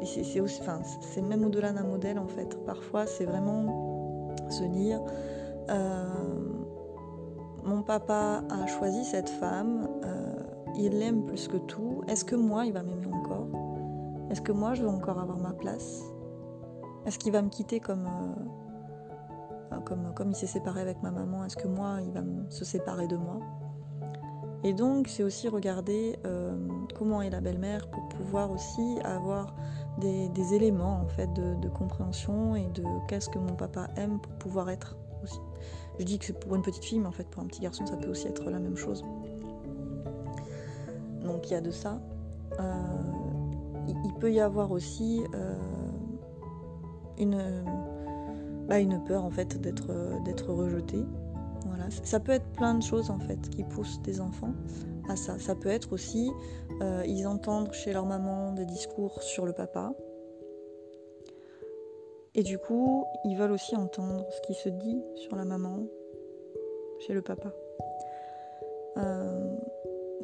et 0.00 0.04
c'est 0.04 1.22
même 1.22 1.44
au-delà 1.44 1.72
d'un 1.72 1.84
modèle 1.84 2.18
en 2.18 2.28
fait. 2.28 2.56
Parfois, 2.64 3.06
c'est 3.06 3.24
vraiment 3.24 4.34
se 4.48 4.64
dire, 4.64 5.00
euh, 5.70 6.04
mon 7.64 7.82
papa 7.82 8.42
a 8.50 8.66
choisi 8.66 9.04
cette 9.04 9.28
femme, 9.28 9.88
il 10.76 10.98
l'aime 10.98 11.24
plus 11.24 11.48
que 11.48 11.58
tout. 11.58 12.02
Est-ce 12.08 12.24
que 12.24 12.34
moi, 12.34 12.66
il 12.66 12.72
va 12.72 12.82
m'aimer 12.82 13.06
encore? 13.06 13.46
Est-ce 14.30 14.40
que 14.40 14.52
moi, 14.52 14.74
je 14.74 14.82
vais 14.82 14.90
encore 14.90 15.18
avoir 15.18 15.38
ma 15.38 15.52
place? 15.52 16.02
Est-ce 17.04 17.18
qu'il 17.18 17.32
va 17.32 17.42
me 17.42 17.50
quitter 17.50 17.80
comme, 17.80 18.08
il 20.26 20.34
s'est 20.36 20.46
séparé 20.46 20.80
avec 20.80 21.02
ma 21.02 21.10
maman, 21.10 21.44
est-ce 21.44 21.56
que 21.56 21.68
moi, 21.68 21.98
il 22.04 22.12
va 22.12 22.22
se 22.48 22.64
séparer 22.64 23.06
de 23.06 23.16
moi? 23.16 23.40
Et 24.64 24.72
donc, 24.72 25.08
c'est 25.08 25.24
aussi 25.24 25.48
regarder 25.48 26.18
euh, 26.24 26.56
comment 26.96 27.20
est 27.20 27.30
la 27.30 27.40
belle-mère 27.40 27.88
pour 27.88 28.08
pouvoir 28.08 28.50
aussi 28.52 28.98
avoir 29.04 29.54
des, 29.98 30.54
éléments 30.54 31.00
en 31.02 31.08
fait 31.08 31.32
de, 31.32 31.68
compréhension 31.68 32.56
et 32.56 32.68
de 32.68 32.84
qu'est-ce 33.08 33.28
que 33.28 33.38
mon 33.38 33.54
papa 33.54 33.88
aime 33.96 34.20
pour 34.20 34.32
pouvoir 34.34 34.70
être 34.70 34.96
aussi. 35.22 35.40
Je 35.98 36.04
dis 36.04 36.18
que 36.18 36.24
c'est 36.26 36.38
pour 36.38 36.54
une 36.54 36.62
petite 36.62 36.84
fille, 36.84 37.00
mais 37.00 37.06
en 37.06 37.12
fait 37.12 37.28
pour 37.28 37.42
un 37.42 37.46
petit 37.46 37.60
garçon, 37.60 37.86
ça 37.86 37.96
peut 37.96 38.08
aussi 38.08 38.28
être 38.28 38.50
la 38.50 38.58
même 38.58 38.76
chose. 38.76 39.04
Donc 41.22 41.50
il 41.50 41.52
y 41.52 41.56
a 41.56 41.60
de 41.60 41.70
ça. 41.70 42.00
Euh, 42.60 42.72
il, 43.88 44.14
peut 44.14 44.32
y 44.32 44.40
avoir 44.40 44.70
aussi 44.70 45.22
euh, 45.34 45.54
une 47.18 47.64
une 48.70 49.04
peur 49.04 49.24
en 49.24 49.30
fait 49.30 49.60
d'être 49.60 50.48
rejeté. 50.48 51.04
Voilà, 51.66 51.90
ça 51.90 52.20
peut 52.20 52.32
être 52.32 52.50
plein 52.52 52.74
de 52.74 52.82
choses 52.82 53.10
en 53.10 53.18
fait 53.18 53.48
qui 53.50 53.64
poussent 53.64 54.00
des 54.02 54.20
enfants 54.20 54.54
à 55.08 55.16
ça. 55.16 55.38
Ça 55.38 55.54
peut 55.54 55.68
être 55.68 55.92
aussi 55.92 56.30
euh, 56.80 57.02
ils 57.06 57.26
entendent 57.26 57.72
chez 57.72 57.92
leur 57.92 58.06
maman 58.06 58.52
des 58.52 58.66
discours 58.66 59.22
sur 59.22 59.46
le 59.46 59.52
papa. 59.52 59.92
Et 62.34 62.42
du 62.42 62.58
coup, 62.58 63.04
ils 63.24 63.36
veulent 63.36 63.52
aussi 63.52 63.76
entendre 63.76 64.26
ce 64.30 64.40
qui 64.40 64.54
se 64.54 64.68
dit 64.70 65.02
sur 65.16 65.36
la 65.36 65.44
maman 65.44 65.86
chez 67.00 67.12
le 67.12 67.22
papa. 67.22 67.52
Euh, 68.96 69.56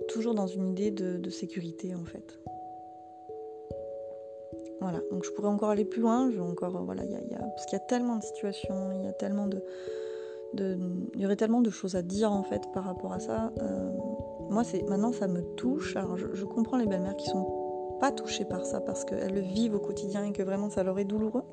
toujours 0.09 0.35
dans 0.35 0.46
une 0.46 0.68
idée 0.68 0.90
de 0.90 1.31
sécurité 1.31 1.94
en 1.94 2.05
fait. 2.05 2.40
Voilà, 4.81 5.01
donc 5.11 5.24
je 5.24 5.31
pourrais 5.33 5.48
encore 5.48 5.70
aller 5.70 5.85
plus 5.85 6.01
loin, 6.01 6.31
je 6.31 6.40
encore, 6.40 6.85
voilà, 6.85 7.05
y 7.05 7.16
parce 7.29 7.66
qu'il 7.66 7.77
y 7.77 7.83
a 7.83 7.85
tellement 7.85 8.16
de 8.16 8.22
situations, 8.22 8.92
il 8.92 9.05
y 9.05 9.09
a 9.09 9.12
tellement 9.12 9.48
de, 9.48 9.62
il 10.57 11.21
y 11.21 11.25
aurait 11.25 11.37
tellement 11.37 11.61
de 11.61 11.71
choses 11.71 11.95
à 11.95 12.03
dire 12.03 12.33
en 12.33 12.43
fait 12.43 12.71
par 12.73 12.85
rapport 12.85 13.13
à 13.13 13.21
ça. 13.21 13.53
Euh, 13.61 13.91
moi, 14.51 14.65
c'est 14.65 14.83
maintenant 14.89 15.13
ça 15.13 15.29
me 15.29 15.43
touche. 15.57 15.97
Je, 16.35 16.45
comprends 16.45 16.79
les 16.79 16.87
belles-mères 16.87 17.17
qui 17.17 17.29
sont 17.29 17.97
pas 18.01 18.13
touchées 18.13 18.45
par 18.45 18.65
ça 18.65 18.81
parce 18.81 19.05
qu'elles 19.05 19.35
le 19.35 19.41
vivent 19.41 19.75
au 19.75 19.81
quotidien 19.81 20.25
et 20.25 20.33
que 20.33 20.43
vraiment 20.43 20.71
ça 20.71 20.83
leur 20.83 20.99
est 20.99 21.05
douloureux. 21.05 21.45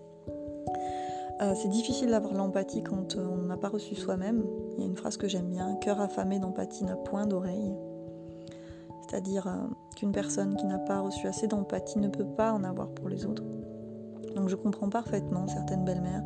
Euh, 1.41 1.53
c'est 1.55 1.67
difficile 1.67 2.11
d'avoir 2.11 2.33
l'empathie 2.33 2.81
quand 2.81 3.17
on 3.17 3.37
n'a 3.47 3.57
pas 3.57 3.67
reçu 3.67 3.95
soi-même. 3.95 4.45
Il 4.77 4.83
y 4.83 4.83
a 4.83 4.87
une 4.87 4.95
phrase 4.95 5.17
que 5.17 5.27
j'aime 5.27 5.49
bien 5.49 5.75
cœur 5.75 5.99
affamé 5.99 6.39
d'empathie 6.39 6.85
n'a 6.85 6.95
point 6.95 7.27
d'oreille. 7.27 7.75
C'est-à-dire 9.01 9.47
euh, 9.47 9.67
qu'une 9.97 10.13
personne 10.13 10.55
qui 10.55 10.65
n'a 10.65 10.79
pas 10.79 11.01
reçu 11.01 11.27
assez 11.27 11.47
d'empathie 11.47 11.99
ne 11.99 12.07
peut 12.07 12.25
pas 12.25 12.53
en 12.53 12.63
avoir 12.63 12.89
pour 12.89 13.09
les 13.09 13.25
autres. 13.25 13.43
Donc 14.35 14.49
je 14.49 14.55
comprends 14.55 14.89
parfaitement 14.89 15.47
certaines 15.47 15.85
belles-mères 15.85 16.23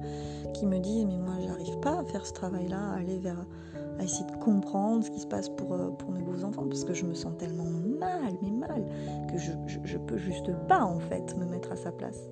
qui 0.53 0.65
me 0.65 0.79
disent 0.79 1.05
mais 1.05 1.17
moi 1.17 1.35
j'arrive 1.45 1.79
pas 1.79 1.99
à 1.99 2.03
faire 2.03 2.25
ce 2.25 2.33
travail-là, 2.33 2.91
à 2.91 2.95
aller 2.97 3.19
vers 3.19 3.45
à 3.99 4.03
essayer 4.03 4.25
de 4.25 4.37
comprendre 4.37 5.03
ce 5.03 5.11
qui 5.11 5.19
se 5.19 5.27
passe 5.27 5.49
pour, 5.49 5.73
euh, 5.73 5.89
pour 5.89 6.11
mes 6.11 6.21
beaux 6.21 6.43
enfants 6.43 6.65
parce 6.67 6.85
que 6.85 6.93
je 6.93 7.05
me 7.05 7.13
sens 7.13 7.33
tellement 7.37 7.65
mal, 7.65 8.33
mais 8.41 8.49
mal, 8.49 8.85
que 9.29 9.37
je, 9.37 9.51
je, 9.83 9.97
peux 9.97 10.17
juste 10.17 10.51
pas 10.67 10.83
en 10.83 10.99
fait 10.99 11.35
me 11.37 11.45
mettre 11.45 11.71
à 11.73 11.75
sa 11.75 11.91
place. 11.91 12.29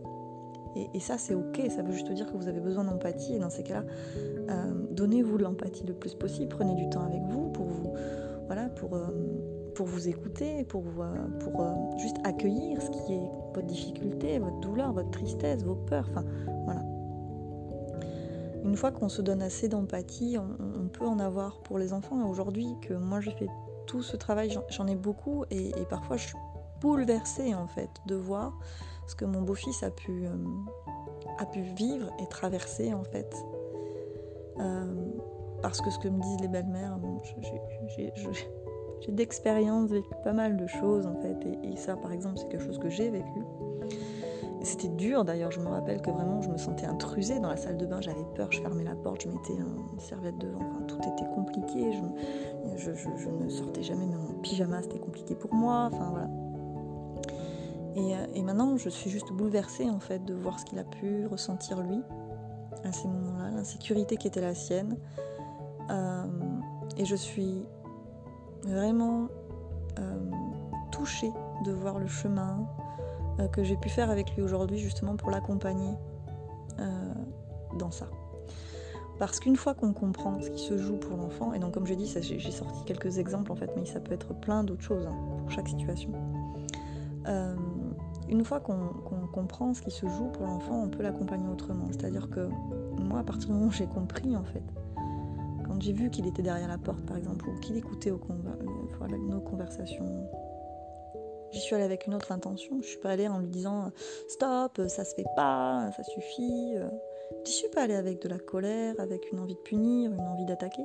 Et, 0.93 0.99
ça 0.99 1.17
c'est 1.17 1.33
ok, 1.33 1.61
ça 1.69 1.81
veut 1.81 1.91
juste 1.91 2.11
dire 2.11 2.25
que 2.31 2.37
vous 2.37 2.47
avez 2.47 2.59
besoin 2.59 2.83
d'empathie. 2.83 3.35
Et 3.35 3.39
dans 3.39 3.49
ces 3.49 3.63
cas-là, 3.63 3.83
euh, 4.49 4.73
donnez-vous 4.91 5.37
de 5.37 5.43
l'empathie 5.43 5.85
le 5.85 5.93
plus 5.93 6.15
possible, 6.15 6.47
prenez 6.49 6.75
du 6.75 6.89
temps 6.89 7.03
avec 7.03 7.21
vous 7.23 7.49
pour 7.49 7.65
vous, 7.65 7.93
voilà, 8.45 8.69
pour, 8.69 8.95
euh, 8.95 9.07
pour 9.77 9.85
vous 9.85 10.07
écouter, 10.07 10.63
pour, 10.63 10.83
pour 11.39 11.97
juste 11.99 12.17
accueillir 12.23 12.81
ce 12.81 12.89
qui 12.89 13.13
est 13.13 13.29
votre 13.53 13.67
difficulté, 13.67 14.39
votre 14.39 14.59
douleur, 14.59 14.91
votre 14.91 15.11
tristesse, 15.11 15.63
vos 15.63 15.75
peurs, 15.75 16.07
enfin 16.09 16.25
voilà. 16.65 16.81
Une 18.63 18.75
fois 18.75 18.91
qu'on 18.91 19.07
se 19.07 19.21
donne 19.21 19.43
assez 19.43 19.69
d'empathie, 19.69 20.35
on, 20.39 20.87
peut 20.87 21.05
en 21.05 21.19
avoir 21.19 21.59
pour 21.59 21.77
les 21.77 21.93
enfants. 21.93 22.19
Et 22.19 22.27
aujourd'hui, 22.27 22.75
que 22.81 22.95
moi 22.95 23.21
j'ai 23.21 23.31
fait 23.31 23.47
tout 23.85 24.01
ce 24.01 24.17
travail, 24.17 24.57
j'en 24.69 24.87
ai 24.87 24.95
beaucoup 24.95 25.45
et, 25.51 25.71
parfois 25.91 26.17
je 26.17 26.29
suis 26.29 26.37
bouleversée 26.81 27.53
en 27.53 27.67
fait 27.67 27.91
de 28.07 28.15
voir 28.15 28.57
ce 29.05 29.13
que 29.15 29.25
mon 29.25 29.43
beau-fils 29.43 29.83
a 29.83 29.91
pu, 29.91 30.25
euh, 30.25 30.35
a 31.37 31.45
pu 31.45 31.61
vivre 31.61 32.09
et 32.19 32.25
traverser 32.25 32.95
en 32.95 33.03
fait. 33.03 33.31
Euh, 34.59 35.05
parce 35.61 35.81
que 35.81 35.91
ce 35.91 35.99
que 35.99 36.07
me 36.07 36.19
disent 36.19 36.41
les 36.41 36.47
belles-mères, 36.47 36.97
bon, 36.97 37.21
j'ai 39.01 39.11
d'expérience 39.11 39.89
vécu 39.89 40.09
pas 40.23 40.33
mal 40.33 40.57
de 40.57 40.67
choses 40.67 41.05
en 41.05 41.15
fait. 41.15 41.37
Et, 41.63 41.75
ça 41.75 41.95
par 41.95 42.11
exemple 42.11 42.37
c'est 42.37 42.47
quelque 42.49 42.63
chose 42.63 42.79
que 42.79 42.89
j'ai 42.89 43.09
vécu. 43.09 43.43
C'était 44.63 44.89
dur 44.89 45.23
d'ailleurs, 45.23 45.51
je 45.51 45.59
me 45.59 45.67
rappelle 45.67 46.01
que 46.01 46.09
vraiment 46.09 46.41
je 46.41 46.49
me 46.49 46.57
sentais 46.57 46.85
intrusée 46.85 47.39
dans 47.39 47.49
la 47.49 47.57
salle 47.57 47.77
de 47.77 47.85
bain, 47.85 48.01
j'avais 48.01 48.25
peur, 48.35 48.51
je 48.51 48.61
fermais 48.61 48.83
la 48.83 48.95
porte, 48.95 49.21
je 49.21 49.29
mettais 49.29 49.53
une 49.53 49.99
serviette 49.99 50.37
devant, 50.39 50.59
enfin, 50.59 50.81
tout 50.87 50.97
était 50.97 51.29
compliqué, 51.35 51.93
je, 52.75 52.91
je, 52.93 53.29
ne 53.29 53.49
sortais 53.49 53.83
jamais, 53.83 54.05
même 54.05 54.19
en 54.19 54.33
pyjama 54.41 54.81
c'était 54.81 54.99
compliqué 54.99 55.35
pour 55.35 55.53
moi, 55.53 55.89
enfin 55.93 56.09
voilà. 56.09 56.29
Et, 57.95 58.15
euh, 58.15 58.25
et, 58.33 58.41
maintenant 58.41 58.77
je 58.77 58.89
suis 58.89 59.09
juste 59.09 59.31
bouleversée 59.31 59.89
en 59.89 59.99
fait 59.99 60.25
de 60.25 60.33
voir 60.33 60.59
ce 60.59 60.65
qu'il 60.65 60.79
a 60.79 60.83
pu 60.83 61.25
ressentir 61.27 61.81
lui 61.81 62.01
à 62.83 62.91
ces 62.91 63.07
moments-là, 63.07 63.51
l'insécurité 63.51 64.17
qui 64.17 64.27
était 64.27 64.41
la 64.41 64.55
sienne. 64.55 64.97
Euh, 65.89 66.23
et 66.97 67.05
je 67.05 67.15
suis 67.15 67.65
vraiment 68.63 69.27
euh, 69.99 70.31
touchée 70.91 71.31
de 71.65 71.71
voir 71.71 71.99
le 71.99 72.07
chemin, 72.07 72.67
euh, 73.39 73.47
que 73.47 73.63
j'ai 73.63 73.75
pu 73.77 73.89
faire 73.89 74.09
avec 74.09 74.35
lui 74.35 74.41
aujourd'hui 74.41 74.79
justement 74.79 75.15
pour 75.15 75.29
l'accompagner 75.29 75.93
euh, 76.79 77.13
dans 77.77 77.91
ça. 77.91 78.07
Parce 79.19 79.39
qu'une 79.39 79.55
fois 79.55 79.73
qu'on 79.73 79.93
comprend 79.93 80.39
ce 80.41 80.49
qui 80.49 80.59
se 80.59 80.77
joue 80.77 80.97
pour 80.97 81.17
l'enfant, 81.17 81.53
et 81.53 81.59
donc 81.59 81.73
comme 81.73 81.87
je 81.87 81.93
dis, 81.93 82.11
j'ai 82.21 82.51
sorti 82.51 82.83
quelques 82.85 83.17
exemples 83.17 83.51
en 83.51 83.55
fait, 83.55 83.71
mais 83.75 83.85
ça 83.85 83.99
peut 83.99 84.13
être 84.13 84.33
plein 84.33 84.63
d'autres 84.63 84.83
choses 84.83 85.07
hein, 85.07 85.15
pour 85.39 85.51
chaque 85.51 85.67
situation. 85.67 86.11
Euh, 87.27 87.55
une 88.29 88.43
fois 88.43 88.59
qu'on 88.59 88.89
comprend 89.31 89.73
ce 89.73 89.81
qui 89.81 89.91
se 89.91 90.07
joue 90.07 90.27
pour 90.33 90.45
l'enfant, 90.45 90.83
on 90.83 90.89
peut 90.89 91.01
l'accompagner 91.01 91.47
autrement. 91.47 91.87
C'est-à-dire 91.91 92.29
que 92.29 92.49
moi, 92.99 93.19
à 93.19 93.23
partir 93.23 93.49
du 93.49 93.53
moment 93.53 93.67
où 93.67 93.71
j'ai 93.71 93.87
compris 93.87 94.35
en 94.35 94.43
fait, 94.43 94.63
j'ai 95.79 95.93
vu 95.93 96.09
qu'il 96.09 96.27
était 96.27 96.41
derrière 96.41 96.67
la 96.67 96.77
porte 96.77 97.05
par 97.05 97.17
exemple, 97.17 97.47
ou 97.49 97.59
qu'il 97.59 97.77
écoutait 97.77 98.11
au 98.11 98.19
nos 99.27 99.41
conversations, 99.41 100.29
J'y 101.51 101.61
suis 101.61 101.75
allée 101.75 101.85
avec 101.85 102.07
une 102.07 102.13
autre 102.13 102.31
intention. 102.33 102.77
Je 102.81 102.87
suis 102.87 102.99
pas 102.99 103.11
allée 103.11 103.27
en 103.27 103.39
lui 103.39 103.47
disant 103.47 103.91
stop, 104.27 104.81
ça 104.87 105.05
se 105.05 105.15
fait 105.15 105.25
pas, 105.35 105.89
ça 105.95 106.03
suffit. 106.03 106.75
J'y 107.45 107.51
suis 107.51 107.69
pas 107.69 107.83
allée 107.83 107.95
avec 107.95 108.21
de 108.21 108.27
la 108.27 108.37
colère, 108.37 108.95
avec 108.99 109.31
une 109.31 109.39
envie 109.39 109.55
de 109.55 109.59
punir, 109.59 110.11
une 110.11 110.19
envie 110.19 110.45
d'attaquer. 110.45 110.83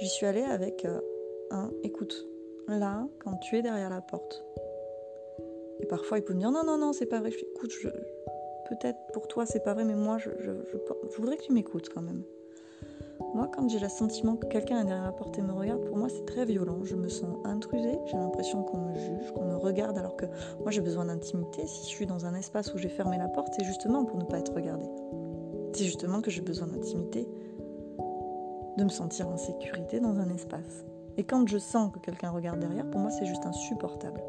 J'y 0.00 0.08
suis 0.08 0.26
allée 0.26 0.42
avec 0.42 0.84
euh, 0.84 1.00
écoute. 1.82 2.26
Là, 2.68 3.06
quand 3.20 3.36
tu 3.38 3.56
es 3.56 3.62
derrière 3.62 3.90
la 3.90 4.00
porte, 4.00 4.44
et 5.80 5.86
parfois 5.86 6.18
il 6.18 6.22
peut 6.22 6.34
me 6.34 6.40
dire 6.40 6.50
non, 6.50 6.64
non, 6.64 6.76
non, 6.76 6.92
c'est 6.92 7.06
pas 7.06 7.20
vrai. 7.20 7.30
Je 7.30 7.38
écoute, 7.38 7.72
peut-être 8.68 8.98
pour 9.12 9.28
toi 9.28 9.46
c'est 9.46 9.62
pas 9.62 9.74
vrai, 9.74 9.84
mais 9.84 9.94
moi 9.94 10.18
je, 10.18 10.30
je 10.40 11.16
voudrais 11.16 11.36
que 11.36 11.42
tu 11.42 11.52
m'écoutes 11.52 11.88
quand 11.88 12.02
même. 12.02 12.22
Moi, 13.32 13.48
quand 13.54 13.68
j'ai 13.68 13.78
le 13.78 13.88
sentiment 13.88 14.34
que 14.34 14.46
quelqu'un 14.46 14.80
est 14.80 14.84
derrière 14.84 15.04
la 15.04 15.12
porte 15.12 15.38
et 15.38 15.42
me 15.42 15.52
regarde, 15.52 15.84
pour 15.84 15.96
moi, 15.96 16.08
c'est 16.08 16.26
très 16.26 16.44
violent. 16.44 16.78
Je 16.82 16.96
me 16.96 17.08
sens 17.08 17.36
intrusée, 17.44 17.98
j'ai 18.06 18.16
l'impression 18.16 18.64
qu'on 18.64 18.78
me 18.78 18.94
juge, 18.94 19.32
qu'on 19.34 19.44
me 19.44 19.56
regarde, 19.56 19.96
alors 19.98 20.16
que 20.16 20.26
moi, 20.60 20.70
j'ai 20.72 20.80
besoin 20.80 21.04
d'intimité. 21.04 21.64
Si 21.66 21.84
je 21.84 21.88
suis 21.88 22.06
dans 22.06 22.26
un 22.26 22.34
espace 22.34 22.74
où 22.74 22.78
j'ai 22.78 22.88
fermé 22.88 23.18
la 23.18 23.28
porte, 23.28 23.54
c'est 23.56 23.64
justement 23.64 24.04
pour 24.04 24.18
ne 24.18 24.24
pas 24.24 24.38
être 24.38 24.52
regardée. 24.52 24.90
C'est 25.74 25.84
justement 25.84 26.20
que 26.20 26.30
j'ai 26.30 26.40
besoin 26.40 26.66
d'intimité, 26.66 27.28
de 28.76 28.84
me 28.84 28.88
sentir 28.88 29.28
en 29.28 29.36
sécurité 29.36 30.00
dans 30.00 30.18
un 30.18 30.28
espace. 30.30 30.84
Et 31.16 31.22
quand 31.22 31.46
je 31.46 31.58
sens 31.58 31.92
que 31.92 32.00
quelqu'un 32.00 32.30
regarde 32.30 32.58
derrière, 32.58 32.90
pour 32.90 33.00
moi, 33.00 33.10
c'est 33.10 33.26
juste 33.26 33.46
insupportable. 33.46 34.20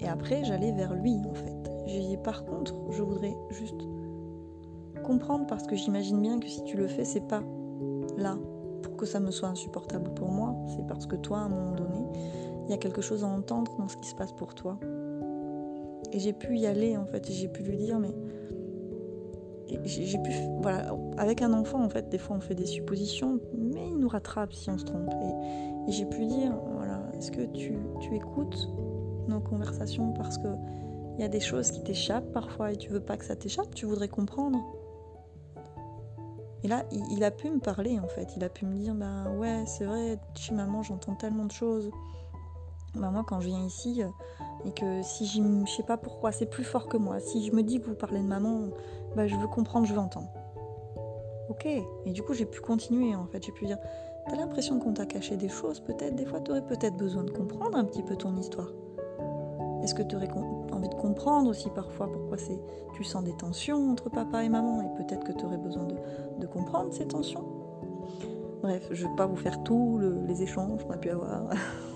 Et 0.00 0.08
après, 0.08 0.42
j'allais 0.44 0.72
vers 0.72 0.94
lui, 0.94 1.14
en 1.28 1.34
fait. 1.34 1.70
J'ai 1.86 2.00
dit, 2.00 2.16
par 2.16 2.44
contre, 2.44 2.74
je 2.90 3.02
voudrais 3.02 3.36
juste 3.50 3.80
comprendre 5.06 5.46
parce 5.46 5.66
que 5.66 5.76
j'imagine 5.76 6.20
bien 6.20 6.38
que 6.40 6.48
si 6.48 6.62
tu 6.64 6.76
le 6.76 6.88
fais, 6.88 7.04
c'est 7.04 7.26
pas 7.26 7.42
là 8.16 8.36
pour 8.82 8.96
que 8.96 9.06
ça 9.06 9.20
me 9.20 9.30
soit 9.30 9.48
insupportable 9.48 10.12
pour 10.14 10.28
moi, 10.28 10.54
c'est 10.68 10.86
parce 10.86 11.06
que 11.06 11.16
toi, 11.16 11.38
à 11.38 11.40
un 11.42 11.48
moment 11.48 11.72
donné, 11.72 12.04
il 12.64 12.70
y 12.70 12.74
a 12.74 12.78
quelque 12.78 13.00
chose 13.00 13.24
à 13.24 13.28
entendre 13.28 13.74
dans 13.78 13.88
ce 13.88 13.96
qui 13.96 14.08
se 14.08 14.14
passe 14.14 14.32
pour 14.32 14.54
toi. 14.54 14.78
Et 16.12 16.18
j'ai 16.18 16.32
pu 16.32 16.56
y 16.56 16.66
aller 16.66 16.96
en 16.96 17.06
fait, 17.06 17.30
j'ai 17.30 17.48
pu 17.48 17.62
lui 17.62 17.76
dire, 17.76 17.98
mais 17.98 18.12
j'ai 19.84 20.18
pu, 20.18 20.30
voilà, 20.60 20.96
avec 21.18 21.42
un 21.42 21.52
enfant 21.52 21.82
en 21.82 21.88
fait, 21.88 22.08
des 22.08 22.18
fois 22.18 22.36
on 22.36 22.40
fait 22.40 22.54
des 22.54 22.66
suppositions, 22.66 23.40
mais 23.56 23.88
il 23.88 23.98
nous 23.98 24.08
rattrape 24.08 24.52
si 24.52 24.70
on 24.70 24.78
se 24.78 24.84
trompe. 24.84 25.10
Et, 25.10 25.92
j'ai 25.92 26.04
pu 26.04 26.26
dire, 26.26 26.52
voilà, 26.74 27.00
est-ce 27.16 27.30
que 27.30 27.42
tu, 27.42 27.78
tu 28.00 28.16
écoutes 28.16 28.68
nos 29.28 29.38
conversations 29.38 30.12
parce 30.12 30.36
que 30.36 30.48
il 31.16 31.22
y 31.22 31.24
a 31.24 31.28
des 31.28 31.40
choses 31.40 31.70
qui 31.70 31.82
t'échappent 31.82 32.30
parfois 32.32 32.72
et 32.72 32.76
tu 32.76 32.90
veux 32.90 33.00
pas 33.00 33.16
que 33.16 33.24
ça 33.24 33.36
t'échappe, 33.36 33.74
tu 33.74 33.86
voudrais 33.86 34.08
comprendre. 34.08 34.58
Et 36.62 36.68
là, 36.68 36.84
il, 36.90 37.22
a 37.22 37.30
pu 37.30 37.50
me 37.50 37.58
parler 37.58 37.98
en 38.00 38.08
fait. 38.08 38.34
Il 38.36 38.44
a 38.44 38.48
pu 38.48 38.66
me 38.66 38.74
dire 38.74 38.94
Bah 38.94 39.30
ouais, 39.36 39.64
c'est 39.66 39.84
vrai, 39.84 40.18
chez 40.34 40.54
maman, 40.54 40.82
j'entends 40.82 41.14
tellement 41.14 41.44
de 41.44 41.52
choses. 41.52 41.90
Bah 42.94 43.10
moi, 43.10 43.24
quand 43.26 43.40
je 43.40 43.48
viens 43.48 43.64
ici, 43.64 44.02
euh, 44.02 44.08
et 44.64 44.72
que 44.72 45.02
si 45.02 45.26
je 45.26 45.70
sais 45.70 45.82
pas 45.82 45.96
pourquoi, 45.96 46.32
c'est 46.32 46.46
plus 46.46 46.64
fort 46.64 46.88
que 46.88 46.96
moi. 46.96 47.20
Si 47.20 47.46
je 47.46 47.52
me 47.52 47.62
dis 47.62 47.80
que 47.80 47.86
vous 47.86 47.94
parlez 47.94 48.20
de 48.20 48.26
maman, 48.26 48.68
bah 49.14 49.26
je 49.26 49.36
veux 49.36 49.48
comprendre, 49.48 49.86
je 49.86 49.92
veux 49.92 50.00
entendre. 50.00 50.28
Ok. 51.48 51.66
Et 51.66 52.10
du 52.10 52.22
coup, 52.22 52.32
j'ai 52.32 52.46
pu 52.46 52.60
continuer 52.60 53.14
en 53.14 53.26
fait. 53.26 53.44
J'ai 53.44 53.52
pu 53.52 53.66
dire 53.66 53.78
T'as 54.28 54.34
l'impression 54.34 54.80
qu'on 54.80 54.92
t'a 54.92 55.06
caché 55.06 55.36
des 55.36 55.48
choses, 55.48 55.78
peut-être? 55.78 56.16
Des 56.16 56.26
fois, 56.26 56.40
t'aurais 56.40 56.66
peut-être 56.66 56.96
besoin 56.96 57.22
de 57.22 57.30
comprendre 57.30 57.78
un 57.78 57.84
petit 57.84 58.02
peu 58.02 58.16
ton 58.16 58.36
histoire. 58.36 58.68
Est-ce 59.82 59.94
que 59.94 60.02
tu 60.02 60.16
aurais 60.16 60.30
envie 60.72 60.88
de 60.88 60.94
comprendre 60.94 61.48
aussi 61.48 61.70
parfois 61.70 62.10
pourquoi 62.10 62.38
c'est 62.38 62.58
tu 62.94 63.04
sens 63.04 63.22
des 63.24 63.36
tensions 63.36 63.90
entre 63.90 64.08
papa 64.08 64.42
et 64.42 64.48
maman 64.48 64.80
et 64.80 65.02
peut-être 65.02 65.24
que 65.24 65.32
tu 65.32 65.44
aurais 65.44 65.58
besoin 65.58 65.86
de, 66.38 66.46
comprendre 66.46 66.92
ces 66.92 67.06
tensions? 67.06 67.44
Bref, 68.62 68.88
je 68.90 69.04
ne 69.04 69.10
vais 69.10 69.16
pas 69.16 69.26
vous 69.26 69.36
faire 69.36 69.62
tous 69.62 69.98
les 70.26 70.42
échanges 70.42 70.84
qu'on 70.84 70.92
a 70.92 70.96
pu 70.96 71.10
avoir. 71.10 71.50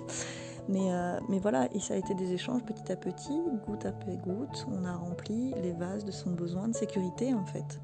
mais, 0.69 0.93
euh, 0.93 1.19
mais 1.29 1.39
voilà, 1.39 1.69
et 1.73 1.81
ça 1.81 1.95
a 1.95 1.97
été 1.97 2.15
des 2.15 2.33
échanges 2.33 2.63
petit 2.65 2.93
à 2.93 2.97
petit, 2.97 3.41
goutte 3.67 3.87
à 3.87 3.93
goutte. 3.93 4.67
On 4.71 4.85
a 4.85 4.95
rempli 4.95 5.55
les 5.63 5.73
vases 5.73 6.05
de 6.05 6.11
son 6.11 6.31
besoin 6.31 6.69
de 6.69 6.75
sécurité 6.75 7.33
en 7.33 7.45
fait. 7.45 7.81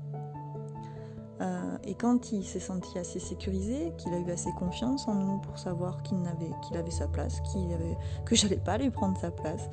Euh, 1.41 1.77
et 1.85 1.95
quand 1.95 2.33
il 2.33 2.45
s'est 2.45 2.61
senti 2.61 2.99
assez 2.99 3.19
sécurisé, 3.19 3.93
qu'il 3.99 4.13
a 4.15 4.19
eu 4.19 4.31
assez 4.31 4.51
confiance 4.53 5.07
en 5.07 5.15
nous 5.15 5.39
pour 5.39 5.59
savoir 5.59 6.03
qu'il 6.03 6.17
avait, 6.27 6.91
sa 6.91 7.09
place, 7.09 7.41
qu'il 7.41 7.73
avait, 7.73 7.97
que 8.25 8.35
j'allais 8.35 8.57
pas 8.57 8.79
lui 8.79 8.91
prendre 8.91 9.19
sa 9.19 9.31
place, 9.31 9.69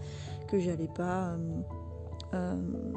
que 0.47 0.59
j'allais 0.59 0.89
pas 0.93 1.29
euh, 1.29 1.37
euh, 2.33 2.55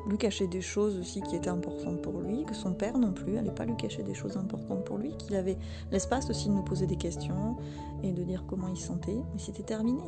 lui 0.09 0.19
cacher 0.19 0.49
des 0.49 0.61
choses 0.61 0.99
aussi 0.99 1.21
qui 1.23 1.37
étaient 1.37 1.51
importantes 1.51 2.03
pour 2.03 2.21
lui, 2.21 2.45
que 2.45 2.55
son 2.55 2.73
père 2.73 2.99
non 2.99 3.13
plus 3.13 3.35
n'allait 3.35 3.51
pas 3.51 3.67
lui 3.67 3.77
cacher 3.77 4.03
des 4.03 4.15
choses 4.15 4.37
importantes 4.37 4.85
pour 4.85 4.99
lui, 4.99 5.17
qu'il 5.17 5.37
avait 5.37 5.59
l'espace 5.93 6.29
aussi 6.31 6.49
de 6.49 6.55
nous 6.55 6.65
poser 6.65 6.87
des 6.87 6.97
questions 6.97 7.57
et 8.03 8.13
de 8.13 8.23
dire 8.25 8.45
comment 8.49 8.69
il 8.69 8.77
se 8.77 8.89
sentait, 8.89 9.19
mais 9.33 9.39
c'était 9.39 9.63
terminé. 9.63 10.03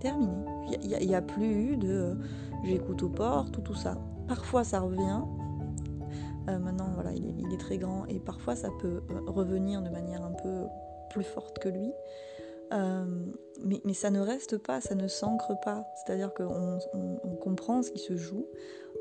Terminé. 0.00 0.34
Il 0.82 1.06
n'y 1.06 1.14
a, 1.14 1.18
a, 1.18 1.22
plus 1.22 1.46
eu 1.46 1.76
de 1.76 2.18
j'écoute 2.64 3.02
aux 3.02 3.08
portes 3.08 3.56
ou 3.56 3.62
tout 3.62 3.74
ça. 3.74 3.96
Parfois 4.28 4.64
ça 4.64 4.80
revient, 4.80 5.22
euh, 6.48 6.58
maintenant, 6.58 6.94
il 7.14 7.52
est 7.52 7.58
très 7.58 7.78
grand 7.78 8.06
et 8.06 8.20
parfois 8.20 8.54
ça 8.56 8.68
peut 8.80 9.02
revenir 9.26 9.82
de 9.82 9.90
manière 9.90 10.22
un 10.22 10.32
peu 10.32 10.66
plus 11.10 11.24
forte 11.24 11.58
que 11.58 11.68
lui. 11.68 11.92
mais, 12.70 13.80
mais, 13.84 13.94
ça 13.94 14.10
ne 14.10 14.20
reste 14.20 14.58
pas, 14.58 14.80
ça 14.80 14.94
ne 14.94 15.08
s'ancre 15.08 15.58
pas. 15.60 15.86
C'est-à-dire 15.96 16.34
qu'on 16.34 16.78
on 16.92 17.36
comprend 17.36 17.82
ce 17.82 17.90
qui 17.90 18.00
se 18.00 18.16
joue, 18.16 18.46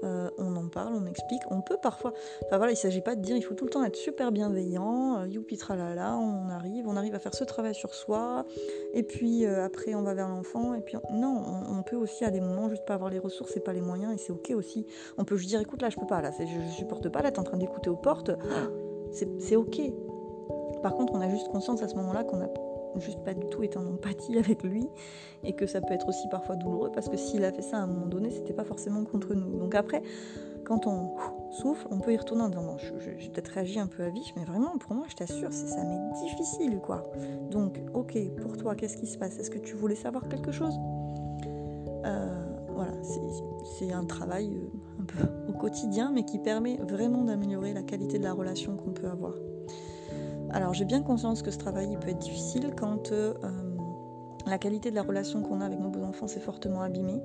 euh, 0.04 0.30
on 0.38 0.56
en 0.56 0.68
parle, 0.68 0.94
on 0.94 1.06
explique. 1.06 1.42
On 1.50 1.62
peut 1.62 1.78
parfois. 1.82 2.14
Enfin 2.46 2.58
voilà, 2.58 2.72
il 2.72 2.76
ne 2.76 2.80
s'agit 2.80 3.02
pas 3.02 3.16
de 3.16 3.22
dire 3.22 3.36
il 3.36 3.42
faut 3.42 3.54
tout 3.54 3.66
le 3.66 3.70
temps 3.70 3.84
être 3.84 3.96
super 3.96 4.32
bienveillant, 4.32 5.20
euh, 5.20 5.28
youpi 5.28 5.58
tralala, 5.58 6.18
on 6.18 6.50
arrive, 6.50 6.88
on 6.88 6.96
arrive 6.96 7.16
à 7.16 7.20
faire 7.20 7.34
ce 7.34 7.44
travail 7.44 7.76
sur 7.76 7.94
soi, 7.94 8.46
et 8.94 9.04
puis 9.04 9.46
euh, 9.46 9.66
après 9.66 9.96
on 9.96 10.02
va 10.02 10.14
vers 10.14 10.28
l'enfant, 10.28 10.74
et 10.74 10.82
puis 10.82 10.98
non, 11.12 11.44
on, 11.70 11.84
peut 11.84 11.96
aussi 11.96 12.24
à 12.24 12.32
des 12.32 12.40
moments 12.40 12.70
juste 12.70 12.86
pas 12.86 12.94
avoir 12.94 13.10
les 13.10 13.20
ressources 13.20 13.56
et 13.58 13.60
pas 13.60 13.74
les 13.74 13.82
moyens, 13.82 14.14
et 14.14 14.18
c'est 14.18 14.32
ok 14.32 14.54
aussi. 14.56 14.86
On 15.18 15.26
peut 15.26 15.36
juste 15.36 15.50
dire 15.50 15.60
écoute 15.60 15.82
là 15.82 15.90
je 15.90 15.98
peux 15.98 16.08
pas, 16.08 16.22
là 16.22 16.32
je, 16.38 16.46
je 16.46 16.72
supporte 16.72 17.10
pas, 17.10 17.22
là 17.22 17.32
t'es 17.32 17.40
en 17.40 17.44
train 17.44 17.58
d'écouter 17.58 17.90
aux 17.90 17.96
portes, 17.96 18.32
c'est 19.12 19.56
ok. 19.56 19.82
Par 20.82 20.96
contre, 20.96 21.14
on 21.14 21.22
a 21.22 21.30
juste 21.30 21.48
conscience 21.48 21.82
à 21.82 21.88
ce 21.88 21.96
moment-là 21.96 22.26
qu'on 22.26 22.42
a 22.42 22.48
juste 23.00 23.24
pas 23.24 23.34
du 23.34 23.48
tout 23.48 23.64
été 23.64 23.78
en 23.78 23.88
empathie 23.88 24.38
avec 24.40 24.64
lui 24.64 24.88
et 25.44 25.54
que 25.54 25.66
ça 25.66 25.82
peut 25.82 25.94
être 25.94 26.08
aussi 26.08 26.28
parfois 26.30 26.56
douloureux 26.56 26.92
parce 26.94 27.10
que 27.10 27.18
s'il 27.18 27.44
a 27.46 27.52
fait 27.52 27.62
ça 27.62 27.78
à 27.78 27.82
un 27.82 27.88
moment 27.88 28.08
donné, 28.08 28.30
c'était 28.30 28.54
pas 28.54 28.64
forcément 28.64 29.04
contre 29.04 29.34
nous. 29.34 29.58
Donc 29.58 29.76
après, 29.76 30.02
quand 30.64 30.88
on 30.88 31.16
souffle, 31.52 31.88
on 31.92 32.00
peut 32.00 32.14
y 32.14 32.18
retourner 32.18 32.44
en 32.44 32.50
disant 32.50 32.64
non, 32.64 32.78
j'ai 32.78 33.30
peut-être 33.30 33.50
réagi 33.50 33.80
un 33.80 33.88
peu 33.88 34.04
à 34.04 34.10
vif, 34.10 34.34
mais 34.36 34.46
vraiment 34.46 34.78
pour 34.78 34.94
moi, 34.94 35.06
je 35.10 35.16
t'assure, 35.16 35.52
ça 35.52 35.84
m'est 35.84 36.14
difficile 36.26 36.80
quoi. 36.80 37.12
Donc, 37.52 37.80
ok, 37.94 38.18
pour 38.42 38.58
toi, 38.58 38.76
qu'est-ce 38.76 38.98
qui 38.98 39.08
se 39.08 39.18
passe? 39.18 39.38
Est-ce 39.40 39.52
que 39.52 39.60
tu 39.60 39.76
voulais 39.76 39.96
savoir 39.96 40.28
quelque 40.30 40.52
chose? 40.52 40.76
Euh, 42.06 42.40
Voilà, 42.76 42.94
c'est 43.78 43.92
un 43.92 44.06
travail 44.06 44.56
euh, 44.56 45.02
un 45.02 45.06
peu 45.06 45.28
au 45.48 45.54
quotidien, 45.54 46.12
mais 46.12 46.24
qui 46.24 46.40
permet 46.40 46.78
vraiment 46.78 47.24
d'améliorer 47.24 47.74
la 47.74 47.84
qualité 47.84 48.18
de 48.18 48.24
la 48.24 48.34
relation 48.34 48.76
qu'on 48.78 48.92
peut 48.92 49.08
avoir. 49.08 49.34
Alors 50.54 50.76
j'ai 50.76 50.86
bien 50.86 51.02
conscience 51.02 51.42
que 51.42 51.50
ce 51.50 51.58
travail 51.58 51.98
peut 52.00 52.10
être 52.10 52.20
difficile 52.20 52.74
quand 52.78 53.12
euh, 53.12 53.34
la 54.46 54.60
qualité 54.60 54.92
de 54.92 54.96
la 54.96 55.02
relation 55.02 55.42
qu'on 55.42 55.62
a 55.62 55.66
avec 55.66 55.80
nos 55.80 55.90
beaux 55.90 56.04
enfants 56.04 56.28
s'est 56.28 56.40
fortement 56.40 56.82
abîmée 56.82 57.24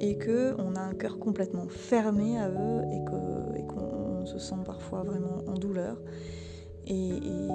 et 0.00 0.18
qu'on 0.18 0.74
a 0.74 0.80
un 0.80 0.94
cœur 0.94 1.20
complètement 1.20 1.68
fermé 1.68 2.36
à 2.36 2.48
eux 2.48 2.82
et 2.90 3.04
qu'on 3.04 4.26
se 4.26 4.38
sent 4.38 4.56
parfois 4.66 5.04
vraiment 5.04 5.38
en 5.46 5.54
douleur. 5.54 5.98
Et, 6.86 7.12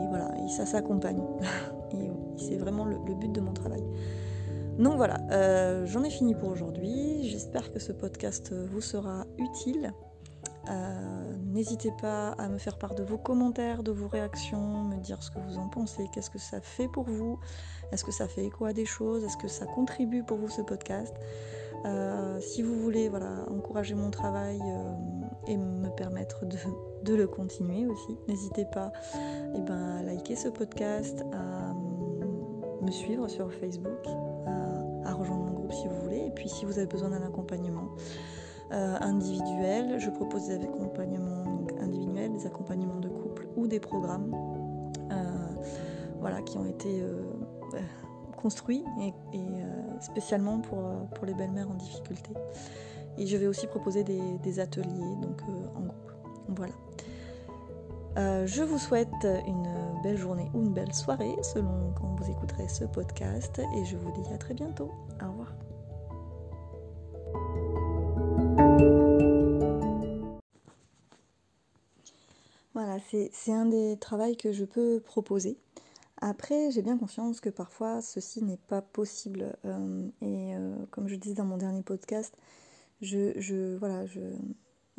voilà, 0.10 0.32
et 0.44 0.50
ça 0.50 0.66
s'accompagne. 0.66 1.22
et 1.92 2.10
c'est 2.38 2.56
vraiment 2.56 2.86
le, 2.86 2.98
but 3.16 3.32
de 3.32 3.42
mon 3.42 3.54
travail. 3.54 3.84
Donc 4.80 4.96
voilà, 4.96 5.18
euh, 5.32 5.86
j'en 5.86 6.04
ai 6.04 6.10
fini 6.10 6.34
pour 6.34 6.50
aujourd'hui. 6.50 7.28
J'espère 7.28 7.74
que 7.74 7.80
ce 7.80 7.92
podcast 7.92 8.54
vous 8.54 8.82
sera 8.82 9.26
utile. 9.38 9.94
Euh, 10.70 11.34
n'hésitez 11.46 11.92
pas 12.02 12.30
à 12.32 12.48
me 12.48 12.58
faire 12.58 12.78
part 12.78 12.94
de 12.94 13.04
vos 13.04 13.18
commentaires, 13.18 13.82
de 13.82 13.92
vos 13.92 14.08
réactions, 14.08 14.84
me 14.84 14.98
dire 14.98 15.24
ce 15.24 15.32
que 15.32 15.40
vous 15.40 15.58
en 15.58 15.68
pensez, 15.68 16.08
qu'est-ce 16.14 16.30
que 16.30 16.38
ça 16.38 16.62
fait 16.62 16.88
pour 16.88 17.06
vous, 17.06 17.40
est-ce 17.92 18.04
que 18.04 18.12
ça 18.12 18.28
fait 18.28 18.46
écho 18.46 18.66
à 18.66 18.74
des 18.74 18.86
choses, 18.86 19.24
est-ce 19.24 19.38
que 19.38 19.48
ça 19.48 19.66
contribue 19.66 20.24
pour 20.24 20.38
vous 20.38 20.50
ce 20.50 20.62
podcast. 20.62 21.16
Euh, 21.86 22.40
si 22.42 22.62
vous 22.62 22.76
voulez 22.76 23.10
voilà, 23.10 23.46
encourager 23.50 23.96
mon 23.96 24.12
travail 24.12 24.60
euh, 24.62 24.94
et 25.48 25.58
me 25.58 25.90
permettre 25.90 26.46
de, 26.46 27.16
le 27.16 27.28
continuer 27.28 27.88
aussi, 27.88 28.18
n'hésitez 28.28 28.66
pas 28.66 28.92
eh 29.56 29.62
ben, 29.62 29.98
à 29.98 30.04
liker 30.04 30.36
ce 30.36 30.50
podcast, 30.50 31.24
à 31.34 31.74
me 32.84 32.92
suivre 32.92 33.28
sur 33.28 33.52
Facebook, 33.54 34.06
à 35.06 35.14
rejoindre 35.14 35.46
mon 35.46 35.54
groupe 35.54 35.74
si 35.74 35.88
vous 35.88 36.00
voulez, 36.02 36.28
et 36.28 36.32
puis 36.32 36.48
si 36.48 36.66
vous 36.66 36.78
avez 36.78 36.88
besoin 36.88 37.10
d'un 37.10 37.24
accompagnement. 37.24 37.96
Euh, 38.72 38.98
individuels. 39.02 40.00
Je 40.00 40.12
propose 40.12 40.46
des 40.46 40.64
accompagnements 40.64 41.66
individuels, 41.82 42.32
des 42.34 42.46
accompagnements 42.46 43.00
de 43.00 43.10
couple 43.10 43.48
ou 43.56 43.66
des 43.66 43.80
programmes 43.80 44.32
euh, 45.12 45.24
voilà, 46.20 46.44
qui 46.44 46.56
ont 46.60 46.68
été 46.68 47.02
euh, 47.02 47.24
construits 48.38 48.86
et, 49.02 49.14
spécialement 50.02 50.60
pour, 50.60 50.78
pour 51.16 51.26
les 51.26 51.34
belles-mères 51.34 51.70
en 51.70 51.74
difficulté. 51.74 52.30
Et 53.18 53.26
je 53.26 53.36
vais 53.38 53.48
aussi 53.48 53.66
proposer 53.66 54.04
des, 54.04 54.60
ateliers 54.60 55.16
donc 55.20 55.42
en 55.76 55.82
groupe. 55.82 56.12
Voilà. 56.50 58.46
je 58.46 58.62
vous 58.62 58.78
souhaite 58.78 59.28
une 59.48 59.68
belle 60.04 60.18
journée 60.18 60.50
ou 60.54 60.62
une 60.62 60.74
belle 60.74 60.94
soirée 60.94 61.36
selon 61.42 61.92
quand 61.96 62.16
vous 62.18 62.32
écouterez 62.32 62.68
ce 62.68 62.86
podcast 62.86 63.60
et 63.76 63.84
je 63.84 63.98
vous 63.98 64.12
dis 64.12 64.32
à 64.32 64.38
très 64.38 64.54
bientôt. 64.54 64.92
Au 65.22 65.32
revoir. 65.32 65.54
C'est 73.32 73.54
un 73.54 73.66
des 73.66 73.98
travaux 74.00 74.36
que 74.36 74.52
je 74.52 74.66
peux 74.66 75.00
proposer. 75.00 75.58
Après, 76.22 76.70
j'ai 76.72 76.82
bien 76.82 76.98
conscience 76.98 77.40
que 77.40 77.50
parfois 77.50 78.02
ceci 78.02 78.44
n'est 78.44 78.58
pas 78.58 78.82
possible. 78.82 79.56
Euh, 79.66 80.10
et 80.22 80.56
euh, 80.56 80.76
comme 80.92 81.08
je 81.08 81.16
disais 81.16 81.36
dans 81.36 81.46
mon 81.46 81.58
dernier 81.58 81.82
podcast, 81.82 82.36
je, 83.02 83.78
voilà, 83.78 84.06
je, 84.06 84.20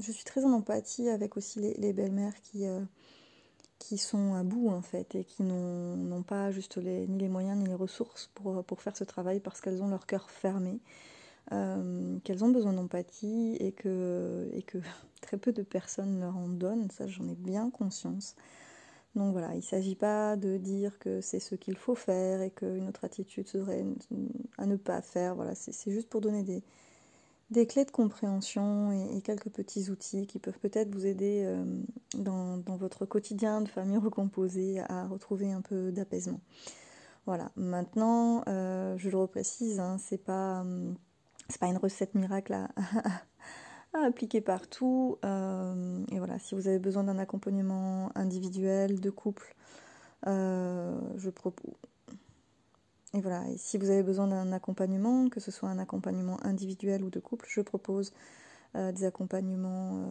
suis 0.01 0.25
très 0.25 0.45
en 0.45 0.53
empathie 0.53 1.09
avec 1.09 1.37
aussi 1.37 1.61
les, 1.77 1.93
belles-mères 1.93 2.41
qui, 2.43 2.67
euh, 2.67 2.81
qui 3.79 3.99
sont 3.99 4.35
à 4.35 4.43
bout 4.43 4.71
en 4.71 4.81
fait 4.81 5.15
et 5.15 5.25
qui 5.25 5.43
n'ont 5.43 6.23
pas 6.23 6.51
juste 6.51 6.79
les, 6.79 7.07
ni 7.07 7.19
les 7.19 7.29
moyens 7.29 7.59
ni 7.59 7.67
les 7.67 7.75
ressources 7.75 8.31
pour, 8.35 8.65
pour 8.65 8.81
faire 8.81 8.97
ce 8.97 9.05
travail 9.05 9.41
parce 9.41 9.61
qu'elles 9.61 9.83
ont 9.83 9.89
leur 9.89 10.07
cœur 10.07 10.31
fermé. 10.31 10.81
Qu'elles 11.51 12.45
ont 12.45 12.51
besoin 12.51 12.73
d'empathie 12.73 13.57
et 13.59 13.73
que, 13.73 14.51
très 15.21 15.37
peu 15.37 15.53
de 15.53 15.63
personnes 15.63 16.21
leur 16.21 16.37
en 16.37 16.49
donnent, 16.49 16.91
ça 16.91 17.07
j'en 17.07 17.29
ai 17.29 17.35
bien 17.35 17.71
conscience. 17.71 18.37
Donc 19.17 19.33
voilà, 19.33 19.53
il 19.55 19.59
ne 19.59 19.63
s'agit 19.63 19.97
pas 19.97 20.37
de 20.37 20.57
dire 20.57 20.99
que 21.01 21.21
c'est 21.21 21.41
ce 21.41 21.57
qu'il 21.57 21.77
faut 21.77 21.97
faire 21.97 22.43
et 22.43 22.51
qu'une 22.51 22.89
autre 22.89 23.05
attitude 23.05 23.49
serait 23.49 23.85
à 24.57 24.67
ne 24.67 24.77
pas 24.77 25.03
faire. 25.03 25.35
Voilà, 25.35 25.55
c'est 25.55 25.91
juste 25.91 26.09
pour 26.09 26.21
donner 26.21 26.45
des, 27.51 27.67
clés 27.67 27.85
de 27.85 27.91
compréhension 27.91 28.93
et, 28.93 29.21
quelques 29.21 29.51
petits 29.51 29.91
outils 29.91 30.29
qui 30.29 30.39
peuvent 30.39 30.59
peut-être 30.61 30.95
vous 30.95 31.07
aider 31.07 31.43
euh, 31.45 31.65
dans, 32.15 32.63
votre 32.77 33.05
quotidien 33.05 33.63
de 33.63 33.69
famille 33.69 33.97
recomposée 33.99 34.81
à 34.89 35.09
retrouver 35.09 35.51
un 35.53 35.61
peu 35.61 35.91
d'apaisement. 35.91 36.41
Voilà, 37.27 37.51
maintenant, 37.57 38.45
euh, 38.49 38.97
je 38.97 39.11
le 39.11 39.17
reprécise, 39.19 39.81
hein, 39.81 39.99
c'est 39.99 40.23
pas, 40.25 40.65
pas 41.59 41.67
une 41.67 41.79
recette 41.79 42.15
miracle 42.15 42.53
à, 42.53 42.69
à 43.93 44.05
appliquer 44.05 44.41
partout. 44.41 45.19
Euh, 45.25 46.05
et 46.13 46.19
voilà, 46.19 46.39
si 46.39 46.55
vous 46.55 46.69
avez 46.69 46.79
besoin 46.79 47.05
d'un 47.05 47.19
accompagnement 47.19 48.11
individuel, 48.15 49.01
de 49.01 49.11
couple, 49.11 49.55
euh, 50.27 50.99
je 51.17 51.31
propose. 51.31 51.75
Et 53.13 53.21
voilà, 53.21 53.49
et 53.49 53.57
si 53.57 53.77
vous 53.77 53.91
avez 53.91 54.05
besoin 54.05 54.29
d'un 54.29 54.53
accompagnement, 54.53 55.29
que 55.29 55.41
ce 55.41 55.51
soit 55.51 55.69
un 55.69 55.79
accompagnement 55.79 56.39
individuel 56.45 57.03
ou 57.03 57.11
de 57.11 57.19
couple, 57.19 57.47
je 57.49 57.61
propose 57.61 58.13
euh, 58.77 58.93
des 58.93 59.05
accompagnements. 59.05 60.07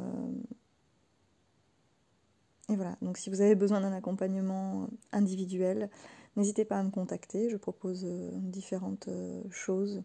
Et 2.68 2.76
voilà, 2.76 2.98
donc 3.02 3.18
si 3.18 3.30
vous 3.30 3.40
avez 3.40 3.56
besoin 3.56 3.80
d'un 3.82 3.94
accompagnement 3.94 4.90
individuel, 5.14 5.90
n'hésitez 6.36 6.66
pas 6.66 6.78
à 6.78 6.84
me 6.84 6.92
contacter. 6.92 7.50
Je 7.50 7.56
propose 7.56 8.04
différentes 8.04 9.10
choses. 9.50 10.04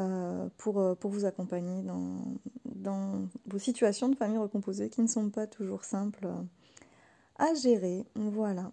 Euh, 0.00 0.48
pour, 0.56 0.80
euh, 0.80 0.94
pour 0.94 1.10
vous 1.10 1.26
accompagner 1.26 1.82
dans, 1.82 2.22
dans 2.64 3.28
vos 3.46 3.58
situations 3.58 4.08
de 4.08 4.14
famille 4.14 4.38
recomposée 4.38 4.88
qui 4.88 5.02
ne 5.02 5.06
sont 5.06 5.28
pas 5.28 5.46
toujours 5.46 5.84
simples 5.84 6.26
à 7.36 7.52
gérer. 7.52 8.06
Voilà. 8.14 8.72